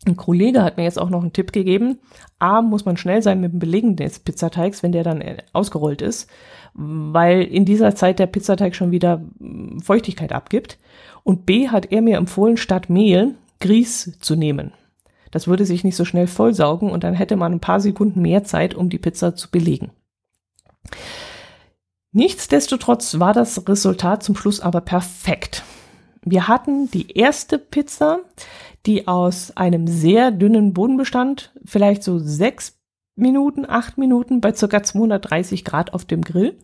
Ein 0.05 0.17
Kollege 0.17 0.63
hat 0.63 0.77
mir 0.77 0.83
jetzt 0.83 0.99
auch 0.99 1.09
noch 1.09 1.21
einen 1.21 1.33
Tipp 1.33 1.53
gegeben. 1.53 1.99
A, 2.39 2.61
muss 2.61 2.85
man 2.85 2.97
schnell 2.97 3.21
sein 3.21 3.39
mit 3.39 3.53
dem 3.53 3.59
Belegen 3.59 3.95
des 3.95 4.19
Pizzateigs, 4.19 4.83
wenn 4.83 4.91
der 4.91 5.03
dann 5.03 5.21
äh, 5.21 5.37
ausgerollt 5.53 6.01
ist, 6.01 6.29
weil 6.73 7.43
in 7.43 7.63
dieser 7.63 7.95
Zeit 7.95 8.19
der 8.19 8.27
Pizzateig 8.27 8.75
schon 8.75 8.91
wieder 8.91 9.21
hm, 9.39 9.79
Feuchtigkeit 9.81 10.33
abgibt. 10.33 10.77
Und 11.23 11.45
B, 11.45 11.69
hat 11.69 11.91
er 11.91 12.01
mir 12.01 12.17
empfohlen, 12.17 12.57
statt 12.57 12.89
Mehl 12.89 13.35
Grieß 13.61 14.19
zu 14.19 14.35
nehmen. 14.35 14.73
Das 15.33 15.47
würde 15.47 15.65
sich 15.65 15.83
nicht 15.83 15.95
so 15.95 16.05
schnell 16.05 16.27
vollsaugen 16.27 16.91
und 16.91 17.03
dann 17.03 17.15
hätte 17.15 17.37
man 17.37 17.53
ein 17.53 17.59
paar 17.59 17.79
Sekunden 17.79 18.21
mehr 18.21 18.43
Zeit, 18.43 18.75
um 18.75 18.89
die 18.89 18.99
Pizza 18.99 19.35
zu 19.35 19.49
belegen. 19.49 19.91
Nichtsdestotrotz 22.11 23.17
war 23.17 23.33
das 23.33 23.67
Resultat 23.67 24.21
zum 24.21 24.35
Schluss 24.35 24.59
aber 24.59 24.81
perfekt. 24.81 25.63
Wir 26.21 26.47
hatten 26.47 26.91
die 26.91 27.17
erste 27.17 27.57
Pizza, 27.57 28.19
die 28.85 29.07
aus 29.07 29.57
einem 29.57 29.87
sehr 29.87 30.29
dünnen 30.29 30.71
Boden 30.71 30.97
bestand, 30.97 31.51
vielleicht 31.65 32.03
so 32.03 32.19
sechs 32.19 32.77
Minuten, 33.15 33.65
acht 33.67 33.97
Minuten 33.97 34.39
bei 34.39 34.53
circa 34.53 34.83
230 34.83 35.65
Grad 35.65 35.95
auf 35.95 36.05
dem 36.05 36.21
Grill. 36.21 36.59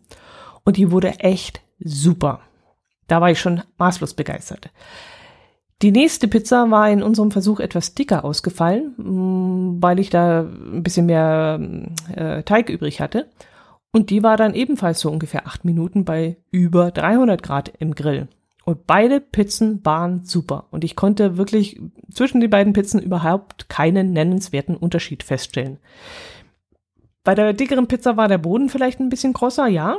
Und 0.62 0.76
die 0.76 0.92
wurde 0.92 1.18
echt 1.18 1.60
super. 1.80 2.40
Da 3.08 3.20
war 3.20 3.32
ich 3.32 3.40
schon 3.40 3.62
maßlos 3.78 4.14
begeistert. 4.14 4.70
Die 5.82 5.92
nächste 5.92 6.28
Pizza 6.28 6.70
war 6.70 6.90
in 6.90 7.02
unserem 7.02 7.30
Versuch 7.30 7.58
etwas 7.58 7.94
dicker 7.94 8.24
ausgefallen, 8.24 8.94
mm, 8.96 9.82
weil 9.82 9.98
ich 9.98 10.10
da 10.10 10.40
ein 10.40 10.82
bisschen 10.82 11.06
mehr 11.06 11.58
äh, 12.14 12.42
Teig 12.42 12.68
übrig 12.68 13.00
hatte. 13.00 13.28
Und 13.92 14.10
die 14.10 14.22
war 14.22 14.36
dann 14.36 14.54
ebenfalls 14.54 15.00
so 15.00 15.10
ungefähr 15.10 15.46
acht 15.46 15.64
Minuten 15.64 16.04
bei 16.04 16.36
über 16.50 16.90
300 16.90 17.42
Grad 17.42 17.72
im 17.78 17.94
Grill. 17.94 18.28
Und 18.64 18.86
beide 18.86 19.20
Pizzen 19.20 19.84
waren 19.84 20.24
super. 20.24 20.66
Und 20.70 20.84
ich 20.84 20.94
konnte 20.94 21.38
wirklich 21.38 21.80
zwischen 22.12 22.40
den 22.40 22.50
beiden 22.50 22.72
Pizzen 22.72 23.00
überhaupt 23.00 23.68
keinen 23.68 24.12
nennenswerten 24.12 24.76
Unterschied 24.76 25.22
feststellen. 25.22 25.78
Bei 27.24 27.34
der 27.34 27.52
dickeren 27.52 27.88
Pizza 27.88 28.16
war 28.16 28.28
der 28.28 28.38
Boden 28.38 28.68
vielleicht 28.68 29.00
ein 29.00 29.08
bisschen 29.08 29.32
grosser, 29.32 29.66
ja. 29.66 29.96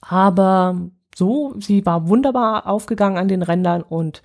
Aber 0.00 0.88
so, 1.16 1.54
sie 1.58 1.84
war 1.86 2.08
wunderbar 2.08 2.66
aufgegangen 2.66 3.18
an 3.18 3.28
den 3.28 3.42
Rändern 3.42 3.82
und 3.82 4.22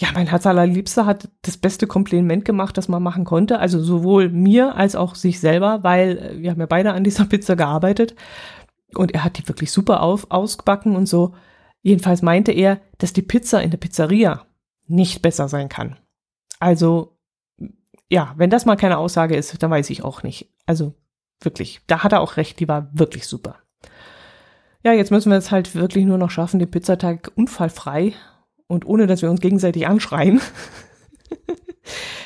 ja, 0.00 0.08
mein 0.14 0.28
Herz 0.28 0.46
allerliebster 0.46 1.06
hat 1.06 1.28
das 1.42 1.56
beste 1.56 1.88
Kompliment 1.88 2.44
gemacht, 2.44 2.78
das 2.78 2.86
man 2.86 3.02
machen 3.02 3.24
konnte. 3.24 3.58
Also 3.58 3.82
sowohl 3.82 4.28
mir 4.28 4.76
als 4.76 4.94
auch 4.94 5.16
sich 5.16 5.40
selber, 5.40 5.82
weil 5.82 6.18
äh, 6.18 6.38
wir 6.38 6.52
haben 6.52 6.60
ja 6.60 6.66
beide 6.66 6.92
an 6.92 7.02
dieser 7.02 7.24
Pizza 7.24 7.56
gearbeitet. 7.56 8.14
Und 8.94 9.12
er 9.12 9.24
hat 9.24 9.38
die 9.38 9.48
wirklich 9.48 9.72
super 9.72 10.02
auf, 10.02 10.30
ausgebacken 10.30 10.94
und 10.94 11.06
so. 11.06 11.34
Jedenfalls 11.82 12.22
meinte 12.22 12.52
er, 12.52 12.80
dass 12.98 13.12
die 13.12 13.22
Pizza 13.22 13.60
in 13.60 13.70
der 13.70 13.78
Pizzeria 13.78 14.46
nicht 14.86 15.20
besser 15.20 15.48
sein 15.48 15.68
kann. 15.68 15.96
Also, 16.60 17.18
ja, 18.08 18.34
wenn 18.36 18.50
das 18.50 18.66
mal 18.66 18.76
keine 18.76 18.98
Aussage 18.98 19.36
ist, 19.36 19.60
dann 19.62 19.70
weiß 19.70 19.90
ich 19.90 20.04
auch 20.04 20.22
nicht. 20.22 20.48
Also, 20.64 20.94
wirklich, 21.40 21.80
da 21.88 22.04
hat 22.04 22.12
er 22.12 22.20
auch 22.20 22.36
recht, 22.36 22.60
die 22.60 22.68
war 22.68 22.88
wirklich 22.92 23.26
super. 23.26 23.56
Ja, 24.84 24.92
jetzt 24.92 25.10
müssen 25.10 25.30
wir 25.30 25.38
es 25.38 25.50
halt 25.50 25.74
wirklich 25.74 26.04
nur 26.04 26.18
noch 26.18 26.30
schaffen, 26.30 26.60
den 26.60 26.70
Pizzateig 26.70 27.32
unfallfrei 27.34 28.14
und 28.68 28.86
ohne 28.86 29.08
dass 29.08 29.22
wir 29.22 29.30
uns 29.30 29.40
gegenseitig 29.40 29.88
anschreien, 29.88 30.40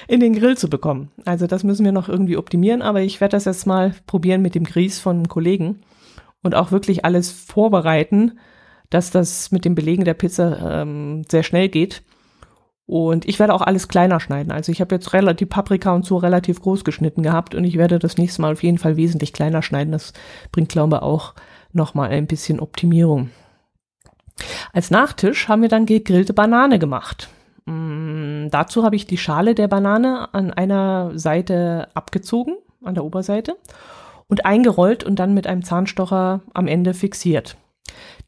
in 0.08 0.20
den 0.20 0.34
Grill 0.34 0.58
zu 0.58 0.68
bekommen. 0.68 1.10
Also 1.24 1.46
das 1.46 1.64
müssen 1.64 1.84
wir 1.84 1.92
noch 1.92 2.08
irgendwie 2.08 2.36
optimieren, 2.36 2.82
aber 2.82 3.00
ich 3.00 3.20
werde 3.20 3.36
das 3.36 3.46
jetzt 3.46 3.66
mal 3.66 3.94
probieren 4.06 4.42
mit 4.42 4.54
dem 4.54 4.64
Grieß 4.64 5.00
von 5.00 5.28
Kollegen 5.28 5.80
und 6.42 6.54
auch 6.54 6.72
wirklich 6.72 7.04
alles 7.04 7.30
vorbereiten, 7.30 8.38
dass 8.90 9.10
das 9.10 9.52
mit 9.52 9.64
dem 9.64 9.74
Belegen 9.74 10.04
der 10.04 10.14
Pizza 10.14 10.82
ähm, 10.82 11.22
sehr 11.30 11.42
schnell 11.42 11.68
geht. 11.68 12.02
Und 12.84 13.24
ich 13.26 13.38
werde 13.38 13.54
auch 13.54 13.62
alles 13.62 13.88
kleiner 13.88 14.20
schneiden. 14.20 14.52
Also 14.52 14.70
ich 14.70 14.80
habe 14.80 14.94
jetzt 14.94 15.14
relativ 15.14 15.48
Paprika 15.48 15.94
und 15.94 16.04
so 16.04 16.18
relativ 16.18 16.60
groß 16.60 16.84
geschnitten 16.84 17.22
gehabt 17.22 17.54
und 17.54 17.64
ich 17.64 17.78
werde 17.78 17.98
das 17.98 18.18
nächste 18.18 18.42
Mal 18.42 18.52
auf 18.52 18.62
jeden 18.62 18.78
Fall 18.78 18.96
wesentlich 18.96 19.32
kleiner 19.32 19.62
schneiden. 19.62 19.92
Das 19.92 20.12
bringt, 20.50 20.68
glaube 20.68 20.96
ich, 20.96 21.02
auch 21.02 21.34
nochmal 21.72 22.10
ein 22.10 22.26
bisschen 22.26 22.60
Optimierung. 22.60 23.30
Als 24.72 24.90
Nachtisch 24.90 25.48
haben 25.48 25.62
wir 25.62 25.68
dann 25.68 25.86
gegrillte 25.86 26.32
Banane 26.32 26.78
gemacht. 26.78 27.28
Mm, 27.66 28.48
dazu 28.50 28.84
habe 28.84 28.96
ich 28.96 29.06
die 29.06 29.18
Schale 29.18 29.54
der 29.54 29.68
Banane 29.68 30.32
an 30.34 30.52
einer 30.52 31.12
Seite 31.14 31.88
abgezogen, 31.94 32.56
an 32.82 32.94
der 32.94 33.04
Oberseite, 33.04 33.56
und 34.28 34.44
eingerollt 34.44 35.04
und 35.04 35.16
dann 35.18 35.34
mit 35.34 35.46
einem 35.46 35.62
Zahnstocher 35.62 36.40
am 36.54 36.66
Ende 36.66 36.94
fixiert. 36.94 37.56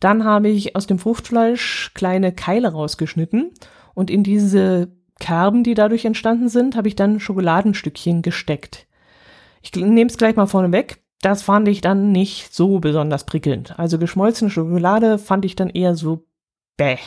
Dann 0.01 0.25
habe 0.25 0.49
ich 0.49 0.77
aus 0.77 0.87
dem 0.87 0.99
Fruchtfleisch 0.99 1.93
kleine 1.95 2.33
Keile 2.33 2.73
rausgeschnitten 2.73 3.53
und 3.95 4.11
in 4.11 4.23
diese 4.23 4.93
Kerben, 5.21 5.63
die 5.65 5.75
dadurch 5.75 6.05
entstanden 6.05 6.49
sind, 6.49 6.77
habe 6.77 6.89
ich 6.89 6.97
dann 6.97 7.21
Schokoladenstückchen 7.21 8.23
gesteckt. 8.23 8.87
Ich 9.63 9.75
nehme 9.75 10.11
es 10.11 10.19
gleich 10.19 10.37
mal 10.37 10.47
vorne 10.47 10.73
weg. 10.73 11.04
Das 11.25 11.41
fand 11.41 11.69
ich 11.69 11.81
dann 11.81 12.13
nicht 12.13 12.55
so 12.55 12.81
besonders 12.81 13.25
prickelnd. 13.25 13.79
Also 13.79 13.99
geschmolzene 13.99 14.51
Schokolade 14.51 15.17
fand 15.17 15.47
ich 15.47 15.57
dann 15.57 15.71
eher 15.71 15.95
so 15.95 16.27
bäh. 16.77 16.99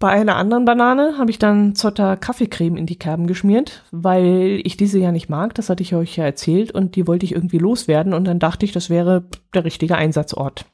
Bei 0.00 0.08
einer 0.08 0.34
anderen 0.34 0.64
Banane 0.64 1.18
habe 1.18 1.30
ich 1.30 1.38
dann 1.38 1.76
Zotter 1.76 2.16
Kaffeecreme 2.16 2.76
in 2.76 2.86
die 2.86 2.98
Kerben 2.98 3.28
geschmiert, 3.28 3.84
weil 3.92 4.60
ich 4.64 4.76
diese 4.76 4.98
ja 4.98 5.12
nicht 5.12 5.28
mag, 5.28 5.54
das 5.54 5.70
hatte 5.70 5.84
ich 5.84 5.94
euch 5.94 6.16
ja 6.16 6.24
erzählt 6.24 6.72
und 6.72 6.96
die 6.96 7.06
wollte 7.06 7.24
ich 7.24 7.32
irgendwie 7.32 7.58
loswerden 7.58 8.12
und 8.12 8.24
dann 8.24 8.40
dachte 8.40 8.64
ich, 8.64 8.72
das 8.72 8.90
wäre 8.90 9.28
der 9.54 9.64
richtige 9.64 9.94
Einsatzort. 9.94 10.66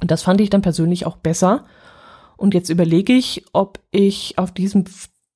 Und 0.00 0.10
das 0.10 0.24
fand 0.24 0.40
ich 0.40 0.50
dann 0.50 0.62
persönlich 0.62 1.06
auch 1.06 1.16
besser. 1.16 1.64
Und 2.36 2.54
jetzt 2.54 2.70
überlege 2.70 3.12
ich, 3.12 3.44
ob 3.52 3.78
ich 3.92 4.36
auf 4.36 4.50
diesem 4.50 4.84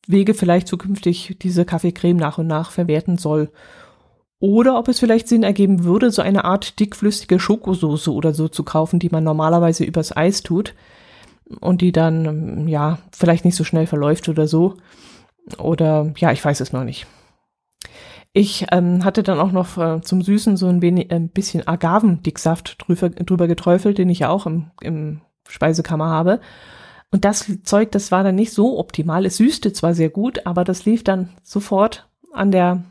Wege 0.09 0.35
vielleicht 0.35 0.67
zukünftig 0.67 1.37
diese 1.41 1.65
Kaffeecreme 1.65 2.17
nach 2.17 2.39
und 2.39 2.49
nach 2.49 2.73
verwerten 2.73 3.17
soll. 3.17 3.53
Oder 4.43 4.77
ob 4.77 4.89
es 4.89 4.99
vielleicht 4.99 5.29
Sinn 5.29 5.45
ergeben 5.45 5.85
würde, 5.85 6.11
so 6.11 6.21
eine 6.21 6.45
Art 6.45 6.81
dickflüssige 6.81 7.39
Schokosoße 7.39 8.13
oder 8.13 8.35
so 8.35 8.49
zu 8.49 8.65
kaufen, 8.65 8.99
die 8.99 9.09
man 9.09 9.23
normalerweise 9.23 9.85
übers 9.85 10.17
Eis 10.17 10.43
tut 10.43 10.75
und 11.61 11.81
die 11.81 11.93
dann, 11.93 12.67
ja, 12.67 12.99
vielleicht 13.13 13.45
nicht 13.45 13.55
so 13.55 13.63
schnell 13.63 13.87
verläuft 13.87 14.29
oder 14.29 14.49
so. 14.49 14.75
Oder 15.59 16.13
ja, 16.17 16.33
ich 16.33 16.45
weiß 16.45 16.59
es 16.59 16.73
noch 16.73 16.83
nicht. 16.83 17.07
Ich 18.33 18.67
ähm, 18.73 19.05
hatte 19.05 19.23
dann 19.23 19.39
auch 19.39 19.53
noch 19.53 19.79
äh, 19.79 20.01
zum 20.01 20.23
Süßen 20.23 20.57
so 20.57 20.67
ein, 20.67 20.83
wenig, 20.83 21.13
ein 21.13 21.29
bisschen 21.29 21.69
Agavendicksaft 21.69 22.85
drüber, 22.85 23.11
drüber 23.11 23.47
geträufelt, 23.47 23.97
den 23.97 24.11
ich 24.11 24.19
ja 24.19 24.31
auch 24.31 24.47
im, 24.47 24.73
im 24.81 25.21
Speisekammer 25.49 26.09
habe. 26.09 26.41
Und 27.13 27.25
das 27.25 27.49
Zeug, 27.63 27.93
das 27.93 28.11
war 28.11 28.25
dann 28.25 28.35
nicht 28.35 28.53
so 28.53 28.81
optimal. 28.81 29.25
Es 29.25 29.37
süßte 29.37 29.73
zwar 29.73 29.95
sehr 29.95 30.11
gut, 30.11 30.47
aber 30.47 30.65
das 30.65 30.85
lief 30.85 31.05
dann 31.05 31.29
sofort 31.45 32.09
an 32.33 32.51
der 32.51 32.83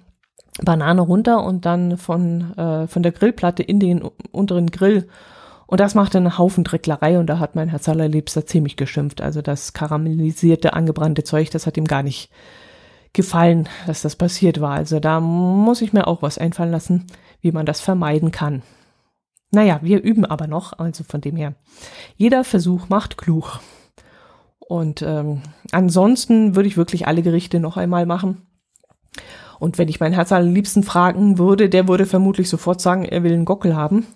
Banane 0.61 1.01
runter 1.01 1.43
und 1.43 1.65
dann 1.65 1.97
von, 1.97 2.57
äh, 2.57 2.87
von 2.87 3.03
der 3.03 3.11
Grillplatte 3.11 3.63
in 3.63 3.79
den 3.79 4.01
unteren 4.31 4.71
Grill 4.71 5.07
und 5.71 5.79
das 5.79 5.95
machte 5.95 6.17
einen 6.17 6.37
Haufen 6.37 6.65
Drecklerei 6.65 7.17
und 7.17 7.27
da 7.27 7.39
hat 7.39 7.55
mein 7.55 7.69
Herz 7.69 7.87
allerliebster 7.87 8.45
ziemlich 8.45 8.75
geschimpft. 8.75 9.21
Also 9.21 9.41
das 9.41 9.71
karamellisierte, 9.71 10.73
angebrannte 10.73 11.23
Zeug, 11.23 11.49
das 11.49 11.65
hat 11.65 11.77
ihm 11.77 11.85
gar 11.85 12.03
nicht 12.03 12.29
gefallen, 13.13 13.69
dass 13.87 14.01
das 14.01 14.17
passiert 14.17 14.59
war. 14.59 14.73
Also 14.73 14.99
da 14.99 15.21
muss 15.21 15.81
ich 15.81 15.93
mir 15.93 16.07
auch 16.07 16.21
was 16.21 16.37
einfallen 16.37 16.71
lassen, 16.71 17.07
wie 17.39 17.53
man 17.53 17.65
das 17.65 17.79
vermeiden 17.79 18.31
kann. 18.31 18.63
Naja, 19.51 19.79
wir 19.81 20.03
üben 20.03 20.25
aber 20.25 20.45
noch, 20.45 20.77
also 20.77 21.05
von 21.05 21.21
dem 21.21 21.37
her, 21.37 21.53
jeder 22.17 22.43
Versuch 22.43 22.89
macht 22.89 23.17
klug. 23.17 23.61
Und 24.59 25.01
ähm, 25.01 25.41
ansonsten 25.71 26.57
würde 26.57 26.67
ich 26.67 26.75
wirklich 26.75 27.07
alle 27.07 27.21
Gerichte 27.21 27.61
noch 27.61 27.77
einmal 27.77 28.05
machen. 28.05 28.45
Und 29.61 29.77
wenn 29.77 29.89
ich 29.89 29.99
mein 29.99 30.11
Herz 30.11 30.31
allerliebsten 30.31 30.81
fragen 30.81 31.37
würde, 31.37 31.69
der 31.69 31.87
würde 31.87 32.07
vermutlich 32.07 32.49
sofort 32.49 32.81
sagen, 32.81 33.05
er 33.05 33.21
will 33.21 33.31
einen 33.31 33.45
Gockel 33.45 33.75
haben. 33.75 34.07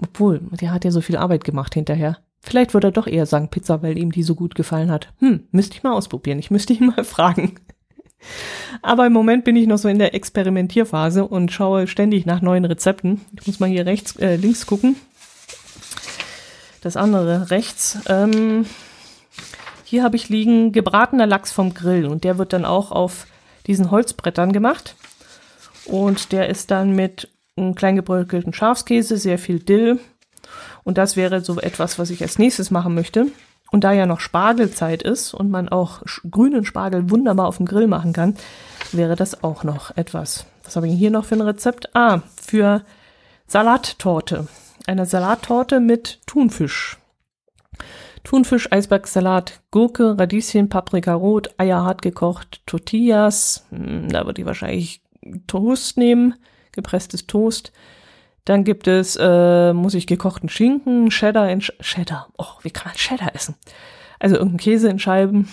Obwohl, 0.00 0.38
der 0.60 0.72
hat 0.72 0.84
ja 0.84 0.92
so 0.92 1.00
viel 1.00 1.16
Arbeit 1.16 1.42
gemacht 1.42 1.74
hinterher. 1.74 2.18
Vielleicht 2.40 2.72
würde 2.72 2.88
er 2.88 2.92
doch 2.92 3.08
eher 3.08 3.26
sagen 3.26 3.48
Pizza, 3.48 3.82
weil 3.82 3.98
ihm 3.98 4.12
die 4.12 4.22
so 4.22 4.36
gut 4.36 4.54
gefallen 4.54 4.92
hat. 4.92 5.12
Hm, 5.18 5.48
müsste 5.50 5.74
ich 5.74 5.82
mal 5.82 5.92
ausprobieren. 5.92 6.38
Ich 6.38 6.52
müsste 6.52 6.72
ihn 6.72 6.86
mal 6.86 7.02
fragen. 7.04 7.56
Aber 8.80 9.04
im 9.04 9.12
Moment 9.12 9.42
bin 9.42 9.56
ich 9.56 9.66
noch 9.66 9.78
so 9.78 9.88
in 9.88 9.98
der 9.98 10.14
Experimentierphase 10.14 11.26
und 11.26 11.50
schaue 11.50 11.88
ständig 11.88 12.24
nach 12.24 12.40
neuen 12.40 12.64
Rezepten. 12.64 13.22
Ich 13.40 13.44
muss 13.44 13.58
mal 13.58 13.68
hier 13.68 13.86
rechts, 13.86 14.14
äh, 14.14 14.36
links 14.36 14.66
gucken. 14.66 14.94
Das 16.80 16.96
andere 16.96 17.50
rechts. 17.50 17.98
Ähm, 18.08 18.66
hier 19.82 20.04
habe 20.04 20.14
ich 20.14 20.28
liegen 20.28 20.70
gebratener 20.70 21.26
Lachs 21.26 21.50
vom 21.50 21.74
Grill 21.74 22.06
und 22.06 22.22
der 22.22 22.38
wird 22.38 22.52
dann 22.52 22.64
auch 22.64 22.92
auf 22.92 23.26
diesen 23.66 23.90
Holzbrettern 23.90 24.52
gemacht. 24.52 24.96
Und 25.86 26.32
der 26.32 26.48
ist 26.48 26.70
dann 26.70 26.94
mit 26.94 27.28
einen 27.56 27.74
klein 27.74 27.96
gebröckelten 27.96 28.52
Schafskäse, 28.52 29.16
sehr 29.16 29.38
viel 29.38 29.60
Dill. 29.60 30.00
Und 30.84 30.98
das 30.98 31.16
wäre 31.16 31.40
so 31.40 31.58
etwas, 31.60 31.98
was 31.98 32.10
ich 32.10 32.22
als 32.22 32.38
nächstes 32.38 32.70
machen 32.70 32.94
möchte. 32.94 33.26
Und 33.72 33.84
da 33.84 33.92
ja 33.92 34.06
noch 34.06 34.20
Spargelzeit 34.20 35.02
ist 35.02 35.34
und 35.34 35.50
man 35.50 35.68
auch 35.68 36.02
grünen 36.30 36.64
Spargel 36.64 37.10
wunderbar 37.10 37.48
auf 37.48 37.56
dem 37.56 37.66
Grill 37.66 37.88
machen 37.88 38.12
kann, 38.12 38.36
wäre 38.92 39.16
das 39.16 39.42
auch 39.42 39.64
noch 39.64 39.96
etwas. 39.96 40.46
Was 40.64 40.76
habe 40.76 40.88
ich 40.88 40.96
hier 40.96 41.10
noch 41.10 41.24
für 41.24 41.34
ein 41.34 41.40
Rezept? 41.40 41.94
Ah, 41.94 42.22
für 42.40 42.82
Salattorte. 43.46 44.46
Eine 44.86 45.06
Salattorte 45.06 45.80
mit 45.80 46.20
Thunfisch. 46.26 46.98
Thunfisch, 48.26 48.72
Eisbergsalat, 48.72 49.60
Gurke, 49.70 50.18
Radieschen, 50.18 50.68
Paprika 50.68 51.14
rot, 51.14 51.54
Eier 51.58 51.84
hart 51.84 52.02
gekocht, 52.02 52.60
Tortillas. 52.66 53.64
Hm, 53.70 54.08
da 54.08 54.26
würde 54.26 54.40
ich 54.40 54.46
wahrscheinlich 54.46 55.00
Toast 55.46 55.96
nehmen 55.96 56.34
gepresstes 56.72 57.28
Toast. 57.28 57.72
Dann 58.44 58.64
gibt 58.64 58.88
es, 58.88 59.16
äh, 59.20 59.72
muss 59.72 59.94
ich 59.94 60.08
gekochten 60.08 60.48
Schinken, 60.48 61.10
Cheddar 61.10 61.48
in 61.50 61.60
Sch 61.60 61.72
Cheddar. 61.80 62.28
Oh, 62.36 62.58
wie 62.62 62.70
kann 62.70 62.88
man 62.88 62.96
Cheddar 62.96 63.32
essen? 63.32 63.54
Also 64.18 64.34
irgendein 64.34 64.58
Käse 64.58 64.88
in 64.88 64.98
Scheiben, 64.98 65.48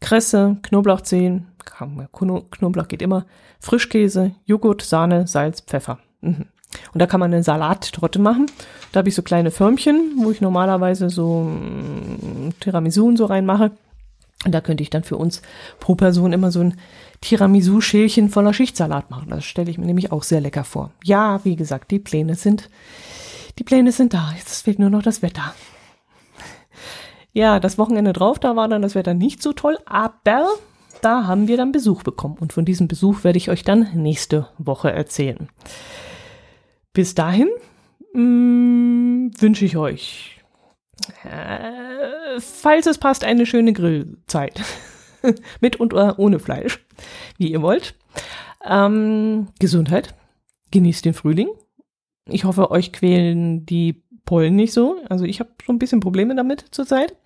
Kresse, 0.00 0.58
Knoblauchzehen, 0.62 1.48
Knoblauch 1.66 2.88
geht 2.88 3.02
immer, 3.02 3.26
Frischkäse, 3.58 4.36
Joghurt, 4.44 4.82
Sahne, 4.82 5.26
Salz, 5.26 5.60
Pfeffer. 5.60 5.98
Mhm. 6.20 6.46
Und 6.92 7.00
da 7.00 7.06
kann 7.06 7.20
man 7.20 7.32
eine 7.32 7.42
Salattorte 7.42 8.18
machen. 8.18 8.46
Da 8.92 8.98
habe 8.98 9.08
ich 9.08 9.14
so 9.14 9.22
kleine 9.22 9.50
Förmchen, 9.50 10.12
wo 10.18 10.30
ich 10.30 10.40
normalerweise 10.40 11.10
so 11.10 11.44
mm, 11.44 12.54
Tiramisu 12.60 13.06
und 13.06 13.16
so 13.16 13.26
reinmache. 13.26 13.72
Und 14.44 14.52
da 14.52 14.60
könnte 14.60 14.82
ich 14.82 14.90
dann 14.90 15.04
für 15.04 15.16
uns 15.16 15.42
pro 15.78 15.94
Person 15.94 16.32
immer 16.32 16.50
so 16.50 16.60
ein 16.60 16.74
Tiramisu-Schälchen 17.20 18.28
voller 18.28 18.52
Schichtsalat 18.52 19.10
machen. 19.10 19.30
Das 19.30 19.44
stelle 19.44 19.70
ich 19.70 19.78
mir 19.78 19.86
nämlich 19.86 20.10
auch 20.10 20.24
sehr 20.24 20.40
lecker 20.40 20.64
vor. 20.64 20.90
Ja, 21.04 21.40
wie 21.44 21.56
gesagt, 21.56 21.90
die 21.90 22.00
Pläne 22.00 22.34
sind, 22.34 22.68
die 23.58 23.64
Pläne 23.64 23.92
sind 23.92 24.14
da. 24.14 24.32
Jetzt 24.36 24.62
fehlt 24.62 24.78
nur 24.78 24.90
noch 24.90 25.02
das 25.02 25.22
Wetter. 25.22 25.54
Ja, 27.32 27.60
das 27.60 27.78
Wochenende 27.78 28.12
drauf, 28.12 28.38
da 28.38 28.56
war 28.56 28.68
dann 28.68 28.82
das 28.82 28.94
Wetter 28.94 29.14
nicht 29.14 29.42
so 29.42 29.52
toll, 29.52 29.78
aber 29.86 30.48
da 31.00 31.26
haben 31.26 31.48
wir 31.48 31.56
dann 31.56 31.72
Besuch 31.72 32.02
bekommen. 32.02 32.36
Und 32.38 32.52
von 32.52 32.64
diesem 32.64 32.88
Besuch 32.88 33.24
werde 33.24 33.38
ich 33.38 33.48
euch 33.48 33.62
dann 33.62 33.88
nächste 33.94 34.48
Woche 34.58 34.92
erzählen. 34.92 35.48
Bis 36.92 37.14
dahin 37.14 37.48
mm, 38.12 39.30
wünsche 39.38 39.64
ich 39.64 39.76
euch, 39.76 40.40
äh, 41.24 42.38
falls 42.38 42.86
es 42.86 42.98
passt, 42.98 43.24
eine 43.24 43.46
schöne 43.46 43.72
Grillzeit. 43.72 44.60
Mit 45.60 45.76
und 45.76 45.94
ohne 45.94 46.38
Fleisch, 46.38 46.84
wie 47.38 47.50
ihr 47.50 47.62
wollt. 47.62 47.94
Ähm, 48.64 49.48
Gesundheit. 49.58 50.14
Genießt 50.70 51.04
den 51.04 51.14
Frühling. 51.14 51.48
Ich 52.26 52.44
hoffe, 52.44 52.70
euch 52.70 52.92
quälen 52.92 53.66
die 53.66 54.02
Pollen 54.24 54.56
nicht 54.56 54.72
so. 54.72 54.96
Also 55.08 55.24
ich 55.24 55.40
habe 55.40 55.50
so 55.66 55.72
ein 55.72 55.78
bisschen 55.78 56.00
Probleme 56.00 56.34
damit 56.34 56.64
zurzeit. 56.70 57.16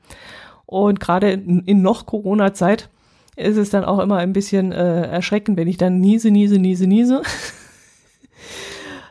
Und 0.66 1.00
gerade 1.00 1.30
in, 1.30 1.60
in, 1.60 1.82
noch 1.82 2.06
Corona-Zeit 2.06 2.90
ist 3.36 3.56
es 3.56 3.70
dann 3.70 3.84
auch 3.84 3.98
immer 3.98 4.16
ein 4.16 4.32
bisschen 4.32 4.72
äh, 4.72 5.02
erschreckend, 5.02 5.56
wenn 5.56 5.68
ich 5.68 5.76
dann 5.76 6.00
niese, 6.00 6.30
niese, 6.30 6.58
niese, 6.58 6.86
niese. 6.86 7.22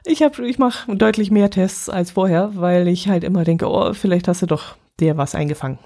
ich 0.05 0.21
habe, 0.21 0.47
ich 0.47 0.59
mache 0.59 0.95
deutlich 0.95 1.31
mehr 1.31 1.49
Tests 1.49 1.89
als 1.89 2.11
vorher, 2.11 2.51
weil 2.55 2.87
ich 2.87 3.07
halt 3.07 3.23
immer 3.23 3.43
denke, 3.43 3.69
oh, 3.69 3.93
vielleicht 3.93 4.27
hast 4.27 4.41
du 4.41 4.45
doch 4.45 4.75
dir 4.99 5.17
was 5.17 5.35
eingefangen. 5.35 5.79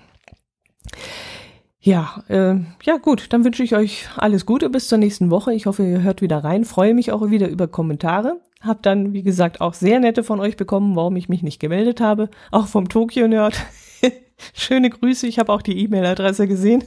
Ja, 1.81 2.23
äh, 2.27 2.55
ja 2.83 2.97
gut, 2.97 3.31
dann 3.31 3.45
wünsche 3.45 3.63
ich 3.63 3.75
euch 3.75 4.07
alles 4.17 4.45
Gute 4.45 4.69
bis 4.69 4.89
zur 4.89 4.97
nächsten 4.97 5.31
Woche. 5.31 5.53
Ich 5.53 5.65
hoffe, 5.65 5.83
ihr 5.85 6.01
hört 6.01 6.21
wieder 6.21 6.43
rein. 6.43 6.65
Freue 6.65 6.93
mich 6.93 7.11
auch 7.11 7.29
wieder 7.29 7.47
über 7.47 7.67
Kommentare. 7.67 8.41
Hab 8.61 8.83
dann, 8.83 9.13
wie 9.13 9.23
gesagt, 9.23 9.61
auch 9.61 9.73
sehr 9.73 10.01
nette 10.01 10.23
von 10.23 10.41
euch 10.41 10.57
bekommen, 10.57 10.97
warum 10.97 11.15
ich 11.15 11.29
mich 11.29 11.41
nicht 11.41 11.59
gemeldet 11.59 12.01
habe. 12.01 12.29
Auch 12.51 12.67
vom 12.67 12.89
Tokyo 12.89 13.27
Nerd. 13.29 13.55
Schöne 14.53 14.89
Grüße, 14.89 15.27
ich 15.27 15.39
habe 15.39 15.53
auch 15.53 15.61
die 15.61 15.79
E-Mail-Adresse 15.79 16.47
gesehen, 16.47 16.83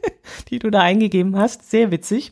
die 0.50 0.60
du 0.60 0.70
da 0.70 0.80
eingegeben 0.80 1.36
hast. 1.36 1.68
Sehr 1.68 1.90
witzig. 1.90 2.30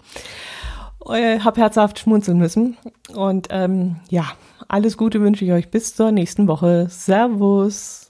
Äh, 1.08 1.40
hab 1.40 1.56
herzhaft 1.56 1.98
schmunzeln 1.98 2.38
müssen. 2.38 2.76
Und 3.14 3.48
ähm, 3.50 3.96
ja, 4.08 4.24
alles 4.68 4.96
Gute 4.96 5.20
wünsche 5.20 5.44
ich 5.44 5.52
euch 5.52 5.70
bis 5.70 5.94
zur 5.94 6.10
nächsten 6.12 6.48
Woche. 6.48 6.86
Servus. 6.88 8.03